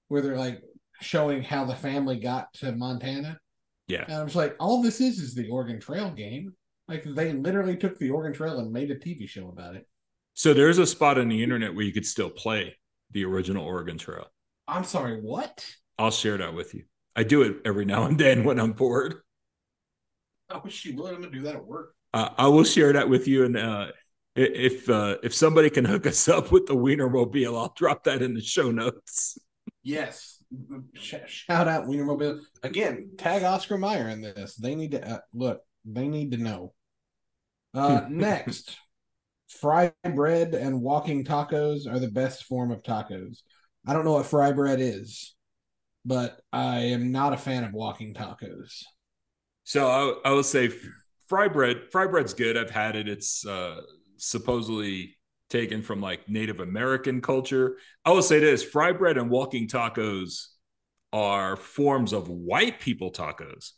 where 0.08 0.22
they're 0.22 0.36
like 0.36 0.62
showing 1.00 1.42
how 1.42 1.64
the 1.64 1.74
family 1.74 2.20
got 2.20 2.52
to 2.54 2.72
Montana. 2.72 3.40
Yeah. 3.88 4.04
And 4.06 4.14
I 4.14 4.22
was 4.22 4.36
like, 4.36 4.54
all 4.60 4.82
this 4.82 5.00
is 5.00 5.18
is 5.18 5.34
the 5.34 5.48
Oregon 5.48 5.80
Trail 5.80 6.10
game. 6.10 6.54
Like 6.88 7.04
they 7.04 7.32
literally 7.32 7.76
took 7.76 7.98
the 7.98 8.10
Oregon 8.10 8.32
Trail 8.32 8.58
and 8.58 8.72
made 8.72 8.90
a 8.90 8.96
TV 8.96 9.28
show 9.28 9.48
about 9.48 9.74
it. 9.74 9.86
So 10.34 10.54
there's 10.54 10.78
a 10.78 10.86
spot 10.86 11.18
on 11.18 11.28
the 11.28 11.42
internet 11.42 11.74
where 11.74 11.84
you 11.84 11.92
could 11.92 12.06
still 12.06 12.30
play 12.30 12.76
the 13.10 13.24
original 13.24 13.64
Oregon 13.64 13.98
Trail. 13.98 14.26
I'm 14.68 14.84
sorry, 14.84 15.20
what? 15.20 15.66
I'll 15.98 16.10
share 16.10 16.38
that 16.38 16.54
with 16.54 16.74
you. 16.74 16.84
I 17.16 17.22
do 17.22 17.42
it 17.42 17.56
every 17.64 17.84
now 17.84 18.04
and 18.04 18.18
then 18.18 18.44
when 18.44 18.60
I'm 18.60 18.72
bored. 18.72 19.14
I 20.50 20.58
wish 20.58 20.84
you 20.84 20.94
would. 20.96 21.14
I'm 21.14 21.20
gonna 21.22 21.32
do 21.32 21.42
that 21.42 21.56
at 21.56 21.64
work. 21.64 21.94
Uh, 22.12 22.30
I 22.36 22.48
will 22.48 22.64
share 22.64 22.92
that 22.92 23.08
with 23.08 23.26
you, 23.26 23.44
and 23.44 23.56
uh, 23.56 23.86
if 24.36 24.88
uh, 24.88 25.16
if 25.22 25.34
somebody 25.34 25.70
can 25.70 25.84
hook 25.84 26.06
us 26.06 26.28
up 26.28 26.52
with 26.52 26.66
the 26.66 26.74
Wienermobile, 26.74 27.58
I'll 27.58 27.74
drop 27.76 28.04
that 28.04 28.22
in 28.22 28.34
the 28.34 28.42
show 28.42 28.70
notes. 28.70 29.38
Yes, 29.82 30.42
shout 30.94 31.68
out 31.68 31.86
Wienermobile 31.86 32.40
again. 32.62 33.10
Tag 33.18 33.42
Oscar 33.42 33.78
Mayer 33.78 34.08
in 34.08 34.20
this. 34.20 34.54
They 34.54 34.74
need 34.74 34.92
to 34.92 35.08
uh, 35.08 35.18
look. 35.32 35.62
They 35.84 36.06
need 36.06 36.32
to 36.32 36.38
know. 36.38 36.74
Uh, 37.76 38.06
next, 38.08 38.76
fry 39.48 39.92
bread 40.14 40.54
and 40.54 40.80
walking 40.80 41.24
tacos 41.24 41.86
are 41.86 41.98
the 41.98 42.10
best 42.10 42.44
form 42.44 42.70
of 42.70 42.82
tacos. 42.82 43.42
I 43.86 43.92
don't 43.92 44.04
know 44.04 44.14
what 44.14 44.26
fry 44.26 44.52
bread 44.52 44.80
is, 44.80 45.34
but 46.04 46.40
I 46.52 46.78
am 46.78 47.12
not 47.12 47.34
a 47.34 47.36
fan 47.36 47.64
of 47.64 47.72
walking 47.72 48.14
tacos. 48.14 48.82
So 49.64 50.20
I, 50.24 50.30
I 50.30 50.32
will 50.32 50.42
say 50.42 50.70
fry 51.28 51.48
bread. 51.48 51.82
Fry 51.92 52.06
bread's 52.06 52.34
good. 52.34 52.56
I've 52.56 52.70
had 52.70 52.96
it. 52.96 53.08
It's 53.08 53.46
uh, 53.46 53.80
supposedly 54.16 55.16
taken 55.50 55.82
from 55.82 56.00
like 56.00 56.28
Native 56.28 56.60
American 56.60 57.20
culture. 57.20 57.76
I 58.04 58.10
will 58.10 58.22
say 58.22 58.38
this 58.38 58.62
fry 58.62 58.92
bread 58.92 59.18
and 59.18 59.30
walking 59.30 59.68
tacos 59.68 60.46
are 61.12 61.56
forms 61.56 62.12
of 62.12 62.28
white 62.28 62.80
people 62.80 63.12
tacos, 63.12 63.72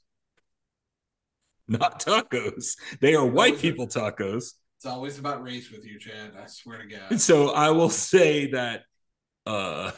not 1.79 2.01
tacos. 2.01 2.77
They 3.01 3.14
are 3.14 3.27
white 3.27 3.59
people 3.59 3.87
tacos. 3.87 4.55
It's 4.77 4.87
always 4.87 5.19
about 5.19 5.43
race 5.43 5.71
with 5.71 5.85
you, 5.85 5.99
Chad. 5.99 6.33
I 6.41 6.47
swear 6.47 6.79
to 6.79 6.87
God. 6.87 7.21
So 7.21 7.51
I 7.51 7.71
will 7.71 7.91
say 7.91 8.53
that 8.53 8.85
uh, 9.45 9.91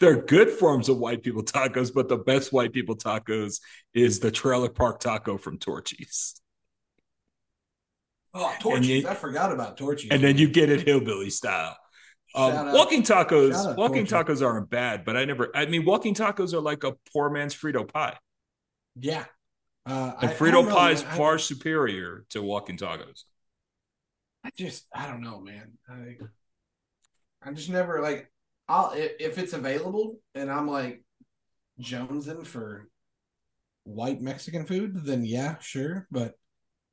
they're 0.00 0.20
good 0.20 0.50
forms 0.50 0.88
of 0.88 0.98
white 0.98 1.22
people 1.22 1.42
tacos, 1.42 1.94
but 1.94 2.08
the 2.08 2.18
best 2.18 2.52
white 2.52 2.72
people 2.72 2.96
tacos 2.96 3.60
is 3.94 4.20
the 4.20 4.30
trailer 4.30 4.68
park 4.68 5.00
taco 5.00 5.38
from 5.38 5.58
Torchy's. 5.58 6.40
Oh, 8.34 8.54
Torchy's! 8.60 9.04
I 9.04 9.14
forgot 9.14 9.52
about 9.52 9.76
Torchy's. 9.76 10.10
And 10.10 10.22
then 10.22 10.36
you 10.36 10.48
get 10.48 10.70
it 10.70 10.86
hillbilly 10.86 11.30
style. 11.30 11.76
Um, 12.34 12.72
walking 12.72 13.02
tacos, 13.02 13.76
walking 13.76 14.06
Torchy. 14.06 14.32
tacos 14.32 14.46
aren't 14.46 14.70
bad, 14.70 15.04
but 15.04 15.16
I 15.16 15.26
never. 15.26 15.54
I 15.54 15.66
mean, 15.66 15.84
walking 15.84 16.14
tacos 16.14 16.54
are 16.54 16.60
like 16.60 16.82
a 16.82 16.94
poor 17.12 17.30
man's 17.30 17.54
Frito 17.54 17.86
pie. 17.86 18.16
Yeah, 18.98 19.24
uh, 19.86 20.12
and 20.20 20.30
Frito 20.32 20.68
pie 20.68 20.92
is 20.92 21.02
far 21.02 21.34
I, 21.34 21.38
superior 21.38 22.24
to 22.30 22.42
walking 22.42 22.76
tacos. 22.76 23.24
I 24.44 24.50
just, 24.56 24.86
I 24.94 25.06
don't 25.06 25.22
know, 25.22 25.40
man. 25.40 25.72
I, 25.88 26.18
I 27.42 27.52
just 27.52 27.70
never 27.70 28.00
like. 28.00 28.28
I'll 28.68 28.92
if 28.94 29.38
it's 29.38 29.52
available 29.52 30.20
and 30.36 30.50
I'm 30.50 30.68
like 30.68 31.02
jonesing 31.80 32.46
for 32.46 32.88
white 33.84 34.20
Mexican 34.20 34.66
food, 34.66 35.04
then 35.04 35.24
yeah, 35.24 35.56
sure. 35.58 36.06
But 36.10 36.34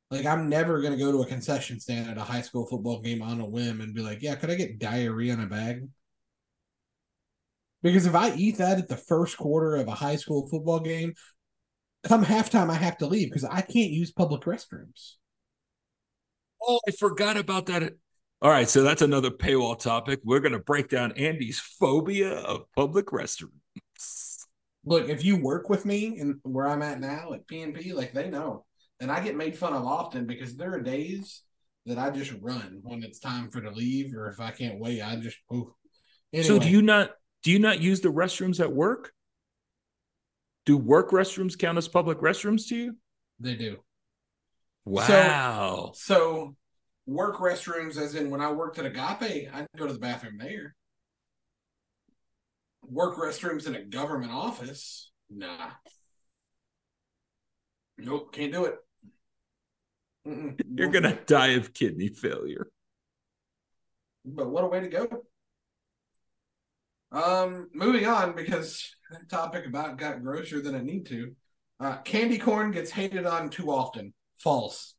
like 0.10 0.26
I'm 0.26 0.50
never 0.50 0.82
gonna 0.82 0.98
go 0.98 1.12
to 1.12 1.22
a 1.22 1.28
concession 1.28 1.80
stand 1.80 2.10
at 2.10 2.18
a 2.18 2.24
high 2.24 2.42
school 2.42 2.66
football 2.66 3.02
game 3.02 3.22
on 3.22 3.40
a 3.40 3.46
whim 3.46 3.82
and 3.82 3.94
be 3.94 4.02
like, 4.02 4.22
"Yeah, 4.22 4.36
could 4.36 4.50
I 4.50 4.56
get 4.56 4.80
diarrhea 4.80 5.34
in 5.34 5.40
a 5.40 5.46
bag?" 5.46 5.88
Because 7.82 8.06
if 8.06 8.16
I 8.16 8.34
eat 8.34 8.58
that 8.58 8.80
at 8.80 8.90
the 8.90 8.98
first 8.98 9.38
quarter 9.38 9.76
of 9.76 9.88
a 9.88 9.92
high 9.92 10.18
school 10.18 10.48
football 10.50 10.80
game, 10.80 11.14
come 12.04 12.24
halftime 12.26 12.70
I 12.70 12.76
have 12.76 12.97
to 13.00 13.08
leave 13.08 13.30
because 13.30 13.43
I 13.43 13.62
can't 13.62 13.91
use 13.91 14.12
public 14.12 14.41
restrooms. 14.43 15.14
Oh, 16.62 16.80
I 16.88 16.91
forgot 16.91 17.38
about 17.38 17.68
that. 17.68 17.93
All 18.41 18.50
right, 18.50 18.70
so 18.70 18.84
that's 18.84 19.02
another 19.02 19.32
paywall 19.32 19.78
topic. 19.78 20.22
We're 20.24 20.39
gonna 20.39 20.60
break 20.60 20.89
down 20.89 21.12
Andy's 21.14 21.60
phobia 21.60 22.34
of 22.34 22.66
public 22.76 23.08
restrooms. 23.08 23.52
Look, 24.86 25.10
if 25.10 25.26
you 25.26 25.38
work 25.38 25.70
with 25.70 25.86
me 25.86 26.20
and 26.20 26.39
where 26.43 26.68
I'm 26.68 26.82
at 26.82 27.00
now 27.00 27.34
at 27.34 27.47
PNP, 27.47 27.93
like 27.93 28.14
they 28.14 28.30
know 28.30 28.66
and 29.00 29.12
I 29.12 29.24
get 29.24 29.36
made 29.36 29.58
fun 29.58 29.74
of 29.74 29.86
often 29.86 30.26
because 30.26 30.56
there 30.56 30.74
are 30.74 30.82
days 30.82 31.43
that 31.86 31.97
I 31.97 32.10
just 32.10 32.34
run 32.41 32.80
when 32.84 33.04
it's 33.04 33.20
time 33.20 33.50
for 33.50 33.62
to 33.62 33.72
leave, 33.72 34.14
or 34.14 34.30
if 34.30 34.39
I 34.39 34.52
can't 34.52 34.80
wait, 34.80 35.02
I 35.02 35.16
just. 35.16 35.38
Anyway. 35.52 36.47
So 36.47 36.60
do 36.60 36.70
you 36.70 36.82
not 36.82 37.12
do 37.43 37.52
you 37.52 37.60
not 37.60 37.82
use 37.82 38.02
the 38.02 38.10
restrooms 38.10 38.60
at 38.60 38.72
work? 38.72 39.14
Do 40.70 40.78
work 40.78 41.10
restrooms 41.10 41.58
count 41.58 41.80
as 41.80 41.88
public 41.88 42.20
restrooms 42.20 42.68
to 42.68 42.76
you? 42.76 42.96
They 43.40 43.56
do. 43.56 43.78
Wow. 44.86 45.94
So, 45.96 46.16
so 46.16 46.56
work 47.08 47.38
restrooms, 47.38 47.98
as 47.98 48.14
in 48.14 48.30
when 48.30 48.40
I 48.40 48.52
worked 48.52 48.78
at 48.78 48.86
Agape, 48.86 49.50
I'd 49.52 49.66
go 49.76 49.88
to 49.88 49.94
the 49.94 49.98
bathroom 49.98 50.38
there. 50.38 50.76
Work 52.88 53.18
restrooms 53.18 53.66
in 53.66 53.74
a 53.74 53.84
government 53.84 54.32
office, 54.32 55.10
nah. 55.32 55.72
Nope, 57.98 58.32
can't 58.32 58.52
do 58.52 58.66
it. 58.66 58.76
Mm-mm. 60.28 60.62
You're 60.76 60.92
gonna 60.92 61.18
die 61.26 61.54
of 61.54 61.74
kidney 61.74 62.10
failure. 62.10 62.68
But 64.24 64.52
what 64.52 64.66
a 64.66 64.68
way 64.68 64.82
to 64.82 64.88
go. 64.88 65.08
Um, 67.12 67.70
moving 67.74 68.05
on 68.05 68.36
because 68.36 68.89
that 69.12 69.30
topic 69.30 69.66
about 69.66 69.97
got 69.97 70.24
grosser 70.24 70.62
than 70.62 70.76
I 70.76 70.82
need 70.82 71.05
to. 71.07 71.36
Uh, 71.80 71.97
candy 71.97 72.38
corn 72.38 72.72
gets 72.72 72.91
hated 72.91 73.26
on 73.26 73.49
too 73.49 73.72
often. 73.72 74.14
False. 74.38 74.95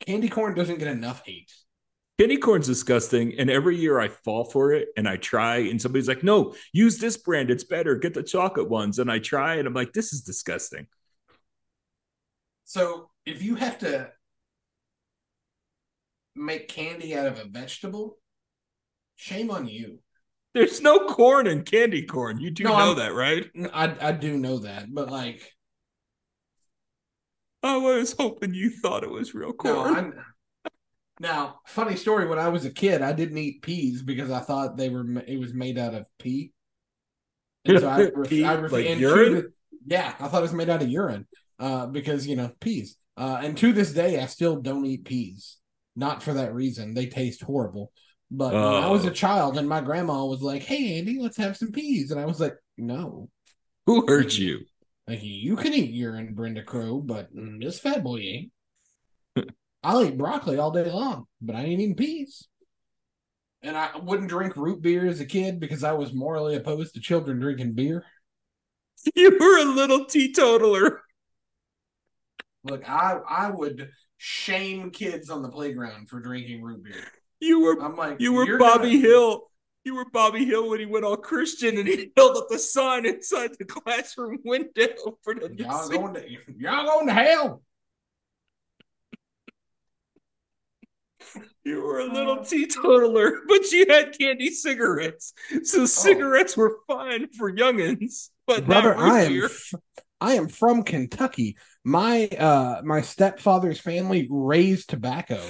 Candy 0.00 0.28
corn 0.28 0.54
doesn't 0.54 0.78
get 0.78 0.88
enough 0.88 1.22
hate. 1.24 1.52
Candy 2.18 2.36
corn's 2.36 2.66
disgusting, 2.66 3.38
and 3.38 3.48
every 3.48 3.76
year 3.76 3.98
I 3.98 4.08
fall 4.08 4.44
for 4.44 4.72
it 4.72 4.88
and 4.96 5.08
I 5.08 5.16
try, 5.16 5.56
and 5.56 5.80
somebody's 5.80 6.08
like, 6.08 6.22
"No, 6.22 6.54
use 6.72 6.98
this 6.98 7.16
brand; 7.16 7.50
it's 7.50 7.64
better. 7.64 7.96
Get 7.96 8.12
the 8.12 8.22
chocolate 8.22 8.68
ones." 8.68 8.98
And 8.98 9.10
I 9.10 9.20
try, 9.20 9.54
and 9.54 9.66
I'm 9.66 9.72
like, 9.72 9.92
"This 9.94 10.12
is 10.12 10.22
disgusting." 10.22 10.86
So 12.64 13.10
if 13.24 13.42
you 13.42 13.54
have 13.54 13.78
to 13.78 14.12
make 16.34 16.68
candy 16.68 17.16
out 17.16 17.26
of 17.26 17.38
a 17.38 17.44
vegetable, 17.44 18.18
shame 19.16 19.50
on 19.50 19.66
you. 19.66 20.00
There's 20.54 20.80
no 20.80 21.06
corn 21.06 21.46
in 21.46 21.62
candy 21.62 22.02
corn. 22.04 22.40
You 22.40 22.50
do 22.50 22.64
No, 22.64 22.70
know 22.70 22.76
I'm- 22.76 22.96
that, 22.98 23.14
right? 23.14 23.48
I 23.72 24.08
I 24.08 24.12
do 24.12 24.36
know 24.36 24.58
that, 24.60 24.92
but 24.92 25.10
like 25.10 25.40
I 27.62 27.76
was 27.76 28.14
hoping 28.18 28.54
you 28.54 28.70
thought 28.70 29.04
it 29.04 29.10
was 29.10 29.34
real 29.34 29.52
corn. 29.52 29.94
I'm 29.94 30.14
now 31.20 31.60
funny 31.66 31.96
story. 31.96 32.26
When 32.26 32.38
I 32.38 32.48
was 32.48 32.64
a 32.64 32.70
kid, 32.70 33.02
I 33.02 33.12
didn't 33.12 33.38
eat 33.38 33.62
peas 33.62 34.02
because 34.02 34.30
I 34.30 34.40
thought 34.40 34.76
they 34.76 34.88
were 34.88 35.04
it 35.26 35.38
was 35.38 35.52
made 35.54 35.78
out 35.78 35.94
of 35.94 36.06
pea. 36.18 36.52
And 37.66 37.78
so 37.80 37.88
I, 37.88 37.98
ref- 38.14 38.30
Pea, 38.30 38.44
I 38.44 38.54
ref- 38.56 38.72
like 38.72 38.86
and 38.86 39.00
urine? 39.00 39.34
the- 39.34 39.52
yeah, 39.86 40.14
I 40.18 40.28
thought 40.28 40.38
it 40.38 40.42
was 40.42 40.52
made 40.54 40.70
out 40.70 40.82
of 40.82 40.88
urine. 40.88 41.26
Uh, 41.58 41.86
because 41.86 42.26
you 42.26 42.36
know 42.36 42.50
peas. 42.60 42.96
Uh, 43.18 43.38
and 43.42 43.56
to 43.58 43.72
this 43.74 43.92
day, 43.92 44.18
I 44.18 44.24
still 44.26 44.56
don't 44.56 44.86
eat 44.86 45.04
peas. 45.04 45.58
Not 45.94 46.22
for 46.22 46.32
that 46.32 46.54
reason; 46.54 46.94
they 46.94 47.06
taste 47.06 47.42
horrible. 47.42 47.92
But 48.30 48.52
when 48.52 48.74
I 48.84 48.88
was 48.90 49.04
Oh. 49.04 49.08
a 49.08 49.12
child, 49.12 49.58
and 49.58 49.68
my 49.68 49.80
grandma 49.80 50.24
was 50.24 50.40
like, 50.42 50.62
"Hey, 50.62 50.98
Andy, 50.98 51.18
let's 51.18 51.36
have 51.36 51.56
some 51.56 51.72
peas," 51.72 52.10
and 52.10 52.20
I 52.20 52.26
was 52.26 52.40
like, 52.40 52.56
"No, 52.78 53.28
Who 53.86 54.06
hurt 54.06 54.38
you? 54.38 54.66
like 55.08 55.20
you 55.22 55.56
can 55.56 55.72
eat 55.74 55.90
urine, 55.90 56.34
Brenda 56.34 56.62
Crow, 56.62 57.00
but 57.00 57.34
mm, 57.34 57.60
this 57.60 57.80
fat 57.80 58.04
boy 58.04 58.18
ain't. 58.18 58.52
I'll 59.82 60.04
eat 60.04 60.16
broccoli 60.18 60.58
all 60.58 60.70
day 60.70 60.90
long, 60.90 61.26
but 61.40 61.56
I 61.56 61.62
ain't 61.62 61.80
eating 61.80 61.96
peas. 61.96 62.46
And 63.62 63.76
I 63.76 63.96
wouldn't 63.98 64.28
drink 64.30 64.56
root 64.56 64.80
beer 64.80 65.06
as 65.06 65.20
a 65.20 65.26
kid 65.26 65.60
because 65.60 65.84
I 65.84 65.92
was 65.92 66.12
morally 66.14 66.56
opposed 66.56 66.94
to 66.94 67.00
children 67.00 67.40
drinking 67.40 67.72
beer. 67.74 68.04
You 69.14 69.30
were 69.40 69.58
a 69.58 69.64
little 69.64 70.04
teetotaler. 70.04 71.02
Look, 72.64 72.86
I 72.88 73.18
I 73.26 73.50
would 73.50 73.90
shame 74.18 74.90
kids 74.90 75.30
on 75.30 75.40
the 75.42 75.48
playground 75.48 76.10
for 76.10 76.20
drinking 76.20 76.62
root 76.62 76.84
beer. 76.84 77.02
You 77.40 77.60
were 77.60 77.82
I'm 77.82 77.96
like, 77.96 78.20
you 78.20 78.32
were 78.32 78.58
Bobby 78.58 78.92
gonna-" 79.00 79.08
Hill. 79.08 79.42
You 79.84 79.94
were 79.94 80.04
Bobby 80.10 80.44
Hill 80.44 80.68
when 80.68 80.78
he 80.80 80.84
went 80.86 81.06
all 81.06 81.16
Christian 81.16 81.78
and 81.78 81.88
he 81.88 82.12
held 82.16 82.36
up 82.36 82.48
the 82.50 82.58
sign 82.58 83.06
inside 83.06 83.52
the 83.58 83.64
classroom 83.64 84.38
window 84.44 85.18
for 85.22 85.34
them 85.34 85.56
to 85.56 85.62
Y'all 85.64 85.82
see. 85.88 85.96
going 85.96 86.14
to 86.14 86.24
y'all 86.58 86.84
going 86.86 87.06
to 87.06 87.14
hell. 87.14 87.62
You 91.64 91.82
were 91.82 92.00
a 92.00 92.12
little 92.12 92.40
Uh, 92.40 92.44
teetotaler, 92.44 93.40
but 93.48 93.70
you 93.70 93.86
had 93.88 94.16
candy 94.18 94.50
cigarettes, 94.50 95.32
Oh. 95.54 95.58
so 95.62 95.86
cigarettes 95.86 96.56
were 96.56 96.78
fine 96.88 97.28
for 97.28 97.52
youngins. 97.52 98.30
But 98.46 98.66
brother 98.66 98.94
not 98.96 98.98
i 99.12 99.20
am 99.22 99.32
beer. 99.32 99.44
f- 99.44 99.74
i 100.20 100.34
am 100.34 100.48
from 100.48 100.82
kentucky 100.82 101.56
my 101.84 102.26
uh 102.26 102.82
my 102.84 103.00
stepfather's 103.00 103.78
family 103.78 104.26
raised 104.28 104.90
tobacco 104.90 105.40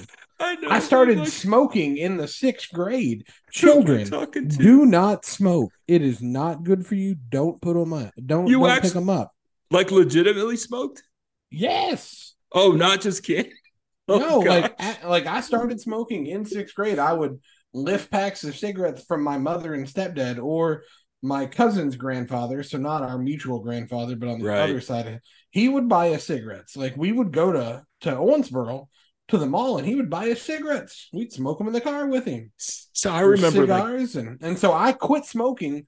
I 0.43 0.55
know. 0.57 0.71
i 0.71 0.79
started 0.79 1.19
like, 1.19 1.29
smoking 1.29 1.97
in 1.99 2.17
the 2.17 2.27
sixth 2.29 2.71
grade 2.73 3.25
I 3.49 3.51
children 3.53 4.09
do 4.47 4.87
not 4.87 5.25
smoke 5.25 5.73
it 5.87 6.03
is 6.03 6.23
not 6.23 6.65
good 6.65 6.87
for 6.87 6.95
you 6.95 7.15
don't 7.29 7.61
put 7.61 7.75
them 7.75 7.93
up 7.93 8.13
don't, 8.25 8.47
You 8.47 8.59
don't 8.61 8.83
pick 8.83 8.93
them 8.93 9.11
up 9.11 9.33
like 9.71 9.91
legitimately 9.91 10.57
smoked? 10.57 11.03
yes 11.51 12.35
Oh, 12.53 12.73
not 12.73 13.01
just 13.01 13.25
candy. 13.25 13.53
Oh, 14.09 14.19
no 14.19 14.39
like 14.41 14.77
gosh. 14.77 14.97
a- 15.05 15.09
like 15.09 15.27
i 15.27 15.41
started 15.41 15.81
smoking 15.81 16.27
in 16.27 16.45
sixth 16.45 16.75
grade 16.75 16.99
i 16.99 17.13
would 17.13 17.39
lift 17.73 18.11
packs 18.11 18.43
of 18.43 18.57
cigarettes 18.57 19.05
from 19.05 19.23
my 19.23 19.39
mother 19.39 19.73
and 19.75 19.87
stepdad 19.87 20.43
or 20.43 20.83
my 21.23 21.47
cousin's 21.47 21.95
grandfather 21.95 22.65
so 22.65 22.77
not 22.79 23.03
our 23.03 23.19
mutual 23.19 23.61
grandfather 23.61 24.17
but 24.17 24.29
on 24.29 24.41
the 24.41 24.47
Right. 24.47 24.59
other 24.69 24.81
side 24.81 25.07
of 25.07 25.21
he 25.51 25.69
would 25.69 25.89
buy 25.89 26.13
us 26.15 26.25
cigarettes 26.25 26.77
like 26.77 26.97
we 26.97 27.13
would 27.13 27.31
go 27.31 27.53
to 27.53 27.85
to 28.01 28.11
owensboro 28.11 28.89
to 29.31 29.39
the 29.39 29.47
mall 29.47 29.79
and 29.79 29.87
he 29.87 29.95
would 29.95 30.11
buy 30.11 30.31
us 30.31 30.43
cigarettes 30.43 31.09
we'd 31.13 31.33
smoke 31.33 31.59
them 31.59 31.67
in 31.67 31.73
the 31.73 31.81
car 31.81 32.07
with 32.07 32.25
him 32.25 32.51
so 32.57 33.11
I 33.13 33.21
remember 33.21 33.67
like 33.67 33.83
cigars 33.83 34.17
and 34.17 34.43
and 34.43 34.59
so 34.59 34.73
i 34.73 34.93
quit 34.93 35.25
smoking 35.25 35.87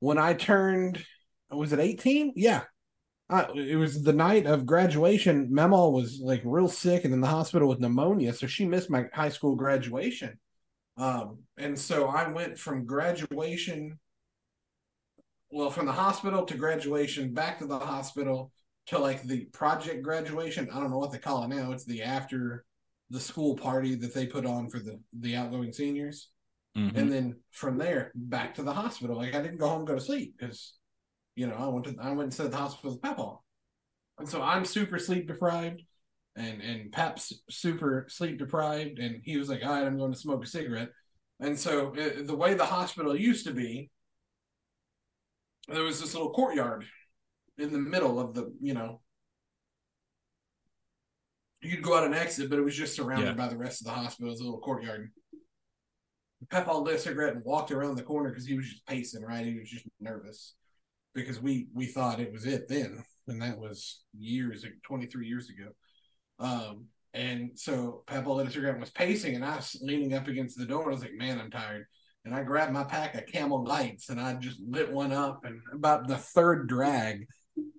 when 0.00 0.18
i 0.18 0.34
turned 0.34 1.04
was 1.50 1.72
it 1.72 1.80
18 1.80 2.32
yeah 2.36 2.62
I, 3.28 3.46
it 3.54 3.76
was 3.76 4.02
the 4.02 4.12
night 4.12 4.46
of 4.46 4.66
graduation. 4.66 5.48
Memo 5.50 5.88
was 5.88 6.20
like 6.20 6.42
real 6.44 6.68
sick 6.68 7.04
and 7.04 7.14
in 7.14 7.20
the 7.20 7.26
hospital 7.26 7.68
with 7.68 7.80
pneumonia, 7.80 8.34
so 8.34 8.46
she 8.46 8.66
missed 8.66 8.90
my 8.90 9.06
high 9.14 9.30
school 9.30 9.56
graduation. 9.56 10.38
Um, 10.96 11.38
and 11.56 11.78
so 11.78 12.06
I 12.06 12.28
went 12.28 12.58
from 12.58 12.84
graduation, 12.84 13.98
well, 15.50 15.70
from 15.70 15.86
the 15.86 15.92
hospital 15.92 16.44
to 16.44 16.56
graduation, 16.56 17.32
back 17.32 17.58
to 17.58 17.66
the 17.66 17.78
hospital 17.78 18.52
to 18.86 18.98
like 18.98 19.22
the 19.22 19.46
project 19.46 20.02
graduation. 20.02 20.68
I 20.70 20.78
don't 20.78 20.90
know 20.90 20.98
what 20.98 21.10
they 21.10 21.18
call 21.18 21.42
it 21.44 21.48
now. 21.48 21.72
It's 21.72 21.84
the 21.84 22.02
after 22.02 22.64
the 23.10 23.20
school 23.20 23.56
party 23.56 23.94
that 23.94 24.14
they 24.14 24.26
put 24.26 24.46
on 24.46 24.68
for 24.68 24.78
the 24.78 25.00
the 25.12 25.36
outgoing 25.36 25.72
seniors, 25.72 26.30
Mhm. 26.76 26.96
and 26.96 27.12
then 27.12 27.40
from 27.52 27.78
there 27.78 28.10
back 28.14 28.54
to 28.54 28.62
the 28.62 28.72
hospital. 28.72 29.16
Like 29.16 29.34
I 29.34 29.42
didn't 29.42 29.58
go 29.58 29.68
home 29.68 29.80
and 29.80 29.86
go 29.88 29.94
to 29.94 30.00
sleep 30.00 30.36
because 30.38 30.74
you 31.36 31.46
know, 31.48 31.56
I 31.56 31.66
went 31.66 31.86
to 31.86 31.96
I 32.00 32.08
went 32.10 32.22
and 32.22 32.34
stayed 32.34 32.52
the 32.52 32.56
hospital 32.56 32.92
with 32.92 33.02
Papa. 33.02 33.36
And 34.18 34.28
so 34.28 34.40
I'm 34.40 34.64
super 34.64 34.98
sleep 34.98 35.26
deprived 35.26 35.82
and 36.36 36.60
and 36.62 36.92
Pap's 36.92 37.32
super 37.50 38.06
sleep 38.08 38.38
deprived 38.38 38.98
and 38.98 39.20
he 39.24 39.36
was 39.36 39.48
like, 39.48 39.62
"All 39.64 39.70
right, 39.70 39.84
I'm 39.86 39.98
going 39.98 40.12
to 40.12 40.18
smoke 40.18 40.44
a 40.44 40.46
cigarette." 40.46 40.90
And 41.40 41.58
so 41.58 41.94
uh, 41.96 42.22
the 42.22 42.36
way 42.36 42.54
the 42.54 42.66
hospital 42.66 43.16
used 43.16 43.46
to 43.46 43.52
be 43.52 43.90
there 45.68 45.82
was 45.82 46.00
this 46.00 46.14
little 46.14 46.30
courtyard 46.32 46.86
in 47.58 47.72
the 47.72 47.78
middle 47.78 48.20
of 48.20 48.34
the, 48.34 48.54
you 48.60 48.74
know, 48.74 49.00
you'd 51.64 51.82
go 51.82 51.96
out 51.96 52.04
and 52.04 52.14
exit, 52.14 52.50
but 52.50 52.58
it 52.58 52.62
was 52.62 52.76
just 52.76 52.94
surrounded 52.96 53.26
Yeah. 53.26 53.34
by 53.34 53.48
the 53.48 53.56
rest 53.56 53.80
of 53.80 53.86
the 53.86 53.92
hospital. 53.92 54.28
It 54.28 54.32
was 54.32 54.40
a 54.40 54.44
little 54.44 54.60
courtyard. 54.60 55.10
Pep 56.50 56.68
all 56.68 56.82
lit 56.82 56.96
a 56.96 56.98
cigarette 56.98 57.34
and 57.34 57.44
walked 57.44 57.70
around 57.70 57.96
the 57.96 58.02
corner 58.02 58.28
because 58.28 58.46
he 58.46 58.54
was 58.54 58.68
just 58.68 58.86
pacing, 58.86 59.22
right? 59.22 59.46
He 59.46 59.58
was 59.58 59.68
just 59.68 59.86
nervous 60.00 60.54
because 61.14 61.40
we 61.40 61.68
we 61.72 61.86
thought 61.86 62.20
it 62.20 62.32
was 62.32 62.44
it 62.44 62.68
then, 62.68 63.02
and 63.28 63.40
that 63.40 63.58
was 63.58 64.02
years, 64.18 64.62
like 64.62 64.74
twenty 64.82 65.06
three 65.06 65.26
years 65.26 65.48
ago. 65.48 65.70
Um, 66.38 66.86
and 67.14 67.52
so 67.54 68.02
Pep 68.06 68.26
all 68.26 68.36
lit 68.36 68.48
a 68.48 68.50
cigarette 68.50 68.74
and 68.74 68.80
was 68.82 68.90
pacing, 68.90 69.36
and 69.36 69.44
I 69.44 69.56
was 69.56 69.78
leaning 69.80 70.12
up 70.14 70.28
against 70.28 70.58
the 70.58 70.66
door. 70.66 70.90
I 70.90 70.94
was 70.94 71.02
like, 71.02 71.14
"Man, 71.14 71.40
I'm 71.40 71.50
tired." 71.50 71.86
And 72.26 72.34
I 72.34 72.42
grabbed 72.42 72.72
my 72.72 72.84
pack 72.84 73.14
of 73.14 73.26
Camel 73.26 73.64
Lights 73.64 74.08
and 74.08 74.18
I 74.18 74.32
just 74.34 74.58
lit 74.60 74.90
one 74.90 75.12
up. 75.12 75.44
And 75.44 75.60
about 75.74 76.08
the 76.08 76.16
third 76.16 76.68
drag, 76.68 77.26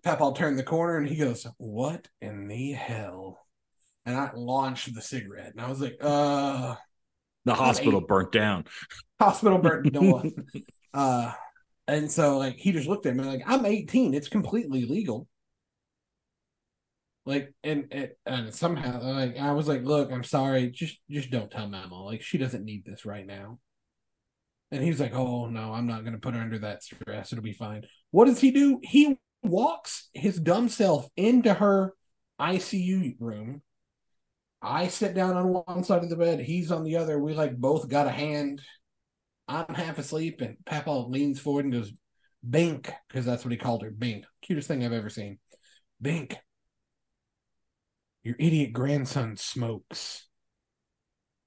Pep 0.03 0.21
all 0.21 0.33
turned 0.33 0.59
the 0.59 0.63
corner 0.63 0.97
and 0.97 1.07
he 1.09 1.15
goes, 1.17 1.45
"What 1.57 2.07
in 2.21 2.47
the 2.47 2.71
hell?" 2.73 3.44
And 4.05 4.15
I 4.15 4.31
launched 4.35 4.93
the 4.93 5.01
cigarette, 5.01 5.51
and 5.51 5.61
I 5.61 5.69
was 5.69 5.81
like, 5.81 5.97
"Uh." 6.01 6.75
the 7.45 7.53
hospital 7.55 8.01
burnt 8.01 8.31
down. 8.31 8.65
hospital 9.19 9.59
burnt 9.59 9.93
down. 9.93 10.33
uh, 10.93 11.31
and 11.87 12.11
so 12.11 12.37
like 12.37 12.57
he 12.57 12.71
just 12.71 12.87
looked 12.87 13.05
at 13.05 13.15
me 13.15 13.23
like 13.23 13.43
I'm 13.45 13.65
18. 13.65 14.13
It's 14.13 14.27
completely 14.27 14.85
legal. 14.85 15.27
Like 17.25 17.53
and 17.63 17.87
and, 17.91 18.09
and 18.25 18.53
somehow 18.53 19.01
like 19.01 19.37
I 19.37 19.51
was 19.53 19.67
like, 19.67 19.83
look, 19.83 20.11
I'm 20.11 20.23
sorry, 20.23 20.69
just 20.69 20.97
just 21.09 21.31
don't 21.31 21.49
tell 21.51 21.67
Mama. 21.67 22.03
Like 22.03 22.21
she 22.21 22.37
doesn't 22.37 22.65
need 22.65 22.85
this 22.85 23.05
right 23.05 23.25
now. 23.25 23.59
And 24.71 24.83
he's 24.83 24.99
like, 24.99 25.13
oh 25.13 25.47
no, 25.47 25.73
I'm 25.73 25.87
not 25.87 26.03
gonna 26.03 26.17
put 26.17 26.33
her 26.33 26.41
under 26.41 26.59
that 26.59 26.83
stress. 26.83 27.31
It'll 27.31 27.43
be 27.43 27.53
fine. 27.53 27.83
What 28.11 28.25
does 28.25 28.39
he 28.39 28.51
do? 28.51 28.79
He 28.83 29.17
walks 29.43 30.09
his 30.13 30.39
dumb 30.39 30.69
self 30.69 31.07
into 31.15 31.53
her 31.53 31.93
ICU 32.39 33.15
room. 33.19 33.61
I 34.61 34.87
sit 34.87 35.13
down 35.13 35.37
on 35.37 35.49
one 35.53 35.83
side 35.83 36.03
of 36.03 36.09
the 36.09 36.15
bed. 36.15 36.39
He's 36.39 36.71
on 36.71 36.83
the 36.83 36.97
other. 36.97 37.19
We 37.19 37.33
like 37.33 37.55
both 37.57 37.87
got 37.89 38.07
a 38.07 38.11
hand. 38.11 38.61
I'm 39.47 39.73
half 39.75 39.99
asleep, 39.99 40.41
and 40.41 40.57
Papa 40.65 40.91
leans 40.91 41.39
forward 41.39 41.65
and 41.65 41.73
goes, 41.73 41.93
"Bink," 42.47 42.91
because 43.07 43.25
that's 43.25 43.45
what 43.45 43.51
he 43.51 43.57
called 43.57 43.83
her. 43.83 43.91
Bink, 43.91 44.25
cutest 44.41 44.67
thing 44.67 44.83
I've 44.85 44.93
ever 44.93 45.09
seen. 45.09 45.39
Bink, 46.01 46.37
your 48.23 48.35
idiot 48.39 48.73
grandson 48.73 49.37
smokes. 49.37 50.27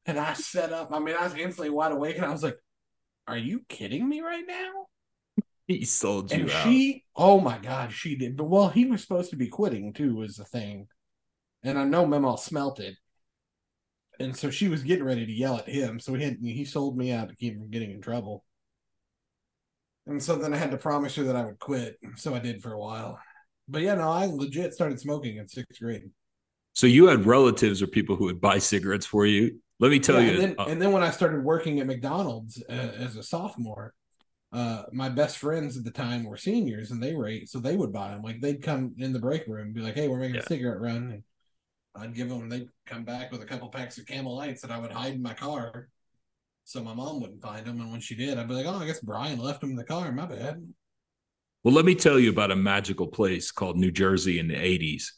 And 0.06 0.18
I 0.18 0.32
sat 0.32 0.72
up. 0.72 0.92
I 0.92 0.98
mean, 0.98 1.14
I 1.16 1.24
was 1.24 1.34
instantly 1.34 1.70
wide 1.70 1.92
awake, 1.92 2.16
and 2.16 2.24
I 2.24 2.30
was 2.30 2.42
like, 2.42 2.58
"Are 3.26 3.38
you 3.38 3.60
kidding 3.68 4.08
me 4.08 4.20
right 4.20 4.44
now?" 4.46 4.86
He 5.66 5.84
sold 5.84 6.32
you 6.32 6.42
And 6.42 6.50
out. 6.50 6.62
she, 6.64 7.04
oh 7.16 7.40
my 7.40 7.58
god, 7.58 7.92
she 7.92 8.16
did. 8.16 8.36
But 8.36 8.44
well, 8.46 8.68
he 8.70 8.86
was 8.86 9.02
supposed 9.02 9.30
to 9.30 9.36
be 9.36 9.48
quitting 9.48 9.92
too, 9.92 10.14
was 10.16 10.36
the 10.36 10.44
thing. 10.44 10.88
And 11.62 11.78
I 11.78 11.84
know 11.84 12.06
Memo 12.06 12.36
smelt 12.36 12.80
it. 12.80 12.96
And 14.20 14.36
so 14.36 14.50
she 14.50 14.68
was 14.68 14.82
getting 14.82 15.04
ready 15.04 15.24
to 15.26 15.32
yell 15.32 15.56
at 15.58 15.68
him. 15.68 16.00
So 16.00 16.14
he 16.14 16.24
had, 16.24 16.38
he 16.42 16.64
sold 16.64 16.96
me 16.96 17.12
out 17.12 17.28
to 17.28 17.36
keep 17.36 17.56
from 17.56 17.70
getting 17.70 17.90
in 17.92 18.00
trouble. 18.00 18.44
And 20.06 20.22
so 20.22 20.36
then 20.36 20.54
I 20.54 20.56
had 20.56 20.70
to 20.70 20.76
promise 20.78 21.14
her 21.16 21.24
that 21.24 21.36
I 21.36 21.44
would 21.44 21.58
quit. 21.58 21.98
So 22.16 22.34
I 22.34 22.38
did 22.38 22.62
for 22.62 22.72
a 22.72 22.78
while. 22.78 23.18
But 23.68 23.82
yeah, 23.82 23.94
no, 23.94 24.10
I 24.10 24.26
legit 24.26 24.72
started 24.72 24.98
smoking 24.98 25.36
in 25.36 25.46
sixth 25.46 25.78
grade. 25.80 26.10
so 26.72 26.86
you 26.86 27.06
had 27.06 27.26
relatives 27.26 27.82
or 27.82 27.86
people 27.86 28.16
who 28.16 28.24
would 28.24 28.40
buy 28.40 28.58
cigarettes 28.58 29.04
for 29.06 29.26
you. 29.26 29.60
Let 29.78 29.90
me 29.90 30.00
tell 30.00 30.20
Yeah, 30.20 30.26
you. 30.26 30.32
and 30.32 30.40
then, 30.42 30.54
uh, 30.58 30.64
and 30.68 30.82
then 30.82 30.92
when 30.92 31.02
I 31.02 31.10
started 31.10 31.44
working 31.44 31.78
at 31.78 31.86
McDonald's 31.86 32.62
uh, 32.68 32.72
as 32.72 33.16
a 33.16 33.22
sophomore, 33.22 33.94
uh, 34.50 34.84
my 34.92 35.10
best 35.10 35.36
friends 35.38 35.76
at 35.76 35.84
the 35.84 35.90
time 35.90 36.24
were 36.24 36.38
seniors, 36.38 36.90
and 36.90 37.02
they 37.02 37.14
were 37.14 37.28
eight, 37.28 37.48
so 37.50 37.60
they 37.60 37.76
would 37.76 37.92
buy 37.92 38.08
them. 38.08 38.22
Like 38.22 38.40
they'd 38.40 38.62
come 38.62 38.94
in 38.98 39.12
the 39.12 39.18
break 39.20 39.46
room, 39.46 39.66
and 39.66 39.74
be 39.74 39.82
like, 39.82 39.94
"Hey, 39.94 40.08
we're 40.08 40.18
making 40.18 40.36
Yeah. 40.36 40.40
a 40.40 40.46
cigarette 40.46 40.80
run." 40.80 41.10
And 41.12 41.22
I'd 41.98 42.14
give 42.14 42.28
them, 42.28 42.48
they'd 42.48 42.68
come 42.86 43.04
back 43.04 43.30
with 43.32 43.42
a 43.42 43.46
couple 43.46 43.68
packs 43.68 43.98
of 43.98 44.06
Camel 44.06 44.36
Lights 44.36 44.62
that 44.62 44.70
I 44.70 44.78
would 44.78 44.92
hide 44.92 45.14
in 45.14 45.22
my 45.22 45.34
car. 45.34 45.88
so 46.64 46.82
my 46.82 46.92
mom 46.94 47.20
wouldn't 47.20 47.40
find 47.42 47.64
them. 47.66 47.80
And 47.80 47.90
when 47.90 48.00
she 48.00 48.14
did, 48.14 48.36
I'd 48.38 48.46
be 48.48 48.54
like, 48.54 48.66
"Oh, 48.66 48.76
I 48.76 48.86
guess 48.86 49.00
Brian 49.00 49.38
left 49.38 49.60
them 49.62 49.70
in 49.70 49.76
the 49.76 49.84
car. 49.84 50.12
My 50.12 50.26
bad." 50.26 50.62
Well, 51.64 51.74
let 51.74 51.84
me 51.86 51.94
tell 51.94 52.18
you 52.18 52.30
about 52.30 52.50
a 52.50 52.56
magical 52.56 53.06
place 53.08 53.50
called 53.50 53.76
New 53.78 53.90
Jersey 53.90 54.38
in 54.38 54.48
the 54.48 54.54
'80s, 54.54 55.12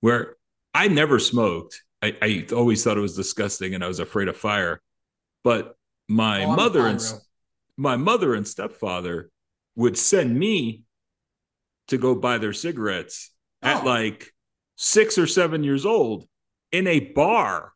where 0.00 0.36
I 0.74 0.88
never 0.88 1.18
smoked. 1.18 1.82
I, 2.02 2.16
I 2.20 2.46
always 2.52 2.82
thought 2.84 2.96
it 2.96 3.00
was 3.00 3.16
disgusting, 3.16 3.74
and 3.74 3.82
I 3.84 3.88
was 3.88 4.00
afraid 4.00 4.28
of 4.28 4.36
fire. 4.36 4.80
But 5.44 5.76
my 6.08 6.44
Oh, 6.44 6.54
mother 6.56 6.86
and 6.86 7.00
my 7.76 7.96
mother 7.96 8.34
and 8.34 8.46
stepfather 8.46 9.30
would 9.76 9.96
send 9.96 10.36
me 10.36 10.82
to 11.88 11.96
go 11.96 12.14
buy 12.16 12.38
their 12.38 12.52
cigarettes 12.52 13.30
at 13.62 13.82
Oh. 13.82 13.86
like 13.86 14.34
six 14.80 15.18
or 15.18 15.26
seven 15.26 15.64
years 15.64 15.84
old 15.84 16.24
in 16.72 16.86
a 16.86 17.00
bar. 17.00 17.72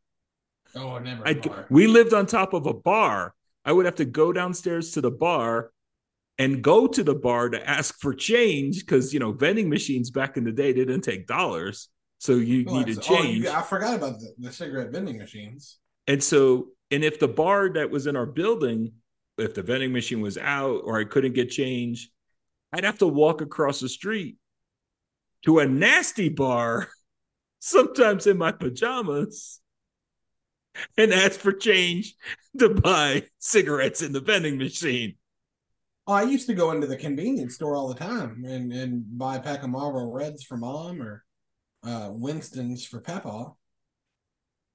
Oh, 0.74 0.98
never. 0.98 1.26
I'd, 1.26 1.42
bar. 1.42 1.66
we 1.68 1.86
lived 1.88 2.14
on 2.14 2.26
top 2.26 2.54
of 2.54 2.66
a 2.66 2.72
bar. 2.72 3.34
I 3.64 3.72
would 3.72 3.84
have 3.86 3.96
to 3.96 4.04
go 4.04 4.32
downstairs 4.32 4.92
to 4.92 5.00
the 5.00 5.10
bar 5.10 5.70
and 6.38 6.62
go 6.62 6.86
to 6.86 7.02
the 7.04 7.14
bar 7.14 7.50
to 7.50 7.68
ask 7.68 7.98
for 8.00 8.14
change 8.14 8.80
because 8.80 9.12
you 9.12 9.20
know 9.20 9.32
vending 9.32 9.68
machines 9.68 10.10
back 10.10 10.36
in 10.36 10.44
the 10.44 10.52
day 10.52 10.72
didn't 10.72 11.02
take 11.02 11.26
dollars, 11.26 11.88
so 12.18 12.34
you 12.36 12.64
Oh, 12.68 12.78
needed 12.78 12.98
oh, 12.98 13.00
change. 13.02 13.44
you- 13.44 13.50
I 13.50 13.62
forgot 13.62 13.96
about 13.96 14.18
the, 14.20 14.32
the 14.38 14.52
cigarette 14.52 14.90
vending 14.92 15.18
machines. 15.18 15.78
And 16.06 16.22
so, 16.22 16.68
and 16.90 17.04
if 17.04 17.18
the 17.20 17.28
bar 17.28 17.68
that 17.74 17.90
was 17.90 18.06
in 18.06 18.16
our 18.16 18.26
building, 18.26 18.92
if 19.38 19.54
the 19.54 19.62
vending 19.62 19.92
machine 19.92 20.20
was 20.20 20.38
out 20.38 20.82
or 20.84 20.98
I 20.98 21.04
couldn't 21.04 21.34
get 21.34 21.50
change, 21.50 22.10
I'd 22.72 22.84
have 22.84 22.98
to 22.98 23.06
walk 23.06 23.40
across 23.40 23.80
the 23.80 23.88
street 23.88 24.36
to 25.44 25.58
a 25.58 25.66
nasty 25.66 26.28
bar, 26.28 26.88
sometimes 27.58 28.26
in 28.26 28.38
my 28.38 28.52
pajamas, 28.52 29.60
and 30.96 31.12
ask 31.12 31.38
for 31.38 31.52
change 31.52 32.14
to 32.58 32.70
buy 32.70 33.24
cigarettes 33.38 34.02
in 34.02 34.12
the 34.12 34.20
vending 34.20 34.58
machine. 34.58 35.16
Oh, 36.06 36.14
I 36.14 36.22
used 36.22 36.48
to 36.48 36.54
go 36.54 36.72
into 36.72 36.86
the 36.86 36.96
convenience 36.96 37.54
store 37.54 37.76
all 37.76 37.88
the 37.88 37.98
time 37.98 38.44
and, 38.44 38.72
and 38.72 39.04
buy 39.18 39.36
a 39.36 39.40
pack 39.40 39.62
of 39.62 39.70
Marlboro 39.70 40.10
Reds 40.10 40.42
for 40.42 40.56
mom 40.56 41.00
or 41.00 41.24
uh, 41.84 42.08
Winston's 42.10 42.84
for 42.84 43.00
Papa. 43.00 43.52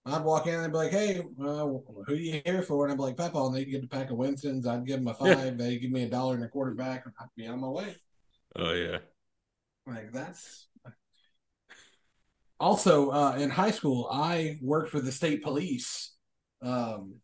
I'd 0.06 0.24
walk 0.24 0.48
in 0.48 0.54
and 0.54 0.72
be 0.72 0.78
like, 0.78 0.92
"Hey, 0.92 1.20
uh, 1.20 1.68
who 2.08 2.14
you 2.14 2.42
here 2.46 2.62
for?" 2.62 2.86
And 2.86 2.94
I'd 2.94 2.98
be 2.98 3.04
like, 3.04 3.18
"Papa," 3.18 3.38
and 3.38 3.54
they'd 3.54 3.66
get 3.66 3.84
a 3.84 3.88
pack 3.88 4.10
of 4.10 4.16
Winston's. 4.16 4.66
I'd 4.66 4.86
give 4.86 5.00
them 5.00 5.08
a 5.10 5.14
five. 5.14 5.58
They'd 5.58 5.80
give 5.80 5.92
me 5.92 6.04
a 6.04 6.10
dollar 6.10 6.36
and 6.36 6.46
a 6.46 6.48
quarter 6.48 6.74
back, 6.74 7.04
and 7.06 7.14
I'd 7.20 7.28
be 7.36 7.46
on 7.46 7.60
my 7.60 7.68
way. 7.68 7.96
Oh 8.56 8.72
yeah. 8.72 9.00
Like 9.88 10.12
that's. 10.12 10.68
Also, 12.60 13.10
uh, 13.12 13.36
in 13.40 13.50
high 13.52 13.72
school, 13.72 14.10
I 14.12 14.58
worked 14.62 14.90
for 14.90 15.00
the 15.00 15.12
state 15.12 15.44
police 15.44 16.14
um, 16.64 17.16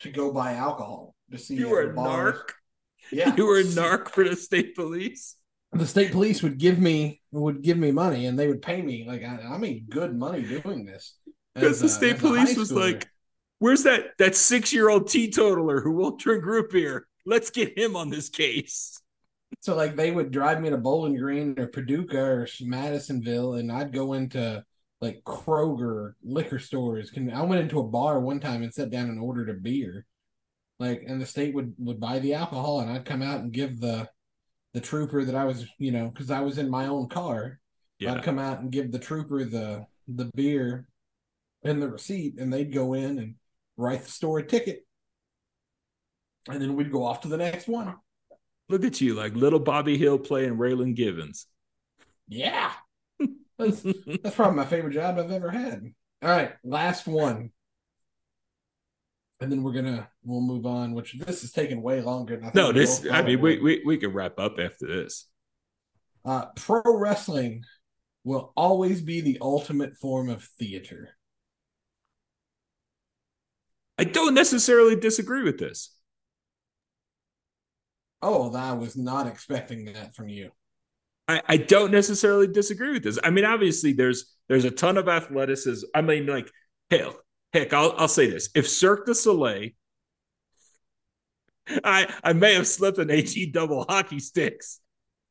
to 0.00 0.10
go 0.10 0.32
buy 0.32 0.54
alcohol 0.54 1.14
to 1.30 1.36
see 1.38 1.56
You 1.56 1.68
were 1.68 1.90
a 1.90 1.94
bars- 1.94 2.36
narc. 2.36 2.52
Yeah, 3.12 3.34
You 3.36 3.46
were 3.46 3.58
a 3.58 3.64
narc 3.64 4.08
for 4.08 4.26
the 4.26 4.34
state 4.36 4.74
police. 4.74 5.36
the 5.72 5.86
state 5.86 6.12
police 6.12 6.42
would 6.42 6.56
give 6.58 6.78
me 6.78 7.20
would 7.32 7.60
give 7.62 7.76
me 7.76 7.90
money 7.92 8.26
and 8.26 8.38
they 8.38 8.46
would 8.48 8.62
pay 8.62 8.80
me 8.80 9.04
like 9.06 9.22
I, 9.22 9.54
I 9.54 9.58
made 9.58 9.90
good 9.90 10.14
money 10.16 10.42
doing 10.42 10.84
this 10.86 11.16
Because 11.54 11.80
the 11.80 11.88
state 11.88 12.16
a 12.16 12.20
police 12.20 12.56
was 12.56 12.72
like, 12.72 13.08
"Where's 13.58 13.82
that 13.82 14.12
that 14.18 14.36
six 14.36 14.72
year 14.72 14.88
old 14.88 15.08
teetotaler 15.08 15.80
who 15.82 15.92
won't 15.92 16.18
drink 16.18 16.44
root 16.46 16.70
beer? 16.70 17.06
Let's 17.26 17.50
get 17.50 17.76
him 17.76 17.94
on 17.94 18.08
this 18.08 18.30
case." 18.30 19.01
So 19.62 19.76
like 19.76 19.94
they 19.94 20.10
would 20.10 20.32
drive 20.32 20.60
me 20.60 20.70
to 20.70 20.76
Bowling 20.76 21.16
Green 21.16 21.54
or 21.58 21.68
Paducah 21.68 22.20
or 22.20 22.48
Madisonville 22.60 23.54
and 23.54 23.70
I'd 23.70 23.92
go 23.92 24.12
into 24.14 24.64
like 25.00 25.22
Kroger 25.24 26.14
liquor 26.22 26.58
stores. 26.58 27.10
Can 27.10 27.32
I 27.32 27.42
went 27.42 27.62
into 27.62 27.80
a 27.80 27.84
bar 27.88 28.20
one 28.20 28.40
time 28.40 28.62
and 28.62 28.74
sat 28.74 28.90
down 28.90 29.08
and 29.08 29.20
ordered 29.20 29.48
a 29.50 29.54
beer. 29.54 30.04
Like 30.80 31.04
and 31.06 31.20
the 31.20 31.26
state 31.26 31.54
would 31.54 31.74
would 31.78 32.00
buy 32.00 32.18
the 32.18 32.34
alcohol 32.34 32.80
and 32.80 32.90
I'd 32.90 33.04
come 33.04 33.22
out 33.22 33.40
and 33.40 33.52
give 33.52 33.80
the 33.80 34.08
the 34.74 34.80
trooper 34.80 35.24
that 35.24 35.36
I 35.36 35.44
was 35.44 35.64
you 35.78 35.92
know 35.92 36.08
because 36.08 36.30
I 36.30 36.40
was 36.40 36.58
in 36.58 36.68
my 36.68 36.86
own 36.88 37.08
car 37.08 37.60
Yeah, 37.98 38.14
I'd 38.14 38.24
come 38.24 38.38
out 38.40 38.60
and 38.60 38.72
give 38.72 38.90
the 38.90 38.98
trooper 38.98 39.44
the 39.44 39.86
the 40.08 40.30
beer 40.34 40.88
and 41.64 41.80
the 41.80 41.88
receipt, 41.88 42.38
and 42.38 42.52
they'd 42.52 42.74
go 42.74 42.94
in 42.94 43.18
and 43.18 43.34
write 43.76 44.02
the 44.04 44.10
store 44.10 44.40
a 44.40 44.46
ticket, 44.46 44.84
and 46.48 46.60
then 46.60 46.74
we'd 46.74 46.92
go 46.92 47.04
off 47.04 47.20
to 47.20 47.28
the 47.28 47.36
next 47.36 47.68
one. 47.68 47.94
Look 48.68 48.84
at 48.84 49.00
you, 49.00 49.14
like 49.14 49.34
little 49.34 49.60
Bobby 49.60 49.98
Hill 49.98 50.18
playing 50.18 50.56
Raylan 50.56 50.94
Givens. 50.94 51.46
Yeah, 52.28 52.72
that's 53.58 53.82
that's 53.82 54.34
probably 54.36 54.56
my 54.56 54.64
favorite 54.64 54.94
job 54.94 55.18
I've 55.18 55.30
ever 55.30 55.50
had. 55.50 55.92
All 56.22 56.30
right, 56.30 56.52
last 56.64 57.06
one, 57.06 57.50
and 59.40 59.50
then 59.52 59.62
we're 59.62 59.72
gonna 59.72 60.08
we'll 60.24 60.40
move 60.40 60.66
on. 60.66 60.94
Which 60.94 61.14
this 61.14 61.44
is 61.44 61.52
taking 61.52 61.82
way 61.82 62.00
longer 62.00 62.36
than 62.36 62.46
I 62.46 62.52
no, 62.54 62.72
this. 62.72 63.06
I 63.10 63.22
mean, 63.22 63.40
we 63.40 63.58
we 63.58 63.82
we 63.84 63.96
can 63.98 64.12
wrap 64.12 64.38
up 64.38 64.58
after 64.58 64.86
this. 64.86 65.26
uh, 66.24 66.46
pro 66.56 66.82
wrestling 66.84 67.64
will 68.24 68.52
always 68.56 69.00
be 69.00 69.20
the 69.20 69.38
ultimate 69.40 69.96
form 69.96 70.28
of 70.28 70.44
theater. 70.44 71.10
I 73.98 74.04
don't 74.04 74.34
necessarily 74.34 74.96
disagree 74.96 75.42
with 75.42 75.58
this. 75.58 75.94
Oh, 78.22 78.54
I 78.54 78.72
was 78.72 78.96
not 78.96 79.26
expecting 79.26 79.86
that 79.86 80.14
from 80.14 80.28
you. 80.28 80.50
I, 81.28 81.42
I 81.46 81.56
don't 81.56 81.90
necessarily 81.90 82.46
disagree 82.46 82.92
with 82.92 83.02
this. 83.02 83.18
I 83.22 83.30
mean, 83.30 83.44
obviously, 83.44 83.92
there's 83.92 84.32
there's 84.48 84.64
a 84.64 84.70
ton 84.70 84.96
of 84.96 85.08
athleticism. 85.08 85.86
I 85.94 86.02
mean, 86.02 86.26
like, 86.26 86.50
hell, 86.90 87.16
heck, 87.52 87.72
I'll 87.72 87.94
I'll 87.96 88.08
say 88.08 88.28
this: 88.28 88.50
if 88.54 88.68
Cirque 88.68 89.06
du 89.06 89.14
Soleil, 89.14 89.70
I 91.84 92.12
I 92.22 92.32
may 92.32 92.54
have 92.54 92.66
slipped 92.66 92.98
an 92.98 93.08
HE 93.08 93.50
double 93.52 93.84
hockey 93.88 94.20
sticks. 94.20 94.80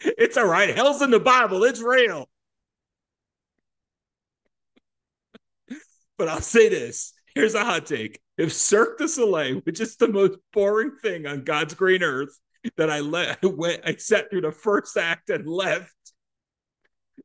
It's 0.02 0.38
all 0.38 0.48
right. 0.48 0.76
Hell's 0.76 1.02
in 1.02 1.12
the 1.12 1.20
Bible. 1.20 1.64
It's 1.64 1.82
real. 1.82 2.28
But 6.18 6.28
I'll 6.28 6.42
say 6.42 6.70
this: 6.70 7.14
here's 7.36 7.56
a 7.56 7.64
hot 7.64 7.86
take. 7.86 8.20
If 8.38 8.54
Cirque 8.54 8.98
du 8.98 9.08
Soleil, 9.08 9.62
which 9.66 9.80
is 9.80 9.96
the 9.98 10.08
most 10.08 10.38
boring 10.52 10.92
thing 11.02 11.26
on 11.28 11.44
God's 11.44 11.74
green 11.74 12.02
earth, 12.02 12.40
that 12.78 12.90
I 12.90 13.00
let 13.00 13.40
went, 13.44 13.82
I 13.86 13.96
sat 13.96 14.30
through 14.30 14.42
the 14.42 14.52
first 14.52 14.98
act 14.98 15.30
and 15.30 15.48
left. 15.48 15.94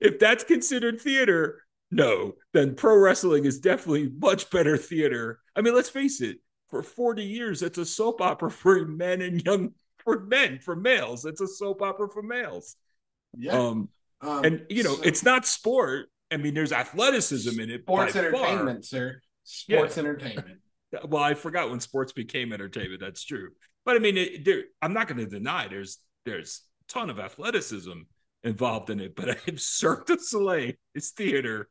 If 0.00 0.18
that's 0.18 0.44
considered 0.44 1.00
theater, 1.00 1.62
no, 1.90 2.34
then 2.52 2.74
pro 2.74 2.96
wrestling 2.98 3.44
is 3.44 3.60
definitely 3.60 4.10
much 4.18 4.50
better 4.50 4.76
theater. 4.76 5.40
I 5.54 5.60
mean, 5.62 5.74
let's 5.74 5.88
face 5.90 6.20
it. 6.20 6.38
For 6.68 6.82
40 6.82 7.22
years, 7.22 7.62
it's 7.62 7.78
a 7.78 7.86
soap 7.86 8.20
opera 8.20 8.50
for 8.62 8.84
men 8.86 9.22
and 9.22 9.44
young 9.44 9.70
for 9.98 10.20
men, 10.20 10.58
for 10.58 10.76
males. 10.76 11.24
It's 11.24 11.40
a 11.40 11.46
soap 11.46 11.82
opera 11.82 12.08
for 12.08 12.22
males. 12.22 12.76
Yeah, 13.38 13.52
Um, 13.58 13.88
um, 14.20 14.44
and 14.44 14.66
you 14.68 14.82
know, 14.82 14.94
so- 14.96 15.02
it's 15.02 15.24
not 15.24 15.46
sport. 15.46 16.06
I 16.30 16.38
mean, 16.38 16.54
there's 16.54 16.72
athleticism 16.72 17.60
in 17.60 17.70
it. 17.70 17.82
sports 17.82 18.16
entertainment, 18.16 18.84
sir. 18.84 19.20
Sports 19.44 19.96
entertainment. 19.96 20.58
Well, 21.04 21.22
I 21.22 21.34
forgot 21.34 21.70
when 21.70 21.78
sports 21.78 22.12
became 22.12 22.52
entertainment. 22.52 23.00
That's 23.00 23.22
true. 23.24 23.50
But 23.86 23.96
I 23.96 24.00
mean, 24.00 24.18
it, 24.18 24.44
there, 24.44 24.64
I'm 24.82 24.92
not 24.92 25.08
going 25.08 25.18
to 25.18 25.26
deny 25.26 25.68
there's 25.68 25.98
there's 26.26 26.62
a 26.82 26.92
ton 26.92 27.08
of 27.08 27.20
athleticism 27.20 27.92
involved 28.42 28.90
in 28.90 29.00
it. 29.00 29.16
But 29.16 29.28
if 29.46 29.60
Cirque 29.60 30.08
du 30.08 30.18
Soleil 30.18 30.72
is 30.94 31.12
theater, 31.12 31.70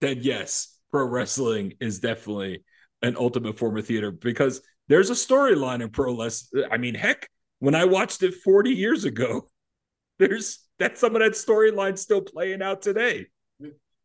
then 0.00 0.18
yes, 0.22 0.78
pro 0.90 1.04
wrestling 1.04 1.74
is 1.80 2.00
definitely 2.00 2.64
an 3.02 3.16
ultimate 3.16 3.58
form 3.58 3.76
of 3.76 3.86
theater 3.86 4.10
because 4.10 4.62
there's 4.88 5.10
a 5.10 5.14
storyline 5.14 5.82
in 5.82 5.90
pro 5.90 6.18
wrestling. 6.18 6.64
I 6.72 6.78
mean, 6.78 6.94
heck, 6.94 7.28
when 7.58 7.74
I 7.74 7.84
watched 7.84 8.22
it 8.22 8.34
40 8.34 8.70
years 8.70 9.04
ago, 9.04 9.46
there's 10.18 10.60
that's 10.78 11.00
some 11.00 11.14
of 11.14 11.20
that 11.20 11.32
storyline 11.32 11.98
still 11.98 12.22
playing 12.22 12.62
out 12.62 12.80
today. 12.82 13.26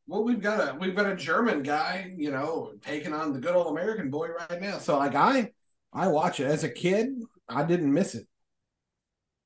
Well, 0.08 0.24
we've 0.24 0.42
got 0.42 0.60
a 0.60 0.78
we've 0.78 0.96
got 0.96 1.06
a 1.06 1.16
German 1.16 1.64
guy, 1.64 2.14
you 2.18 2.32
know, 2.32 2.74
taking 2.82 3.14
on 3.14 3.32
the 3.32 3.40
good 3.40 3.56
old 3.56 3.68
American 3.68 4.10
boy 4.10 4.30
right 4.30 4.60
now. 4.60 4.80
So 4.80 4.98
like 4.98 5.16
I 5.16 5.52
I 5.94 6.08
watch 6.08 6.40
it 6.40 6.46
as 6.46 6.64
a 6.64 6.70
kid, 6.70 7.10
I 7.48 7.64
didn't 7.64 7.94
miss 7.94 8.16
it. 8.16 8.28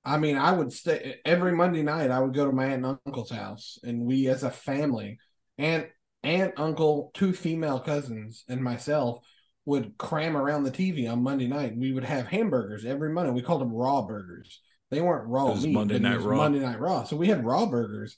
I 0.05 0.17
mean, 0.17 0.37
I 0.37 0.51
would 0.51 0.73
stay 0.73 1.15
every 1.23 1.53
Monday 1.53 1.81
night. 1.81 2.11
I 2.11 2.19
would 2.19 2.33
go 2.33 2.45
to 2.45 2.51
my 2.51 2.65
aunt 2.65 2.85
and 2.85 2.97
uncle's 3.05 3.31
house, 3.31 3.79
and 3.83 4.01
we, 4.01 4.27
as 4.27 4.43
a 4.43 4.51
family, 4.51 5.17
aunt, 5.57 5.87
aunt, 6.23 6.53
uncle, 6.57 7.11
two 7.13 7.33
female 7.33 7.79
cousins, 7.79 8.43
and 8.49 8.61
myself, 8.61 9.25
would 9.65 9.97
cram 9.97 10.35
around 10.35 10.63
the 10.63 10.71
TV 10.71 11.09
on 11.09 11.23
Monday 11.23 11.47
night. 11.47 11.77
We 11.77 11.93
would 11.93 12.03
have 12.03 12.27
hamburgers 12.27 12.83
every 12.83 13.13
Monday. 13.13 13.31
We 13.31 13.41
called 13.41 13.61
them 13.61 13.73
raw 13.73 14.01
burgers. 14.01 14.59
They 14.91 14.99
weren't 14.99 15.27
raw 15.27 15.55
meat. 15.55 15.73
Monday 15.73 15.99
Night 15.99 16.17
was 16.17 16.25
Raw. 16.25 16.37
Monday 16.37 16.59
Night 16.59 16.79
Raw. 16.79 17.03
So 17.03 17.15
we 17.15 17.29
had 17.29 17.45
raw 17.45 17.65
burgers, 17.65 18.17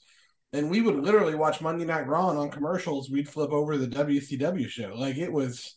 and 0.52 0.68
we 0.68 0.82
would 0.82 0.96
literally 0.96 1.36
watch 1.36 1.60
Monday 1.60 1.84
Night 1.84 2.08
Raw, 2.08 2.30
and 2.30 2.38
on 2.38 2.50
commercials, 2.50 3.10
we'd 3.10 3.28
flip 3.28 3.50
over 3.50 3.78
the 3.78 3.86
WCW 3.86 4.68
show. 4.68 4.92
Like 4.96 5.16
it 5.16 5.32
was, 5.32 5.76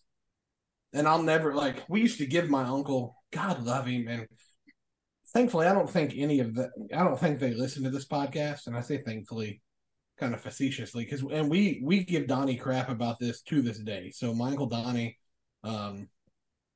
and 0.93 1.07
I'll 1.07 1.23
never 1.23 1.53
like. 1.53 1.83
We 1.89 2.01
used 2.01 2.17
to 2.19 2.25
give 2.25 2.49
my 2.49 2.63
uncle, 2.63 3.15
God 3.31 3.63
love 3.63 3.85
him, 3.85 4.07
and 4.07 4.27
thankfully, 5.33 5.67
I 5.67 5.73
don't 5.73 5.89
think 5.89 6.13
any 6.15 6.39
of 6.39 6.55
the, 6.55 6.69
I 6.93 7.03
don't 7.03 7.19
think 7.19 7.39
they 7.39 7.53
listen 7.53 7.83
to 7.83 7.89
this 7.89 8.07
podcast, 8.07 8.67
and 8.67 8.75
I 8.75 8.81
say 8.81 9.01
thankfully, 9.05 9.61
kind 10.17 10.33
of 10.33 10.41
facetiously, 10.41 11.03
because 11.03 11.23
and 11.23 11.49
we 11.49 11.81
we 11.83 12.03
give 12.03 12.27
Donnie 12.27 12.57
crap 12.57 12.89
about 12.89 13.19
this 13.19 13.41
to 13.43 13.61
this 13.61 13.79
day. 13.79 14.11
So 14.11 14.33
my 14.33 14.49
uncle 14.49 14.67
Donnie, 14.67 15.17
um, 15.63 16.09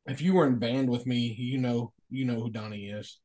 if 0.06 0.22
you 0.22 0.34
were 0.34 0.48
in 0.48 0.60
band 0.60 0.90
with 0.90 1.06
me, 1.06 1.36
you 1.38 1.58
know 1.58 1.94
you 2.10 2.26
know 2.26 2.40
who 2.40 2.50
Donnie 2.50 2.90
is. 2.90 3.20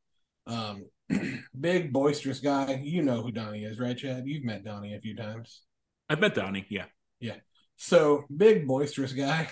Um, 0.47 0.87
big 1.61 1.93
boisterous 1.93 2.41
guy. 2.41 2.81
You 2.83 3.03
know 3.03 3.23
who 3.23 3.31
Donnie 3.31 3.65
is, 3.65 3.79
right, 3.79 3.97
Chad? 3.97 4.25
You've 4.27 4.45
met 4.45 4.65
Donnie 4.65 4.95
a 4.95 5.01
few 5.01 5.15
times. 5.15 5.63
I've 6.09 6.21
met 6.21 6.35
Donnie. 6.35 6.67
Yeah. 6.71 6.87
Yeah. 7.21 7.37
So 7.77 8.25
big 8.35 8.67
boisterous 8.67 9.13
guy, 9.13 9.49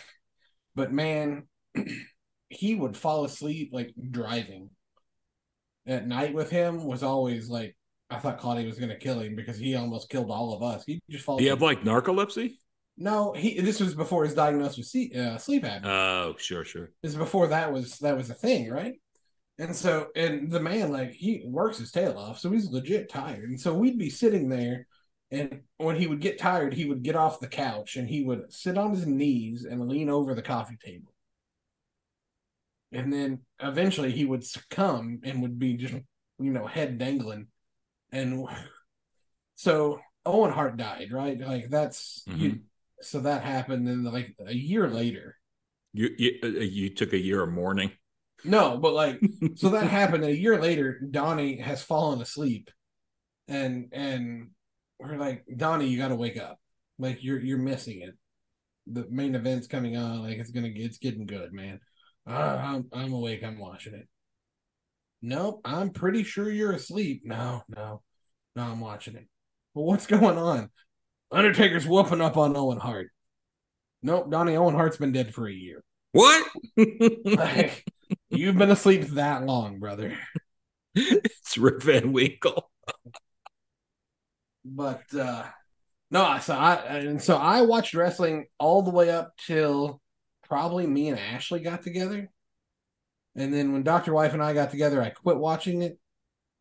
but 0.76 0.92
man, 0.92 1.48
he 2.48 2.76
would 2.76 2.96
fall 2.96 3.24
asleep 3.24 3.70
like 3.72 3.92
driving. 4.10 4.70
At 5.88 6.06
night 6.06 6.34
with 6.34 6.50
him 6.50 6.84
was 6.84 7.02
always 7.02 7.48
like 7.48 7.76
I 8.10 8.18
thought 8.18 8.38
Claudia 8.38 8.66
was 8.66 8.78
going 8.78 8.90
to 8.90 8.98
kill 8.98 9.20
him 9.20 9.34
because 9.34 9.58
he 9.58 9.74
almost 9.74 10.10
killed 10.10 10.30
all 10.30 10.52
of 10.52 10.62
us. 10.62 10.84
He 10.86 11.00
just 11.10 11.24
fall. 11.24 11.38
Do 11.38 11.44
you 11.44 11.50
have 11.50 11.62
like 11.62 11.82
narcolepsy? 11.82 12.54
No, 12.96 13.32
he. 13.32 13.60
This 13.60 13.80
was 13.80 13.94
before 13.94 14.24
his 14.24 14.34
diagnosis 14.34 14.78
with 14.78 14.86
sleep, 14.86 15.16
uh, 15.16 15.38
sleep 15.38 15.64
apnea. 15.64 15.84
Oh, 15.84 16.34
sure, 16.38 16.64
sure. 16.64 16.90
This 17.02 17.12
is 17.12 17.18
before 17.18 17.48
that 17.48 17.72
was 17.72 17.98
that 17.98 18.16
was 18.16 18.30
a 18.30 18.34
thing, 18.34 18.70
right? 18.70 18.94
And 19.58 19.74
so, 19.74 20.08
and 20.14 20.50
the 20.50 20.60
man 20.60 20.92
like 20.92 21.12
he 21.12 21.42
works 21.46 21.78
his 21.78 21.90
tail 21.90 22.18
off, 22.18 22.38
so 22.38 22.50
he's 22.50 22.70
legit 22.70 23.08
tired. 23.08 23.48
And 23.48 23.60
so 23.60 23.74
we'd 23.74 23.98
be 23.98 24.10
sitting 24.10 24.48
there, 24.48 24.86
and 25.30 25.62
when 25.78 25.96
he 25.96 26.06
would 26.06 26.20
get 26.20 26.38
tired, 26.38 26.74
he 26.74 26.84
would 26.84 27.02
get 27.02 27.16
off 27.16 27.40
the 27.40 27.48
couch 27.48 27.96
and 27.96 28.08
he 28.08 28.22
would 28.24 28.52
sit 28.52 28.78
on 28.78 28.92
his 28.92 29.06
knees 29.06 29.64
and 29.64 29.88
lean 29.88 30.08
over 30.08 30.34
the 30.34 30.42
coffee 30.42 30.76
table. 30.84 31.12
And 32.92 33.12
then 33.12 33.40
eventually 33.60 34.12
he 34.12 34.24
would 34.24 34.44
succumb 34.44 35.20
and 35.24 35.42
would 35.42 35.58
be 35.58 35.74
just 35.74 35.94
you 36.38 36.50
know 36.52 36.66
head 36.66 36.98
dangling, 36.98 37.48
and 38.12 38.46
so 39.56 40.00
Owen 40.24 40.52
Hart 40.52 40.76
died, 40.76 41.12
right? 41.12 41.38
Like 41.38 41.70
that's 41.70 42.24
Mhm. 42.28 42.38
you. 42.38 42.60
So 43.02 43.20
that 43.20 43.42
happened, 43.42 43.88
and 43.88 44.04
like 44.04 44.34
a 44.44 44.54
year 44.54 44.88
later, 44.88 45.36
You 45.92 46.14
you, 46.18 46.38
uh, 46.42 46.46
you 46.48 46.90
took 46.94 47.12
a 47.12 47.18
year 47.18 47.42
of 47.42 47.50
mourning. 47.50 47.92
no, 48.44 48.78
but 48.78 48.94
like 48.94 49.20
so 49.54 49.70
that 49.70 49.88
happened 49.88 50.24
a 50.24 50.36
year 50.36 50.60
later 50.60 51.00
donnie 51.10 51.58
has 51.58 51.82
fallen 51.82 52.20
asleep 52.20 52.70
and 53.48 53.88
and 53.92 54.50
we're 54.98 55.16
like 55.16 55.44
donnie 55.56 55.88
you 55.88 55.98
got 55.98 56.08
to 56.08 56.16
wake 56.16 56.38
up. 56.38 56.58
Like 56.98 57.22
you're 57.22 57.40
you're 57.40 57.58
missing 57.58 58.02
it. 58.02 58.14
The 58.86 59.06
main 59.10 59.34
event's 59.34 59.66
coming 59.66 59.96
on 59.96 60.22
like 60.22 60.38
it's 60.38 60.50
gonna 60.50 60.70
it's 60.72 60.98
getting 60.98 61.26
good 61.26 61.52
man. 61.52 61.80
Uh, 62.28 62.60
I'm, 62.60 62.86
I'm 62.92 63.12
awake 63.12 63.44
i'm 63.44 63.58
watching 63.58 63.94
it. 63.94 64.08
Nope 65.22 65.60
i'm 65.64 65.90
pretty 65.90 66.22
sure 66.22 66.50
you're 66.50 66.72
asleep. 66.72 67.22
No 67.24 67.62
no 67.68 68.02
no 68.54 68.62
i'm 68.62 68.80
watching 68.80 69.16
it. 69.16 69.26
Well 69.74 69.86
what's 69.86 70.06
going 70.08 70.38
on? 70.38 70.70
Undertaker's 71.30 71.86
whooping 71.86 72.20
up 72.20 72.36
on 72.36 72.56
owen 72.56 72.78
hart. 72.78 73.10
Nope 74.02 74.30
donnie 74.30 74.56
owen 74.56 74.74
hart's 74.74 74.96
been 74.96 75.12
dead 75.12 75.34
for 75.34 75.48
a 75.48 75.52
year. 75.52 75.82
What? 76.12 76.48
like 77.24 77.84
you've 78.30 78.56
been 78.56 78.70
asleep 78.70 79.02
that 79.08 79.44
long 79.44 79.78
brother. 79.78 80.16
It's 80.98 81.58
Rip 81.58 81.82
Van 81.82 82.10
Winkle. 82.10 82.70
But 84.74 85.02
uh 85.14 85.44
no 86.10 86.38
so 86.40 86.54
i 86.54 86.74
and 86.98 87.22
so 87.22 87.36
i 87.36 87.62
watched 87.62 87.94
wrestling 87.94 88.46
all 88.58 88.82
the 88.82 88.90
way 88.90 89.10
up 89.10 89.32
till 89.46 90.00
probably 90.48 90.86
me 90.86 91.08
and 91.08 91.18
ashley 91.18 91.60
got 91.60 91.82
together. 91.82 92.30
And 93.34 93.52
then 93.52 93.72
when 93.72 93.82
dr 93.82 94.12
wife 94.12 94.32
and 94.32 94.42
i 94.42 94.52
got 94.54 94.70
together 94.70 95.02
i 95.02 95.10
quit 95.10 95.38
watching 95.38 95.82
it 95.82 95.98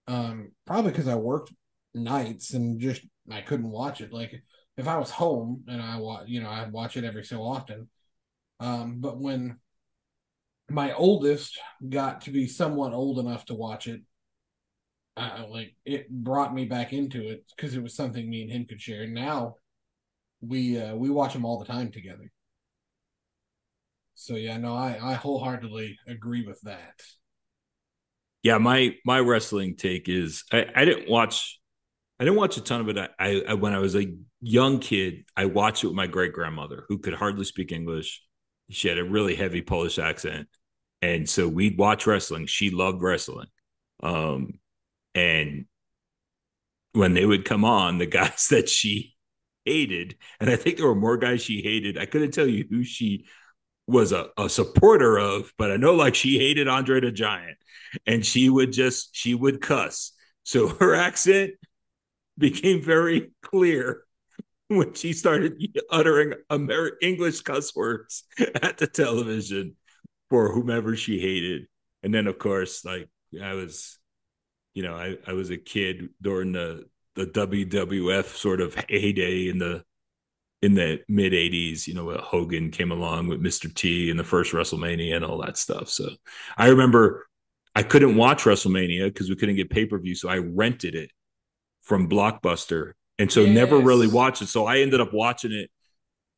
um 0.07 0.51
probably 0.65 0.91
because 0.91 1.07
i 1.07 1.15
worked 1.15 1.51
nights 1.93 2.53
and 2.53 2.79
just 2.79 3.01
i 3.31 3.41
couldn't 3.41 3.69
watch 3.69 4.01
it. 4.01 4.11
Like 4.11 4.43
if 4.77 4.87
i 4.87 4.97
was 4.97 5.09
home 5.09 5.63
and 5.67 5.81
i 5.81 5.97
watch 5.97 6.27
you 6.27 6.41
know 6.41 6.49
i'd 6.49 6.71
watch 6.71 6.97
it 6.97 7.03
every 7.03 7.23
so 7.23 7.41
often. 7.41 7.89
Um 8.59 8.97
but 8.99 9.19
when 9.19 9.57
my 10.69 10.93
oldest 10.93 11.59
got 11.87 12.21
to 12.21 12.31
be 12.31 12.47
somewhat 12.47 12.93
old 12.93 13.19
enough 13.19 13.45
to 13.45 13.53
watch 13.53 13.87
it 13.87 14.01
uh, 15.17 15.45
like 15.49 15.75
it 15.85 16.09
brought 16.09 16.53
me 16.53 16.65
back 16.65 16.93
into 16.93 17.27
it 17.29 17.45
because 17.55 17.75
it 17.75 17.83
was 17.83 17.95
something 17.95 18.29
me 18.29 18.41
and 18.41 18.51
him 18.51 18.65
could 18.65 18.81
share. 18.81 19.07
Now 19.07 19.55
we 20.41 20.79
uh, 20.79 20.95
we 20.95 21.09
watch 21.09 21.33
them 21.33 21.45
all 21.45 21.59
the 21.59 21.65
time 21.65 21.91
together. 21.91 22.31
So 24.15 24.35
yeah, 24.35 24.57
no, 24.57 24.75
I 24.75 24.99
I 25.01 25.13
wholeheartedly 25.13 25.97
agree 26.07 26.45
with 26.45 26.61
that. 26.61 27.01
Yeah, 28.43 28.57
my 28.57 28.95
my 29.05 29.19
wrestling 29.19 29.75
take 29.75 30.07
is 30.07 30.43
I, 30.51 30.65
I 30.75 30.85
didn't 30.85 31.09
watch 31.09 31.59
I 32.19 32.23
didn't 32.23 32.37
watch 32.37 32.57
a 32.57 32.61
ton 32.61 32.81
of 32.81 32.89
it. 32.89 32.97
I, 33.19 33.43
I 33.47 33.53
when 33.55 33.73
I 33.73 33.79
was 33.79 33.95
a 33.95 34.13
young 34.41 34.79
kid, 34.79 35.25
I 35.35 35.45
watched 35.45 35.83
it 35.83 35.87
with 35.87 35.95
my 35.95 36.07
great 36.07 36.33
grandmother 36.33 36.85
who 36.87 36.97
could 36.97 37.13
hardly 37.13 37.45
speak 37.45 37.71
English. 37.71 38.21
She 38.69 38.87
had 38.87 38.97
a 38.97 39.03
really 39.03 39.35
heavy 39.35 39.61
Polish 39.61 39.99
accent, 39.99 40.47
and 41.01 41.27
so 41.27 41.47
we'd 41.47 41.77
watch 41.77 42.07
wrestling. 42.07 42.45
She 42.47 42.69
loved 42.69 43.01
wrestling, 43.01 43.47
um, 44.01 44.59
and 45.15 45.65
when 46.93 47.13
they 47.13 47.25
would 47.25 47.45
come 47.45 47.65
on, 47.65 47.97
the 47.97 48.05
guys 48.05 48.47
that 48.49 48.69
she 48.69 49.15
hated, 49.65 50.17
and 50.39 50.49
I 50.49 50.55
think 50.55 50.77
there 50.77 50.87
were 50.87 50.95
more 50.95 51.17
guys 51.17 51.41
she 51.41 51.61
hated. 51.61 51.97
I 51.97 52.05
couldn't 52.05 52.31
tell 52.31 52.47
you 52.47 52.65
who 52.69 52.83
she 52.83 53.25
was 53.87 54.11
a, 54.11 54.29
a 54.37 54.49
supporter 54.49 55.17
of, 55.17 55.51
but 55.57 55.71
I 55.71 55.77
know 55.77 55.95
like 55.95 56.15
she 56.15 56.37
hated 56.37 56.67
Andre 56.67 57.01
the 57.01 57.11
Giant, 57.11 57.57
and 58.05 58.25
she 58.25 58.49
would 58.49 58.71
just 58.71 59.15
she 59.15 59.33
would 59.33 59.61
cuss. 59.61 60.11
So 60.43 60.67
her 60.79 60.93
accent 60.95 61.51
became 62.37 62.81
very 62.81 63.31
clear 63.41 64.03
when 64.67 64.93
she 64.93 65.13
started 65.13 65.61
uttering 65.89 66.33
Amer- 66.51 66.97
English 67.01 67.41
cuss 67.41 67.75
words 67.75 68.23
at 68.61 68.77
the 68.77 68.87
television 68.87 69.75
for 70.29 70.51
whomever 70.51 70.95
she 70.95 71.19
hated. 71.19 71.67
And 72.03 72.13
then, 72.13 72.27
of 72.27 72.37
course, 72.37 72.83
like 72.83 73.09
I 73.41 73.53
was, 73.53 73.97
you 74.75 74.83
know, 74.83 74.95
I, 74.95 75.17
I 75.25 75.33
was 75.33 75.49
a 75.49 75.57
kid 75.57 76.09
during 76.21 76.51
the 76.51 76.85
the 77.15 77.25
WWF 77.25 78.25
sort 78.25 78.61
of 78.61 78.75
heyday 78.87 79.47
in 79.47 79.57
the 79.57 79.83
in 80.61 80.75
the 80.75 81.01
mid 81.07 81.33
80s, 81.33 81.87
you 81.87 81.93
know, 81.93 82.05
when 82.05 82.19
Hogan 82.19 82.71
came 82.71 82.91
along 82.91 83.27
with 83.27 83.41
Mr. 83.41 83.73
T 83.73 84.09
and 84.11 84.19
the 84.19 84.23
first 84.23 84.53
WrestleMania 84.53 85.15
and 85.15 85.25
all 85.25 85.41
that 85.41 85.57
stuff. 85.57 85.89
So 85.89 86.09
I 86.57 86.67
remember 86.67 87.25
I 87.73 87.83
couldn't 87.83 88.15
watch 88.15 88.43
WrestleMania 88.43 89.05
because 89.05 89.29
we 89.29 89.35
couldn't 89.35 89.55
get 89.55 89.69
pay 89.69 89.85
per 89.85 89.97
view. 89.97 90.13
So 90.13 90.29
I 90.29 90.37
rented 90.37 90.93
it 90.93 91.11
from 91.81 92.09
Blockbuster 92.09 92.93
and 93.17 93.31
so 93.31 93.41
yes. 93.41 93.55
never 93.55 93.79
really 93.79 94.07
watched 94.07 94.41
it. 94.41 94.47
So 94.47 94.65
I 94.65 94.79
ended 94.79 94.99
up 94.99 95.13
watching 95.13 95.51
it. 95.51 95.69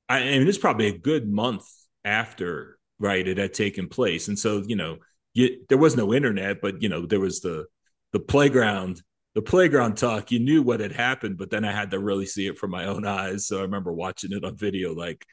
I 0.09 0.21
mean, 0.21 0.47
it's 0.47 0.57
probably 0.57 0.87
a 0.87 0.97
good 0.97 1.27
month 1.27 1.65
after 2.05 2.77
right 2.99 3.27
it 3.27 3.37
had 3.37 3.53
taken 3.53 3.87
place, 3.87 4.27
and 4.27 4.39
so 4.39 4.63
you 4.65 4.75
know 4.75 4.97
you, 5.33 5.65
there 5.69 5.77
was 5.77 5.95
no 5.95 6.13
internet, 6.13 6.61
but 6.61 6.81
you 6.81 6.89
know 6.89 7.05
there 7.05 7.19
was 7.19 7.41
the 7.41 7.65
the 8.13 8.19
playground 8.19 9.01
the 9.35 9.41
playground 9.43 9.97
talk. 9.97 10.31
You 10.31 10.39
knew 10.39 10.63
what 10.63 10.79
had 10.79 10.91
happened, 10.91 11.37
but 11.37 11.51
then 11.51 11.63
I 11.63 11.71
had 11.71 11.91
to 11.91 11.99
really 11.99 12.25
see 12.25 12.47
it 12.47 12.57
from 12.57 12.71
my 12.71 12.85
own 12.85 13.05
eyes. 13.05 13.45
So 13.45 13.59
I 13.59 13.61
remember 13.61 13.93
watching 13.93 14.31
it 14.31 14.43
on 14.43 14.57
video 14.57 14.95
like 14.95 15.23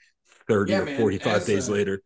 thirty 0.47 0.73
yeah, 0.73 0.81
or 0.81 0.97
forty 0.99 1.17
five 1.17 1.47
days 1.47 1.69
a, 1.69 1.73
later. 1.73 2.03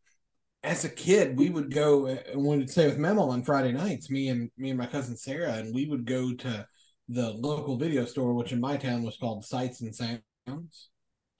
As 0.62 0.84
a 0.84 0.88
kid, 0.88 1.36
we 1.36 1.50
would 1.50 1.74
go 1.74 2.06
and 2.06 2.20
we 2.36 2.56
would 2.58 2.70
stay 2.70 2.86
with 2.86 2.98
Memo 2.98 3.22
on 3.30 3.42
Friday 3.42 3.72
nights. 3.72 4.10
Me 4.10 4.28
and 4.28 4.48
me 4.56 4.70
and 4.70 4.78
my 4.78 4.86
cousin 4.86 5.16
Sarah, 5.16 5.54
and 5.54 5.74
we 5.74 5.86
would 5.86 6.04
go 6.04 6.32
to 6.34 6.66
the 7.08 7.30
local 7.30 7.76
video 7.76 8.04
store, 8.04 8.32
which 8.34 8.52
in 8.52 8.60
my 8.60 8.76
town 8.76 9.02
was 9.02 9.16
called 9.16 9.44
Sights 9.44 9.80
and 9.80 9.92
Sounds. 9.92 10.22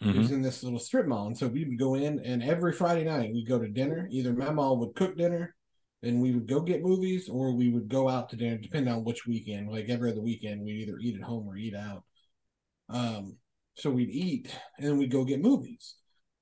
Mm-hmm. 0.02 0.10
It 0.10 0.18
was 0.18 0.30
in 0.30 0.42
this 0.42 0.62
little 0.62 0.78
strip 0.78 1.06
mall. 1.06 1.26
And 1.26 1.36
so 1.36 1.46
we 1.46 1.64
would 1.64 1.78
go 1.78 1.94
in, 1.94 2.20
and 2.20 2.42
every 2.42 2.72
Friday 2.72 3.04
night 3.04 3.32
we'd 3.32 3.48
go 3.48 3.58
to 3.58 3.68
dinner. 3.68 4.08
Either 4.10 4.32
my 4.32 4.50
mom 4.50 4.78
would 4.80 4.94
cook 4.94 5.16
dinner, 5.16 5.54
and 6.02 6.20
we 6.20 6.32
would 6.32 6.46
go 6.46 6.60
get 6.60 6.82
movies, 6.82 7.28
or 7.28 7.52
we 7.52 7.68
would 7.68 7.88
go 7.88 8.08
out 8.08 8.30
to 8.30 8.36
dinner, 8.36 8.58
depending 8.58 8.92
on 8.92 9.04
which 9.04 9.26
weekend. 9.26 9.70
Like 9.70 9.88
every 9.88 10.10
other 10.10 10.20
weekend, 10.20 10.62
we'd 10.62 10.82
either 10.82 10.98
eat 11.00 11.16
at 11.16 11.22
home 11.22 11.46
or 11.46 11.56
eat 11.56 11.74
out. 11.74 12.04
Um, 12.88 13.36
so 13.74 13.90
we'd 13.90 14.10
eat, 14.10 14.54
and 14.76 14.86
then 14.86 14.98
we'd 14.98 15.10
go 15.10 15.24
get 15.24 15.42
movies. 15.42 15.94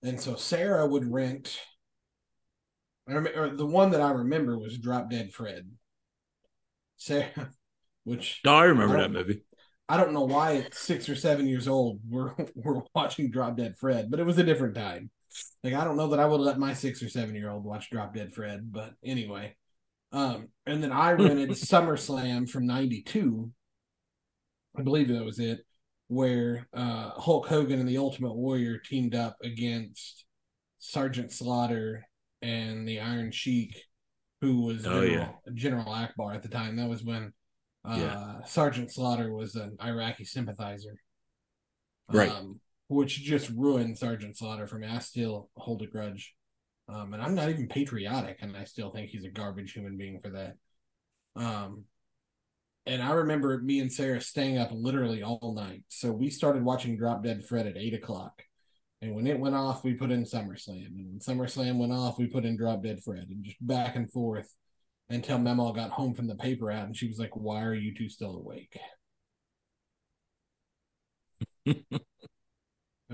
And 0.02 0.20
so 0.20 0.36
Sarah 0.36 0.86
would 0.86 1.10
rent. 1.10 1.58
I 3.08 3.12
remember 3.12 3.56
the 3.56 3.66
one 3.66 3.90
that 3.90 4.00
I 4.00 4.10
remember 4.10 4.58
was 4.58 4.78
Drop 4.78 5.10
Dead 5.10 5.32
Fred. 5.32 5.70
Sarah, 6.96 7.50
which 8.04 8.40
no, 8.44 8.54
I 8.54 8.64
remember 8.64 8.98
I 8.98 9.02
that 9.02 9.12
movie. 9.12 9.42
I 9.88 9.96
don't 9.96 10.12
know 10.12 10.24
why 10.24 10.56
at 10.56 10.74
six 10.74 11.08
or 11.08 11.14
seven 11.14 11.46
years 11.46 11.68
old 11.68 12.00
we're 12.08 12.34
we're 12.54 12.82
watching 12.94 13.30
Drop 13.30 13.56
Dead 13.56 13.76
Fred, 13.78 14.10
but 14.10 14.20
it 14.20 14.26
was 14.26 14.38
a 14.38 14.44
different 14.44 14.74
time. 14.74 15.10
Like 15.62 15.74
I 15.74 15.84
don't 15.84 15.96
know 15.96 16.08
that 16.08 16.20
I 16.20 16.26
would 16.26 16.40
let 16.40 16.58
my 16.58 16.74
six 16.74 17.02
or 17.02 17.08
seven 17.08 17.34
year 17.34 17.50
old 17.50 17.64
watch 17.64 17.90
Drop 17.90 18.14
Dead 18.14 18.32
Fred, 18.32 18.72
but 18.72 18.92
anyway. 19.04 19.56
Um, 20.12 20.48
and 20.66 20.82
then 20.82 20.92
I 20.92 21.12
rented 21.12 21.50
SummerSlam 21.50 22.48
from 22.48 22.66
'92. 22.66 23.50
I 24.78 24.82
believe 24.82 25.08
that 25.08 25.24
was 25.24 25.38
it, 25.38 25.60
where 26.08 26.68
uh, 26.74 27.10
Hulk 27.10 27.46
Hogan 27.46 27.80
and 27.80 27.88
the 27.88 27.98
Ultimate 27.98 28.34
Warrior 28.34 28.78
teamed 28.78 29.14
up 29.14 29.36
against 29.42 30.24
Sergeant 30.78 31.32
Slaughter 31.32 32.06
and 32.42 32.86
the 32.86 33.00
Iron 33.00 33.32
Sheik, 33.32 33.76
who 34.40 34.62
was 34.62 34.86
oh, 34.86 35.04
General, 35.06 35.10
yeah. 35.10 35.52
General 35.54 35.88
Akbar 35.88 36.34
at 36.34 36.42
the 36.42 36.48
time. 36.48 36.76
That 36.76 36.88
was 36.88 37.02
when 37.02 37.32
uh, 37.84 37.96
Yeah. 37.98 38.44
Sergeant 38.44 38.92
Slaughter 38.92 39.32
was 39.32 39.54
an 39.54 39.76
Iraqi 39.82 40.24
sympathizer, 40.24 40.96
Right. 42.08 42.30
Um, 42.30 42.60
which 42.88 43.22
just 43.22 43.50
ruined 43.50 43.98
Sergeant 43.98 44.36
Slaughter 44.36 44.66
for 44.66 44.78
me. 44.78 44.86
I 44.88 44.98
still 45.00 45.50
hold 45.56 45.82
a 45.82 45.86
grudge 45.86 46.34
Um, 46.90 47.14
and 47.14 47.22
I'm 47.22 47.34
not 47.36 47.50
even 47.50 47.68
patriotic, 47.68 48.38
and 48.42 48.56
I 48.56 48.64
still 48.64 48.90
think 48.92 49.10
he's 49.10 49.24
a 49.26 49.30
garbage 49.30 49.72
human 49.74 49.98
being 49.98 50.20
for 50.22 50.30
that. 50.32 50.56
Um, 51.36 51.84
and 52.86 53.02
I 53.02 53.10
remember 53.12 53.58
me 53.58 53.80
and 53.80 53.92
Sarah 53.92 54.20
staying 54.20 54.58
up 54.58 54.70
literally 54.72 55.22
all 55.22 55.54
night. 55.56 55.82
So 55.88 56.12
we 56.12 56.30
started 56.30 56.64
watching 56.64 56.96
Drop 56.96 57.24
Dead 57.24 57.44
Fred 57.44 57.66
at 57.66 57.76
eight 57.76 57.94
o'clock. 57.94 58.42
And 59.02 59.14
when 59.14 59.26
it 59.26 59.40
went 59.40 59.56
off, 59.56 59.84
we 59.84 59.94
put 59.94 60.10
in 60.12 60.24
SummerSlam. 60.24 60.86
And 60.88 61.06
when 61.08 61.20
SummerSlam 61.20 61.78
went 61.78 61.92
off, 61.92 62.18
we 62.18 62.26
put 62.26 62.44
in 62.44 62.56
Drop 62.56 62.82
Dead 62.82 63.02
Fred 63.02 63.26
and 63.30 63.44
just 63.44 63.64
back 63.66 63.96
and 63.96 64.10
forth 64.12 64.54
until 65.10 65.38
Memo 65.38 65.72
got 65.72 65.90
home 65.92 66.14
from 66.14 66.28
the 66.28 66.36
paper 66.36 66.70
out 66.70 66.86
and 66.86 66.96
she 66.96 67.08
was 67.08 67.18
like, 67.18 67.36
Why 67.36 67.64
are 67.64 67.74
you 67.74 67.94
two 67.94 68.08
still 68.08 68.36
awake? 68.36 68.78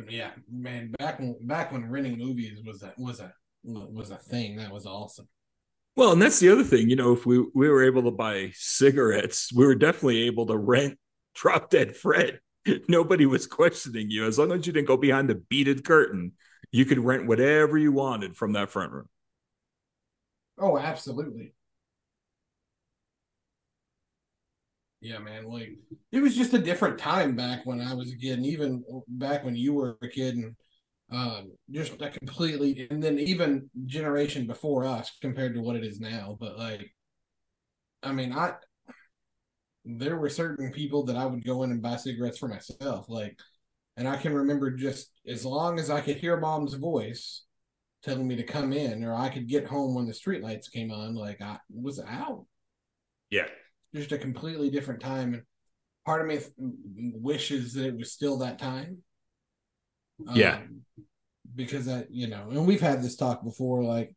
yeah, 0.09 0.31
man, 0.51 0.93
back 0.99 1.19
when 1.19 1.37
back 1.47 1.73
when 1.73 1.91
renting 1.91 2.19
movies 2.19 2.61
was 2.65 2.83
a 2.83 2.95
was 2.99 3.21
a 3.21 3.33
was 3.65 4.11
a 4.11 4.17
thing, 4.17 4.57
that 4.57 4.71
was 4.71 4.87
awesome. 4.87 5.29
Well, 5.95 6.13
and 6.13 6.23
that's 6.23 6.41
the 6.41 6.49
other 6.49 6.65
thing, 6.65 6.89
you 6.89 6.97
know, 6.97 7.13
if 7.13 7.27
we 7.27 7.39
we 7.55 7.69
were 7.69 7.85
able 7.85 8.03
to 8.05 8.11
buy 8.11 8.51
cigarettes, 8.55 9.53
we 9.53 9.67
were 9.67 9.75
definitely 9.75 10.23
able 10.23 10.47
to 10.47 10.57
rent 10.57 10.99
Drop 11.35 11.71
Dead 11.71 11.97
Fred. 11.97 12.41
Nobody 12.89 13.27
was 13.27 13.47
questioning 13.47 14.11
you. 14.11 14.27
As 14.27 14.39
long 14.39 14.53
as 14.53 14.67
you 14.67 14.73
didn't 14.73 14.89
go 14.89 14.97
behind 14.97 15.29
the 15.29 15.35
beaded 15.35 15.85
curtain, 15.85 16.33
you 16.71 16.85
could 16.87 16.99
rent 16.99 17.27
whatever 17.27 17.77
you 17.77 17.93
wanted 17.93 18.37
from 18.37 18.53
that 18.53 18.71
front 18.71 18.93
room. 18.93 19.09
Oh, 20.59 20.79
absolutely. 20.79 21.55
Yeah, 25.03 25.19
man. 25.19 25.47
Like 25.47 25.77
it 26.13 26.21
was 26.21 26.37
just 26.37 26.55
a 26.55 26.59
different 26.59 26.97
time 26.97 27.35
back 27.35 27.67
when 27.67 27.81
I 27.81 27.93
was 27.93 28.13
a 28.13 28.17
kid, 28.17 28.39
and 28.39 28.47
even 28.47 28.85
back 29.09 29.45
when 29.45 29.57
you 29.57 29.75
were 29.75 29.99
a 30.01 30.09
kid, 30.09 30.37
and 30.37 30.57
um, 31.11 31.53
just 31.73 31.99
completely, 31.99 32.87
and 32.89 33.03
then 33.03 33.19
even 33.19 33.69
generation 33.85 34.47
before 34.47 34.87
us 34.87 35.11
compared 35.21 35.55
to 35.55 35.61
what 35.61 35.75
it 35.75 35.85
is 35.85 35.99
now. 35.99 36.37
But 36.39 36.57
like, 36.57 36.95
I 38.05 38.13
mean, 38.13 38.33
I 38.33 38.55
there 39.85 40.17
were 40.17 40.31
certain 40.31 40.71
people 40.71 41.05
that 41.07 41.17
I 41.17 41.27
would 41.27 41.45
go 41.45 41.65
in 41.65 41.73
and 41.73 41.83
buy 41.83 41.97
cigarettes 41.97 42.39
for 42.39 42.47
myself, 42.47 43.07
like, 43.09 43.37
and 43.97 44.07
I 44.07 44.17
can 44.17 44.33
remember 44.33 44.71
just 44.71 45.11
as 45.27 45.45
long 45.45 45.81
as 45.81 45.91
I 45.91 46.01
could 46.01 46.19
hear 46.19 46.37
mom's 46.37 46.75
voice 46.75 47.43
telling 48.05 48.29
me 48.29 48.37
to 48.37 48.45
come 48.45 48.73
in, 48.73 49.03
or 49.03 49.15
I 49.15 49.31
could 49.31 49.49
get 49.49 49.67
home 49.67 49.97
when 49.97 50.07
the 50.07 50.13
streetlights 50.13 50.71
came 50.71 50.93
on, 50.93 51.17
like 51.17 51.43
I 51.43 51.59
was 51.69 51.99
out. 51.99 52.47
Yeah 53.31 53.49
just 53.95 54.13
a 54.13 54.19
completely 54.19 54.71
different 54.71 55.01
time. 55.01 55.35
And 55.35 55.43
part 56.05 56.21
of 56.21 56.27
me 56.27 56.41
wishes 57.15 57.75
that 57.75 57.87
it 57.87 57.97
was 57.97 58.13
still 58.13 58.39
that 58.39 58.59
time. 58.59 58.99
Yeah. 60.33 60.57
Um, 60.57 60.83
because 61.55 61.89
I, 61.89 62.05
you 62.11 62.29
know, 62.29 62.49
and 62.51 62.67
we've 62.67 62.81
had 62.81 63.03
this 63.03 63.17
talk 63.17 63.45
before, 63.45 63.85
like 63.85 64.15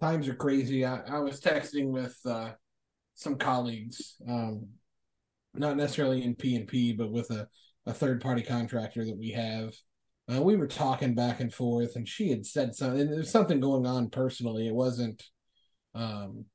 times 0.00 0.28
are 0.28 0.34
crazy. 0.34 0.84
I, 0.84 1.00
I 1.00 1.18
was 1.18 1.40
texting 1.40 1.90
with 1.90 2.16
uh, 2.24 2.52
some 3.14 3.36
colleagues, 3.36 4.16
um, 4.28 4.68
not 5.54 5.76
necessarily 5.76 6.22
in 6.22 6.34
P 6.34 6.56
and 6.56 6.66
P, 6.66 6.92
but 6.92 7.10
with 7.10 7.30
a, 7.30 7.48
a 7.86 7.92
third 7.92 8.20
party 8.20 8.42
contractor 8.42 9.04
that 9.04 9.18
we 9.18 9.30
have. 9.30 9.74
Uh, 10.32 10.42
we 10.42 10.56
were 10.56 10.66
talking 10.66 11.14
back 11.14 11.40
and 11.40 11.54
forth, 11.54 11.94
and 11.94 12.08
she 12.08 12.30
had 12.30 12.44
said 12.44 12.74
something. 12.74 13.10
There's 13.10 13.30
something 13.30 13.60
going 13.60 13.86
on 13.86 14.10
personally. 14.10 14.66
It 14.66 14.74
wasn't 14.74 15.22
um, 15.94 16.46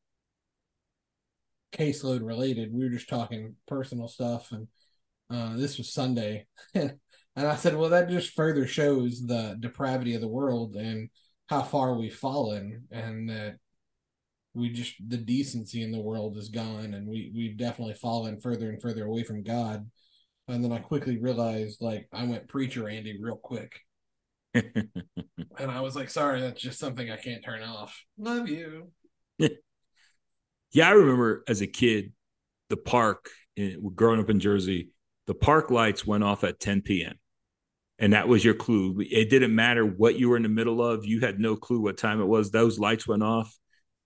caseload 1.72 2.26
related. 2.26 2.74
We 2.74 2.84
were 2.84 2.90
just 2.90 3.10
talking 3.10 3.56
personal 3.68 4.08
stuff, 4.08 4.52
and 4.52 4.68
uh, 5.30 5.58
this 5.58 5.78
was 5.78 5.94
Sunday, 5.94 6.48
and 6.74 6.98
I 7.36 7.56
said, 7.56 7.76
"Well, 7.76 7.90
that 7.90 8.10
just 8.10 8.34
further 8.34 8.68
shows 8.68 9.22
the 9.26 9.58
depravity 9.60 10.16
of 10.16 10.22
the 10.22 10.28
world 10.28 10.76
and 10.76 11.10
how 11.48 11.62
far 11.62 11.98
we've 11.98 12.16
fallen, 12.16 12.88
and 12.92 13.30
that 13.30 13.58
we 14.54 14.70
just 14.70 14.96
the 15.08 15.18
decency 15.18 15.84
in 15.84 15.92
the 15.92 16.02
world 16.02 16.38
is 16.38 16.50
gone, 16.50 16.94
and 16.94 17.08
we 17.08 17.32
we've 17.36 17.58
definitely 17.58 17.96
fallen 17.96 18.40
further 18.42 18.70
and 18.70 18.82
further 18.82 19.06
away 19.06 19.24
from 19.24 19.44
God." 19.44 19.90
And 20.48 20.64
then 20.64 20.72
I 20.72 20.80
quickly 20.80 21.18
realized, 21.18 21.82
like, 21.82 22.10
I 22.12 22.26
went 22.26 22.48
preacher 22.50 22.90
Andy 22.90 23.18
real 23.22 23.38
quick. 23.38 23.80
and 24.54 24.92
I 25.60 25.80
was 25.80 25.96
like, 25.96 26.10
sorry, 26.10 26.42
that's 26.42 26.62
just 26.62 26.80
something 26.80 27.10
I 27.10 27.16
can't 27.16 27.44
turn 27.44 27.64
off. 27.64 28.04
Love 28.18 28.50
you. 28.50 28.92
Yeah, 30.72 30.88
I 30.88 30.92
remember 30.92 31.44
as 31.48 31.62
a 31.62 31.68
kid, 31.68 32.14
the 32.70 32.78
park, 32.78 33.30
in, 33.56 33.92
growing 33.94 34.20
up 34.20 34.30
in 34.30 34.40
Jersey, 34.40 34.90
the 35.28 35.34
park 35.34 35.70
lights 35.70 36.06
went 36.06 36.24
off 36.24 36.44
at 36.44 36.60
10 36.60 36.82
p.m. 36.82 37.16
And 38.00 38.14
that 38.14 38.28
was 38.28 38.44
your 38.44 38.54
clue. 38.54 39.00
It 39.00 39.30
didn't 39.30 39.54
matter 39.54 39.86
what 39.86 40.18
you 40.18 40.30
were 40.30 40.38
in 40.38 40.44
the 40.44 40.50
middle 40.50 40.84
of. 40.84 41.06
You 41.06 41.20
had 41.20 41.40
no 41.40 41.56
clue 41.56 41.82
what 41.82 41.98
time 41.98 42.20
it 42.20 42.26
was. 42.26 42.50
Those 42.50 42.80
lights 42.80 43.08
went 43.08 43.22
off. 43.22 43.56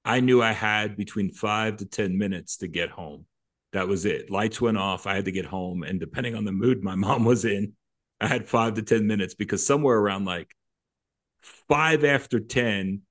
I 0.03 0.19
knew 0.19 0.41
I 0.41 0.51
had 0.51 0.97
between 0.97 1.31
five 1.31 1.77
to 1.77 1.85
10 1.85 2.17
minutes 2.17 2.57
to 2.57 2.67
get 2.67 2.89
home. 2.89 3.25
That 3.73 3.87
was 3.87 4.05
it. 4.05 4.29
Lights 4.29 4.59
went 4.59 4.77
off. 4.77 5.07
I 5.07 5.15
had 5.15 5.25
to 5.25 5.31
get 5.31 5.45
home. 5.45 5.83
And 5.83 5.99
depending 5.99 6.35
on 6.35 6.45
the 6.45 6.51
mood 6.51 6.83
my 6.83 6.95
mom 6.95 7.25
was 7.25 7.45
in, 7.45 7.73
I 8.19 8.27
had 8.27 8.47
five 8.47 8.75
to 8.75 8.81
10 8.81 9.07
minutes 9.07 9.33
because 9.33 9.65
somewhere 9.65 9.97
around 9.97 10.25
like 10.25 10.53
five 11.67 12.03
after 12.03 12.39
10, 12.39 13.01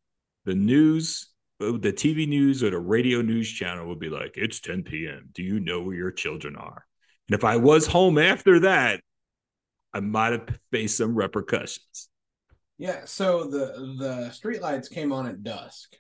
the 0.45 0.55
news 0.55 1.31
Uh, 1.61 1.73
the 1.79 1.93
TV 1.93 2.29
news 2.29 2.63
or 2.63 2.71
the 2.71 2.79
radio 2.79 3.23
news 3.23 3.51
channel 3.51 3.87
would 3.89 4.01
be 4.01 4.09
like, 4.09 4.33
it's 4.37 4.61
10 4.61 4.83
p.m. 4.83 5.29
Do 5.33 5.43
you 5.43 5.61
know 5.61 5.83
where 5.83 5.95
your 5.95 6.11
children 6.11 6.57
are? 6.57 6.85
And 7.29 7.35
if 7.35 7.45
I 7.45 7.57
was 7.57 7.87
home 7.87 8.19
after 8.19 8.61
that, 8.61 9.01
I 9.93 10.01
might 10.01 10.33
have 10.33 10.59
faced 10.73 10.99
some 10.99 11.15
repercussions. 11.15 12.09
Yeah, 12.77 13.03
so 13.05 13.45
the 13.45 13.95
the 13.99 14.31
street 14.33 14.61
lights 14.61 14.89
came 14.89 15.13
on 15.13 15.27
at 15.29 15.45
dusk. 15.45 15.95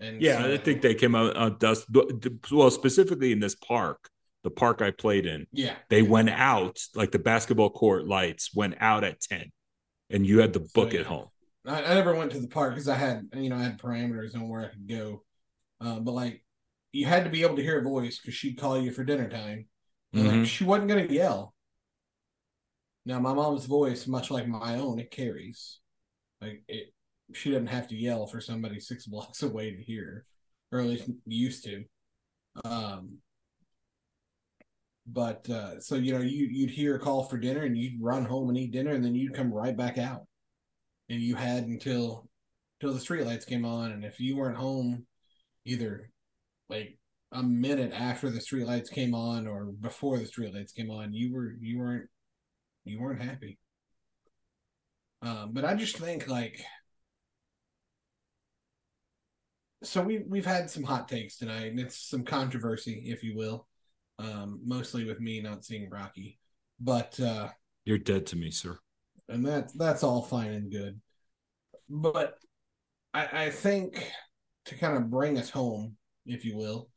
And 0.00 0.22
yeah, 0.22 0.42
so, 0.42 0.52
I 0.52 0.56
think 0.58 0.80
they 0.80 0.94
came 0.94 1.16
out 1.16 1.36
at 1.36 1.58
dusk. 1.58 1.88
Well, 2.52 2.70
specifically 2.70 3.32
in 3.32 3.40
this 3.40 3.56
park, 3.56 4.08
the 4.44 4.50
park 4.50 4.82
I 4.82 4.90
played 4.92 5.26
in. 5.26 5.46
Yeah. 5.52 5.74
They 5.88 6.02
went 6.02 6.30
out, 6.30 6.78
like 6.94 7.10
the 7.10 7.18
basketball 7.18 7.70
court 7.70 8.06
lights 8.06 8.54
went 8.54 8.76
out 8.78 9.02
at 9.02 9.20
10, 9.20 9.50
and 10.10 10.26
you 10.26 10.38
had 10.38 10.52
to 10.52 10.60
book 10.60 10.90
so, 10.90 10.94
yeah. 10.94 11.00
it 11.00 11.06
home. 11.06 11.28
I, 11.66 11.82
I 11.82 11.94
never 11.94 12.14
went 12.14 12.32
to 12.32 12.40
the 12.40 12.48
park 12.48 12.74
because 12.74 12.88
I 12.88 12.96
had 12.96 13.28
you 13.34 13.48
know 13.48 13.56
I 13.56 13.62
had 13.62 13.80
parameters 13.80 14.34
on 14.34 14.48
where 14.48 14.62
I 14.62 14.68
could 14.68 14.88
go, 14.88 15.22
uh, 15.80 16.00
but 16.00 16.12
like 16.12 16.44
you 16.92 17.06
had 17.06 17.24
to 17.24 17.30
be 17.30 17.42
able 17.42 17.56
to 17.56 17.62
hear 17.62 17.80
a 17.80 17.82
voice 17.82 18.18
because 18.18 18.34
she'd 18.34 18.58
call 18.58 18.78
you 18.78 18.92
for 18.92 19.04
dinner 19.04 19.28
time, 19.28 19.66
and 20.12 20.24
mm-hmm. 20.24 20.38
like 20.40 20.48
she 20.48 20.64
wasn't 20.64 20.88
gonna 20.88 21.06
yell. 21.06 21.54
Now 23.06 23.20
my 23.20 23.34
mom's 23.34 23.66
voice, 23.66 24.06
much 24.06 24.30
like 24.30 24.46
my 24.46 24.76
own, 24.76 24.98
it 24.98 25.10
carries. 25.10 25.80
Like 26.40 26.62
it, 26.68 26.92
she 27.32 27.50
doesn't 27.50 27.66
have 27.68 27.88
to 27.88 27.96
yell 27.96 28.26
for 28.26 28.40
somebody 28.40 28.80
six 28.80 29.06
blocks 29.06 29.42
away 29.42 29.70
to 29.74 29.82
hear, 29.82 30.26
or 30.70 30.80
at 30.80 30.86
least 30.86 31.10
used 31.26 31.64
to. 31.64 31.84
Um, 32.64 33.18
but 35.06 35.48
uh, 35.50 35.80
so 35.80 35.96
you 35.96 36.12
know, 36.12 36.20
you 36.20 36.46
you'd 36.46 36.70
hear 36.70 36.96
a 36.96 37.00
call 37.00 37.24
for 37.24 37.38
dinner, 37.38 37.62
and 37.62 37.76
you'd 37.76 38.02
run 38.02 38.24
home 38.26 38.50
and 38.50 38.58
eat 38.58 38.72
dinner, 38.72 38.92
and 38.92 39.04
then 39.04 39.14
you'd 39.14 39.34
come 39.34 39.52
right 39.52 39.76
back 39.76 39.96
out 39.96 40.26
and 41.08 41.20
you 41.20 41.34
had 41.34 41.64
until 41.64 42.28
until 42.80 42.94
the 42.94 43.00
streetlights 43.00 43.46
came 43.46 43.64
on, 43.64 43.92
and 43.92 44.04
if 44.04 44.20
you 44.20 44.36
weren't 44.36 44.56
home, 44.56 45.06
either 45.64 46.10
like 46.68 46.98
a 47.32 47.42
minute 47.42 47.92
after 47.92 48.30
the 48.30 48.40
streetlights 48.40 48.90
came 48.90 49.14
on 49.14 49.46
or 49.46 49.66
before 49.66 50.18
the 50.18 50.24
streetlights 50.24 50.74
came 50.74 50.90
on, 50.90 51.12
you 51.12 51.32
were 51.32 51.54
you 51.60 51.78
weren't 51.78 52.08
you 52.84 53.00
weren't 53.00 53.22
happy. 53.22 53.58
Um, 55.22 55.50
but 55.52 55.64
I 55.64 55.74
just 55.74 55.96
think 55.96 56.28
like 56.28 56.60
so 59.82 60.02
we 60.02 60.22
we've 60.26 60.46
had 60.46 60.70
some 60.70 60.82
hot 60.82 61.08
takes 61.08 61.38
tonight, 61.38 61.70
and 61.70 61.80
it's 61.80 61.98
some 61.98 62.24
controversy, 62.24 63.04
if 63.06 63.22
you 63.22 63.36
will. 63.36 63.66
Um, 64.18 64.60
mostly 64.64 65.04
with 65.04 65.20
me 65.20 65.40
not 65.40 65.64
seeing 65.64 65.90
Rocky, 65.90 66.38
but 66.80 67.18
uh, 67.18 67.48
you're 67.84 67.98
dead 67.98 68.26
to 68.26 68.36
me, 68.36 68.50
sir 68.50 68.78
and 69.28 69.44
that 69.46 69.70
that's 69.76 70.02
all 70.02 70.22
fine 70.22 70.52
and 70.52 70.70
good. 70.70 71.00
But 71.88 72.38
I, 73.12 73.44
I 73.44 73.50
think 73.50 74.12
to 74.66 74.74
kind 74.76 74.96
of 74.96 75.10
bring 75.10 75.38
us 75.38 75.50
home, 75.50 75.96
if 76.26 76.44
you 76.44 76.56
will, 76.56 76.88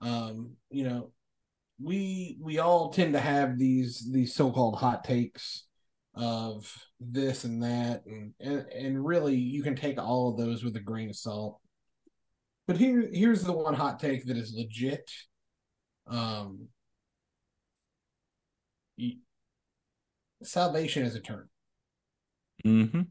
um, 0.00 0.52
you 0.70 0.84
know, 0.84 1.12
we 1.82 2.38
we 2.40 2.58
all 2.58 2.90
tend 2.90 3.14
to 3.14 3.20
have 3.20 3.58
these 3.58 4.08
these 4.12 4.34
so-called 4.34 4.76
hot 4.76 5.04
takes 5.04 5.64
of 6.14 6.70
this 7.00 7.44
and 7.44 7.62
that 7.62 8.04
and, 8.06 8.34
and 8.38 8.66
and 8.68 9.04
really 9.04 9.34
you 9.34 9.62
can 9.62 9.74
take 9.74 9.98
all 9.98 10.30
of 10.30 10.36
those 10.36 10.62
with 10.62 10.76
a 10.76 10.80
grain 10.80 11.08
of 11.08 11.16
salt. 11.16 11.58
But 12.66 12.76
here 12.76 13.08
here's 13.12 13.42
the 13.42 13.52
one 13.52 13.74
hot 13.74 13.98
take 13.98 14.26
that 14.26 14.36
is 14.36 14.54
legit. 14.54 15.10
Um 16.06 16.68
salvation 20.42 21.04
is 21.04 21.14
eternal 21.14 21.46
Mm-hmm. 22.64 23.02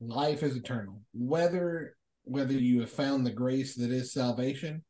Life 0.00 0.42
is 0.42 0.56
eternal. 0.56 1.02
Whether 1.12 1.96
whether 2.24 2.52
you 2.54 2.80
have 2.80 2.90
found 2.90 3.26
the 3.26 3.32
grace 3.32 3.74
that 3.76 3.90
is 3.90 4.12
salvation, 4.12 4.84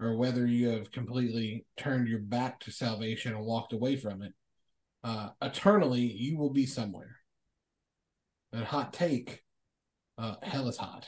or 0.00 0.16
whether 0.16 0.46
you 0.46 0.68
have 0.70 0.90
completely 0.90 1.66
turned 1.76 2.08
your 2.08 2.20
back 2.20 2.60
to 2.60 2.70
salvation 2.70 3.34
and 3.34 3.44
walked 3.44 3.72
away 3.72 3.96
from 3.96 4.22
it, 4.22 4.32
uh, 5.04 5.30
eternally 5.40 6.00
you 6.00 6.38
will 6.38 6.52
be 6.52 6.66
somewhere. 6.66 7.16
And 8.52 8.64
hot 8.64 8.92
take, 8.92 9.42
uh, 10.18 10.36
hell 10.42 10.68
is 10.68 10.76
hot. 10.76 11.06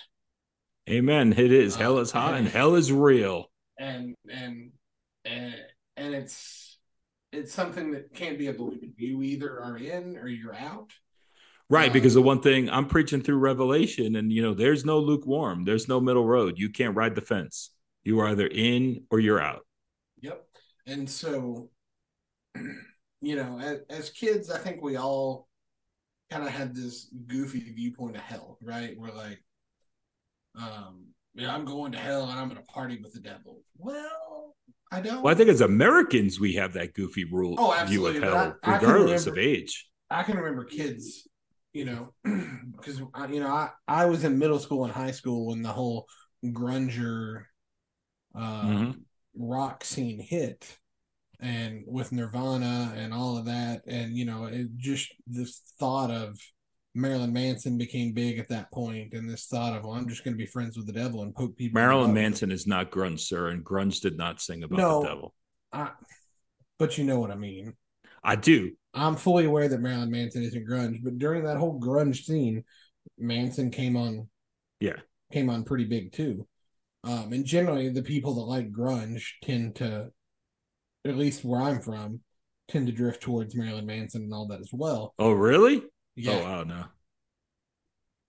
Amen. 0.89 1.33
It 1.33 1.53
is. 1.53 1.77
Hell 1.77 1.99
is 1.99 2.11
hot, 2.11 2.35
uh, 2.35 2.37
and, 2.37 2.47
and 2.47 2.55
hell 2.55 2.75
is 2.75 2.93
real. 2.93 3.51
And 3.79 4.15
and 4.31 4.73
and 5.25 5.55
and 5.97 6.15
it's 6.15 6.79
it's 7.33 7.53
something 7.53 7.93
that 7.93 8.15
can't 8.15 8.39
be 8.39 8.49
avoided. 8.49 8.93
You 8.97 9.23
either 9.23 9.61
are 9.61 9.77
in 9.77 10.17
or 10.17 10.29
you're 10.29 10.55
out. 10.55 10.93
Right, 11.75 11.93
because 11.93 12.15
the 12.15 12.23
one 12.23 12.41
thing 12.41 12.71
I'm 12.71 12.87
preaching 12.87 13.21
through 13.21 13.39
Revelation, 13.39 14.15
and 14.15 14.33
you 14.33 14.43
know, 14.43 14.55
there's 14.55 14.85
no 14.85 15.01
lukewarm, 15.01 15.65
there's 15.65 15.89
no 15.89 15.99
middle 15.99 16.25
road. 16.25 16.55
You 16.57 16.71
can't 16.71 16.95
ride 16.95 17.17
the 17.17 17.21
fence. 17.21 17.71
You 18.05 18.21
are 18.21 18.29
either 18.29 18.47
in 18.47 19.03
or 19.11 19.19
you're 19.19 19.43
out. 19.43 19.67
Yep. 20.21 20.41
And 20.87 21.11
so, 21.11 21.71
you 22.55 23.35
know, 23.35 23.59
as, 23.59 23.81
as 23.91 24.11
kids, 24.11 24.53
I 24.53 24.59
think 24.59 24.83
we 24.83 24.95
all 24.95 25.49
kind 26.31 26.45
of 26.45 26.51
had 26.51 26.77
this 26.77 27.13
goofy 27.27 27.73
viewpoint 27.75 28.15
of 28.15 28.23
hell, 28.23 28.57
right? 28.63 28.95
We're 28.97 29.11
like, 29.11 29.43
um, 30.57 31.07
yeah, 31.35 31.53
I'm 31.53 31.65
going 31.65 31.91
to 31.91 31.99
hell 31.99 32.31
and 32.31 32.39
I'm 32.39 32.49
going 32.49 32.61
to 32.61 32.73
party 32.73 33.01
with 33.03 33.15
the 33.15 33.21
devil. 33.21 33.63
Well, 33.79 34.55
I 34.93 35.01
don't. 35.01 35.23
Well, 35.23 35.35
I 35.35 35.37
think 35.37 35.51
as 35.51 35.61
Americans, 35.61 36.39
we 36.39 36.53
have 36.53 36.75
that 36.75 36.95
goofy 36.95 37.25
rule 37.25 37.57
oh, 37.59 37.85
view 37.89 38.07
of 38.07 38.23
hell, 38.23 38.57
I, 38.63 38.77
regardless 38.77 39.27
I 39.27 39.31
remember, 39.31 39.31
of 39.31 39.39
age. 39.39 39.89
I 40.09 40.23
can 40.23 40.37
remember 40.37 40.63
kids, 40.63 41.27
you 41.75 41.85
know, 41.85 42.15
because 42.25 43.01
you 43.01 43.41
know 43.41 43.49
I 43.49 43.71
I 43.87 44.07
was 44.07 44.25
in 44.25 44.39
middle 44.39 44.61
school 44.61 44.85
and 44.85 44.93
high 44.93 45.11
school 45.11 45.49
when 45.49 45.61
the 45.61 45.73
whole 45.73 46.07
grunger 46.45 47.43
uh, 48.35 48.63
mm-hmm. 48.63 48.91
rock 49.37 49.85
scene 49.85 50.21
hit, 50.21 50.79
and 51.41 51.85
with 51.87 52.13
Nirvana 52.13 52.95
and 52.97 53.13
all 53.13 53.37
of 53.37 53.47
that, 53.47 53.83
and 53.87 54.17
you 54.17 54.25
know, 54.25 54.45
it 54.47 54.69
just 54.77 55.13
this 55.27 55.61
thought 55.79 56.11
of 56.11 56.39
Marilyn 56.95 57.33
Manson 57.33 57.77
became 57.77 58.13
big 58.13 58.39
at 58.39 58.49
that 58.49 58.71
point, 58.71 59.13
and 59.13 59.29
this 59.29 59.47
thought 59.47 59.77
of, 59.77 59.85
well, 59.85 59.95
I'm 59.95 60.09
just 60.09 60.23
going 60.23 60.35
to 60.35 60.39
be 60.39 60.47
friends 60.47 60.77
with 60.77 60.87
the 60.87 60.93
devil 60.93 61.23
and 61.23 61.35
poke 61.35 61.57
people. 61.57 61.81
Marilyn 61.81 62.15
Manson 62.15 62.53
is 62.53 62.69
not 62.69 62.93
grunge, 62.93 63.21
sir, 63.21 63.49
and 63.49 63.65
grunge 63.65 64.01
did 64.01 64.17
not 64.17 64.41
sing 64.41 64.63
about 64.63 64.79
no, 64.79 65.03
the 65.03 65.09
devil. 65.09 65.35
I, 65.73 65.91
but 66.79 66.97
you 66.97 67.05
know 67.05 67.19
what 67.19 67.33
I 67.33 67.37
mean. 67.37 67.75
I 68.25 68.37
do. 68.37 68.73
I'm 68.95 69.17
fully 69.17 69.45
aware 69.45 69.69
that 69.69 69.81
Marilyn 69.81 70.11
Manson 70.11 70.43
isn't 70.43 70.69
grunge, 70.69 71.03
but 71.03 71.19
during 71.19 71.45
that 71.45 71.57
whole 71.57 71.81
grunge 71.81 72.25
scene, 72.25 72.65
Manson 73.19 73.71
came 73.71 73.97
on. 73.97 74.29
Yeah, 74.81 74.97
came 75.33 75.51
on 75.51 75.65
pretty 75.65 75.85
big 75.85 76.13
too. 76.13 76.47
Um, 77.05 77.33
and 77.33 77.45
generally, 77.45 77.91
the 77.91 78.03
people 78.03 78.35
that 78.35 78.43
like 78.43 78.73
grunge 78.73 79.25
tend 79.43 79.77
to, 79.77 80.11
at 81.05 81.17
least 81.17 81.45
where 81.45 81.61
I'm 81.61 81.83
from, 81.83 82.21
tend 82.69 82.87
to 82.87 82.93
drift 82.93 83.23
towards 83.23 83.55
Marilyn 83.55 83.87
Manson 83.87 84.23
and 84.23 84.33
all 84.33 84.47
that 84.49 84.61
as 84.61 84.71
well. 84.73 85.15
Oh, 85.19 85.33
really? 85.33 85.83
Yeah. 86.17 86.41
Oh 86.41 86.45
wow, 86.45 86.65
no. 86.65 86.85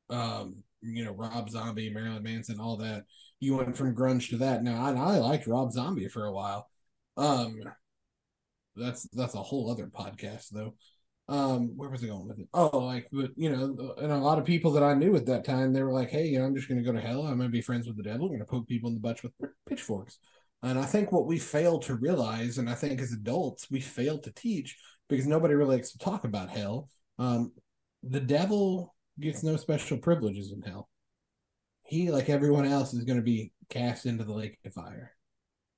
Um, 0.09 0.63
you 0.81 1.05
know, 1.05 1.13
Rob 1.13 1.49
Zombie, 1.49 1.89
Marilyn 1.89 2.23
Manson, 2.23 2.59
all 2.59 2.77
that. 2.77 3.05
You 3.39 3.55
went 3.55 3.77
from 3.77 3.95
grunge 3.95 4.29
to 4.29 4.37
that. 4.37 4.63
Now, 4.63 4.83
I, 4.83 4.91
I 4.91 5.17
liked 5.19 5.47
Rob 5.47 5.71
Zombie 5.71 6.07
for 6.07 6.25
a 6.25 6.33
while. 6.33 6.69
Um, 7.17 7.55
that's 8.75 9.07
that's 9.09 9.35
a 9.35 9.43
whole 9.43 9.69
other 9.71 9.87
podcast 9.87 10.49
though. 10.49 10.75
Um, 11.27 11.75
where 11.75 11.89
was 11.89 12.03
I 12.03 12.07
going 12.07 12.27
with 12.27 12.39
it? 12.39 12.47
Oh, 12.53 12.77
like, 12.77 13.07
but 13.11 13.31
you 13.35 13.49
know, 13.49 13.95
and 13.97 14.11
a 14.11 14.17
lot 14.17 14.37
of 14.37 14.45
people 14.45 14.71
that 14.73 14.83
I 14.83 14.93
knew 14.93 15.15
at 15.15 15.25
that 15.25 15.43
time, 15.43 15.73
they 15.73 15.81
were 15.81 15.93
like, 15.93 16.09
"Hey, 16.09 16.27
you 16.27 16.37
know, 16.37 16.45
I'm 16.45 16.55
just 16.55 16.67
going 16.67 16.77
to 16.77 16.85
go 16.85 16.91
to 16.91 17.01
hell. 17.01 17.21
I'm 17.21 17.37
going 17.37 17.49
to 17.49 17.49
be 17.49 17.61
friends 17.61 17.87
with 17.87 17.97
the 17.97 18.03
devil. 18.03 18.27
I'm 18.27 18.33
going 18.33 18.39
to 18.39 18.45
poke 18.45 18.67
people 18.67 18.89
in 18.89 18.95
the 18.95 19.01
butt 19.01 19.23
with 19.23 19.33
pitchforks." 19.67 20.19
And 20.61 20.77
I 20.79 20.85
think 20.85 21.11
what 21.11 21.25
we 21.25 21.39
fail 21.39 21.79
to 21.79 21.95
realize, 21.95 22.57
and 22.57 22.69
I 22.69 22.75
think 22.75 22.99
as 23.01 23.11
adults, 23.11 23.69
we 23.69 23.81
fail 23.81 24.19
to 24.19 24.31
teach 24.31 24.77
because 25.09 25.27
nobody 25.27 25.53
really 25.53 25.75
likes 25.75 25.91
to 25.91 25.97
talk 25.97 26.23
about 26.23 26.49
hell. 26.49 26.89
Um, 27.19 27.51
the 28.03 28.19
devil 28.19 28.95
gets 29.19 29.43
no 29.43 29.57
special 29.57 29.97
privileges 29.97 30.51
in 30.51 30.61
hell. 30.61 30.89
He, 31.83 32.11
like 32.11 32.29
everyone 32.29 32.65
else, 32.65 32.93
is 32.93 33.03
going 33.03 33.17
to 33.17 33.23
be 33.23 33.51
cast 33.69 34.05
into 34.05 34.23
the 34.23 34.33
lake 34.33 34.57
of 34.65 34.73
fire. 34.73 35.11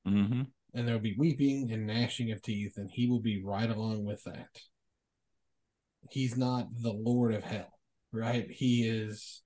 Mm-hmm. 0.08 0.44
And 0.74 0.88
there'll 0.88 1.02
be 1.02 1.16
weeping 1.18 1.72
and 1.72 1.88
gnashing 1.88 2.32
of 2.32 2.42
teeth, 2.42 2.74
and 2.78 2.90
he 2.92 3.08
will 3.08 3.22
be 3.22 3.42
right 3.44 3.70
along 3.70 4.06
with 4.06 4.24
that. 4.24 4.50
He's 6.12 6.38
not 6.38 6.68
the 6.82 6.94
Lord 6.94 7.34
of 7.34 7.44
hell, 7.44 7.72
right? 8.12 8.50
He 8.50 8.88
is 8.88 9.42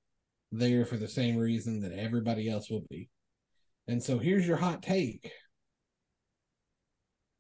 there 0.52 0.86
for 0.86 0.98
the 0.98 1.08
same 1.08 1.38
reason 1.38 1.82
that 1.82 1.94
everybody 1.94 2.50
else 2.50 2.70
will 2.70 2.86
be. 2.90 3.10
And 3.88 4.04
so 4.04 4.20
here's 4.20 4.48
your 4.48 4.58
hot 4.58 4.82
take 4.82 5.32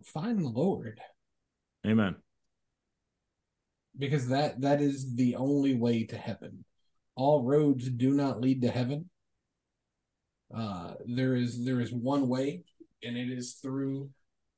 find 0.03 0.43
the 0.43 0.49
Lord. 0.49 0.99
Amen 1.85 2.15
because 3.97 4.29
that 4.29 4.61
that 4.61 4.81
is 4.81 5.15
the 5.15 5.35
only 5.35 5.75
way 5.75 6.05
to 6.05 6.17
heaven. 6.17 6.65
All 7.15 7.43
roads 7.43 7.89
do 7.89 8.13
not 8.13 8.41
lead 8.41 8.61
to 8.61 8.71
heaven. 8.71 9.09
Uh, 10.53 10.93
there 11.05 11.35
is 11.35 11.63
there 11.63 11.81
is 11.81 11.91
one 11.91 12.27
way, 12.27 12.63
and 13.03 13.17
it 13.17 13.29
is 13.29 13.53
through 13.55 14.09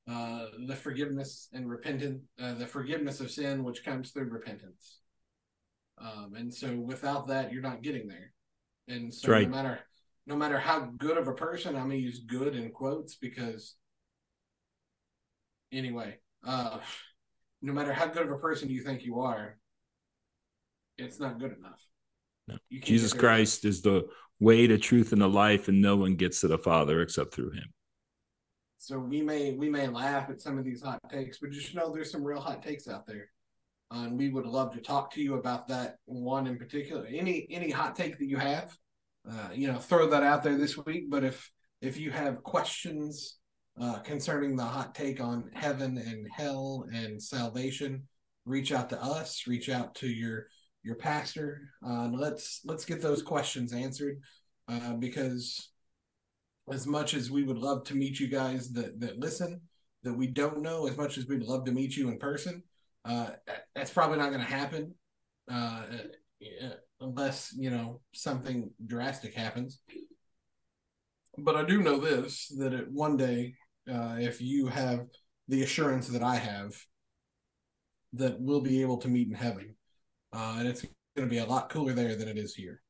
uh, 0.09 0.47
the 0.67 0.75
forgiveness 0.75 1.47
and 1.53 1.69
repentance, 1.69 2.21
uh, 2.41 2.53
the 2.55 2.67
forgiveness 2.67 3.19
of 3.19 3.31
sin, 3.31 3.63
which 3.63 3.85
comes 3.85 4.11
through 4.11 4.29
repentance. 4.29 4.99
Um, 5.97 6.33
and 6.35 6.53
so, 6.53 6.75
without 6.75 7.27
that, 7.27 7.53
you're 7.53 7.61
not 7.61 7.83
getting 7.83 8.07
there. 8.07 8.33
And 8.87 9.13
so, 9.13 9.31
right. 9.31 9.49
no 9.49 9.55
matter 9.55 9.79
no 10.25 10.35
matter 10.35 10.57
how 10.57 10.91
good 10.97 11.17
of 11.17 11.27
a 11.27 11.33
person, 11.33 11.75
I'm 11.75 11.83
gonna 11.83 11.95
use 11.95 12.19
"good" 12.19 12.55
in 12.55 12.71
quotes 12.71 13.15
because, 13.15 13.75
anyway, 15.71 16.17
uh, 16.45 16.79
no 17.61 17.73
matter 17.73 17.93
how 17.93 18.07
good 18.07 18.23
of 18.23 18.31
a 18.31 18.39
person 18.39 18.69
you 18.69 18.83
think 18.83 19.03
you 19.03 19.19
are, 19.21 19.57
it's 20.97 21.19
not 21.19 21.39
good 21.39 21.55
enough. 21.57 21.81
No. 22.47 22.57
Jesus 22.69 23.13
Christ 23.13 23.63
is 23.63 23.81
the 23.81 24.07
way, 24.39 24.67
the 24.67 24.77
truth, 24.77 25.13
and 25.13 25.21
the 25.21 25.29
life, 25.29 25.67
and 25.67 25.81
no 25.81 25.95
one 25.95 26.15
gets 26.15 26.41
to 26.41 26.47
the 26.47 26.57
Father 26.57 27.01
except 27.01 27.33
through 27.33 27.51
Him. 27.51 27.73
So 28.83 28.99
we 28.99 29.21
may 29.21 29.53
we 29.53 29.69
may 29.69 29.87
laugh 29.87 30.29
at 30.29 30.41
some 30.41 30.57
of 30.57 30.65
these 30.65 30.81
hot 30.81 30.99
takes, 31.09 31.39
but 31.39 31.51
just 31.51 31.73
know 31.73 31.93
there's 31.93 32.11
some 32.11 32.21
real 32.21 32.41
hot 32.41 32.61
takes 32.61 32.85
out 32.89 33.07
there, 33.07 33.29
uh, 33.95 34.03
and 34.03 34.17
we 34.17 34.27
would 34.27 34.45
love 34.45 34.73
to 34.73 34.81
talk 34.81 35.09
to 35.11 35.21
you 35.21 35.35
about 35.35 35.69
that 35.69 35.95
one 36.03 36.47
in 36.47 36.57
particular. 36.57 37.05
Any 37.05 37.47
any 37.49 37.71
hot 37.71 37.95
take 37.95 38.19
that 38.19 38.25
you 38.25 38.35
have, 38.35 38.77
uh, 39.29 39.51
you 39.53 39.71
know, 39.71 39.79
throw 39.79 40.09
that 40.09 40.23
out 40.23 40.43
there 40.43 40.57
this 40.57 40.77
week. 40.77 41.09
But 41.09 41.23
if 41.23 41.49
if 41.81 41.97
you 41.97 42.11
have 42.11 42.43
questions 42.43 43.37
uh, 43.79 43.99
concerning 43.99 44.57
the 44.57 44.65
hot 44.65 44.93
take 44.93 45.21
on 45.21 45.49
heaven 45.53 45.97
and 45.97 46.27
hell 46.29 46.85
and 46.93 47.23
salvation, 47.23 48.03
reach 48.45 48.73
out 48.73 48.89
to 48.89 49.01
us. 49.01 49.47
Reach 49.47 49.69
out 49.69 49.95
to 49.95 50.09
your 50.09 50.47
your 50.83 50.95
pastor. 50.95 51.69
Uh, 51.87 52.09
let's 52.11 52.59
let's 52.65 52.83
get 52.83 53.01
those 53.01 53.23
questions 53.23 53.71
answered 53.71 54.19
uh, 54.67 54.95
because 54.95 55.69
as 56.71 56.87
much 56.87 57.13
as 57.13 57.29
we 57.29 57.43
would 57.43 57.57
love 57.57 57.83
to 57.85 57.95
meet 57.95 58.19
you 58.19 58.27
guys 58.27 58.71
that 58.73 58.99
that 58.99 59.19
listen, 59.19 59.61
that 60.03 60.13
we 60.13 60.27
don't 60.27 60.61
know, 60.61 60.87
as 60.87 60.97
much 60.97 61.17
as 61.17 61.27
we'd 61.27 61.43
love 61.43 61.65
to 61.65 61.71
meet 61.71 61.95
you 61.95 62.09
in 62.09 62.17
person, 62.17 62.63
uh, 63.05 63.31
that's 63.75 63.91
probably 63.91 64.17
not 64.17 64.29
going 64.29 64.45
to 64.45 64.51
happen 64.51 64.93
uh, 65.51 65.83
unless 67.01 67.53
you 67.57 67.69
know 67.69 68.01
something 68.13 68.71
drastic 68.85 69.33
happens. 69.33 69.79
But 71.37 71.55
I 71.55 71.63
do 71.63 71.81
know 71.81 71.97
this 71.97 72.47
that 72.59 72.73
it, 72.73 72.91
one 72.91 73.17
day 73.17 73.55
uh, 73.91 74.17
if 74.19 74.41
you 74.41 74.67
have 74.67 75.07
the 75.47 75.63
assurance 75.63 76.07
that 76.07 76.23
I 76.23 76.35
have 76.35 76.73
that 78.13 78.39
we'll 78.39 78.61
be 78.61 78.81
able 78.81 78.97
to 78.97 79.07
meet 79.07 79.27
in 79.27 79.33
heaven. 79.33 79.75
Uh, 80.31 80.57
and 80.59 80.67
it's 80.67 80.85
going 81.15 81.27
to 81.27 81.33
be 81.33 81.39
a 81.39 81.45
lot 81.45 81.69
cooler 81.69 81.93
there 81.93 82.15
than 82.15 82.27
it 82.27 82.37
is 82.37 82.55
here. 82.55 82.82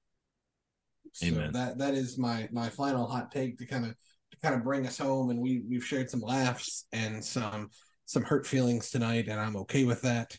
So 1.13 1.27
Amen. 1.27 1.53
that 1.53 1.77
that 1.77 1.93
is 1.93 2.17
my 2.17 2.49
my 2.51 2.69
final 2.69 3.07
hot 3.07 3.31
take 3.31 3.57
to 3.59 3.65
kind 3.65 3.85
of 3.85 3.91
to 4.31 4.37
kind 4.41 4.55
of 4.55 4.63
bring 4.63 4.85
us 4.85 4.97
home 4.97 5.29
and 5.29 5.39
we 5.39 5.63
we've 5.69 5.85
shared 5.85 6.09
some 6.09 6.21
laughs 6.21 6.85
and 6.91 7.23
some 7.23 7.69
some 8.05 8.23
hurt 8.23 8.45
feelings 8.45 8.89
tonight 8.89 9.27
and 9.27 9.39
I'm 9.39 9.55
okay 9.57 9.85
with 9.85 10.01
that. 10.01 10.37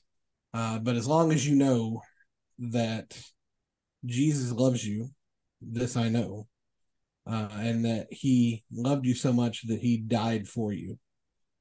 Uh, 0.53 0.79
but 0.79 0.97
as 0.97 1.07
long 1.07 1.33
as 1.33 1.47
you 1.47 1.57
know 1.57 2.01
that 2.59 3.19
Jesus 4.05 4.53
loves 4.53 4.87
you, 4.87 5.09
this 5.61 5.97
I 5.97 6.09
know, 6.09 6.47
uh, 7.27 7.49
and 7.53 7.85
that 7.85 8.07
he 8.11 8.65
loved 8.73 9.07
you 9.07 9.15
so 9.15 9.33
much 9.33 9.67
that 9.67 9.81
he 9.81 9.97
died 9.97 10.47
for 10.47 10.73
you 10.73 10.99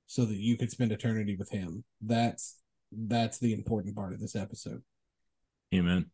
so 0.07 0.25
that 0.25 0.37
you 0.37 0.57
could 0.57 0.71
spend 0.71 0.91
eternity 0.91 1.35
with 1.37 1.49
him 1.49 1.83
that's 2.01 2.59
that's 2.91 3.39
the 3.39 3.53
important 3.53 3.95
part 3.95 4.13
of 4.13 4.19
this 4.19 4.35
episode 4.35 4.81
amen 5.73 6.05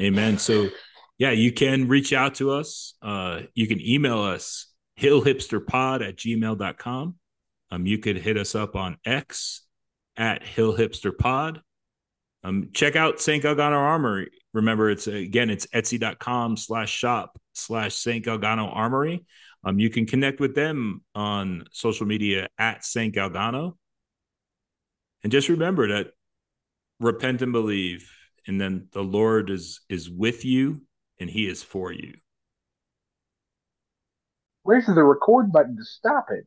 amen 0.00 0.38
so 0.38 0.68
yeah 1.20 1.30
you 1.30 1.52
can 1.52 1.86
reach 1.86 2.12
out 2.12 2.34
to 2.34 2.50
us 2.50 2.94
uh, 3.02 3.42
you 3.54 3.68
can 3.68 3.80
email 3.80 4.20
us 4.20 4.66
hillhipsterpod 4.98 6.06
at 6.06 6.16
gmail.com 6.16 7.14
um, 7.70 7.86
you 7.86 7.98
could 7.98 8.16
hit 8.16 8.36
us 8.36 8.56
up 8.56 8.74
on 8.74 8.96
x 9.04 9.62
at 10.16 10.42
hillhipsterpod 10.42 11.60
um, 12.42 12.70
check 12.72 12.96
out 12.96 13.20
St. 13.20 13.44
Galgano 13.44 13.76
Armory. 13.76 14.30
Remember, 14.54 14.88
it's 14.88 15.06
again, 15.06 15.50
it's 15.50 15.66
etsy.com 15.74 16.56
slash 16.56 16.90
shop 16.90 17.38
slash 17.52 17.94
St. 17.94 18.24
Galgano 18.24 18.74
Armory. 18.74 19.26
Um, 19.62 19.78
you 19.78 19.90
can 19.90 20.06
connect 20.06 20.40
with 20.40 20.54
them 20.54 21.02
on 21.14 21.64
social 21.70 22.06
media 22.06 22.48
at 22.56 22.82
St. 22.82 23.14
Galgano. 23.14 23.76
And 25.22 25.30
just 25.30 25.50
remember 25.50 25.88
that 25.88 26.12
repent 26.98 27.42
and 27.42 27.52
believe 27.52 28.10
and 28.46 28.60
then 28.60 28.88
the 28.92 29.02
Lord 29.02 29.50
is 29.50 29.80
is 29.88 30.10
with 30.10 30.44
you 30.44 30.82
and 31.20 31.30
he 31.30 31.46
is 31.46 31.62
for 31.62 31.92
you. 31.92 32.14
Where's 34.62 34.86
the 34.86 35.04
record 35.04 35.52
button 35.52 35.76
to 35.76 35.84
stop 35.84 36.28
it? 36.30 36.46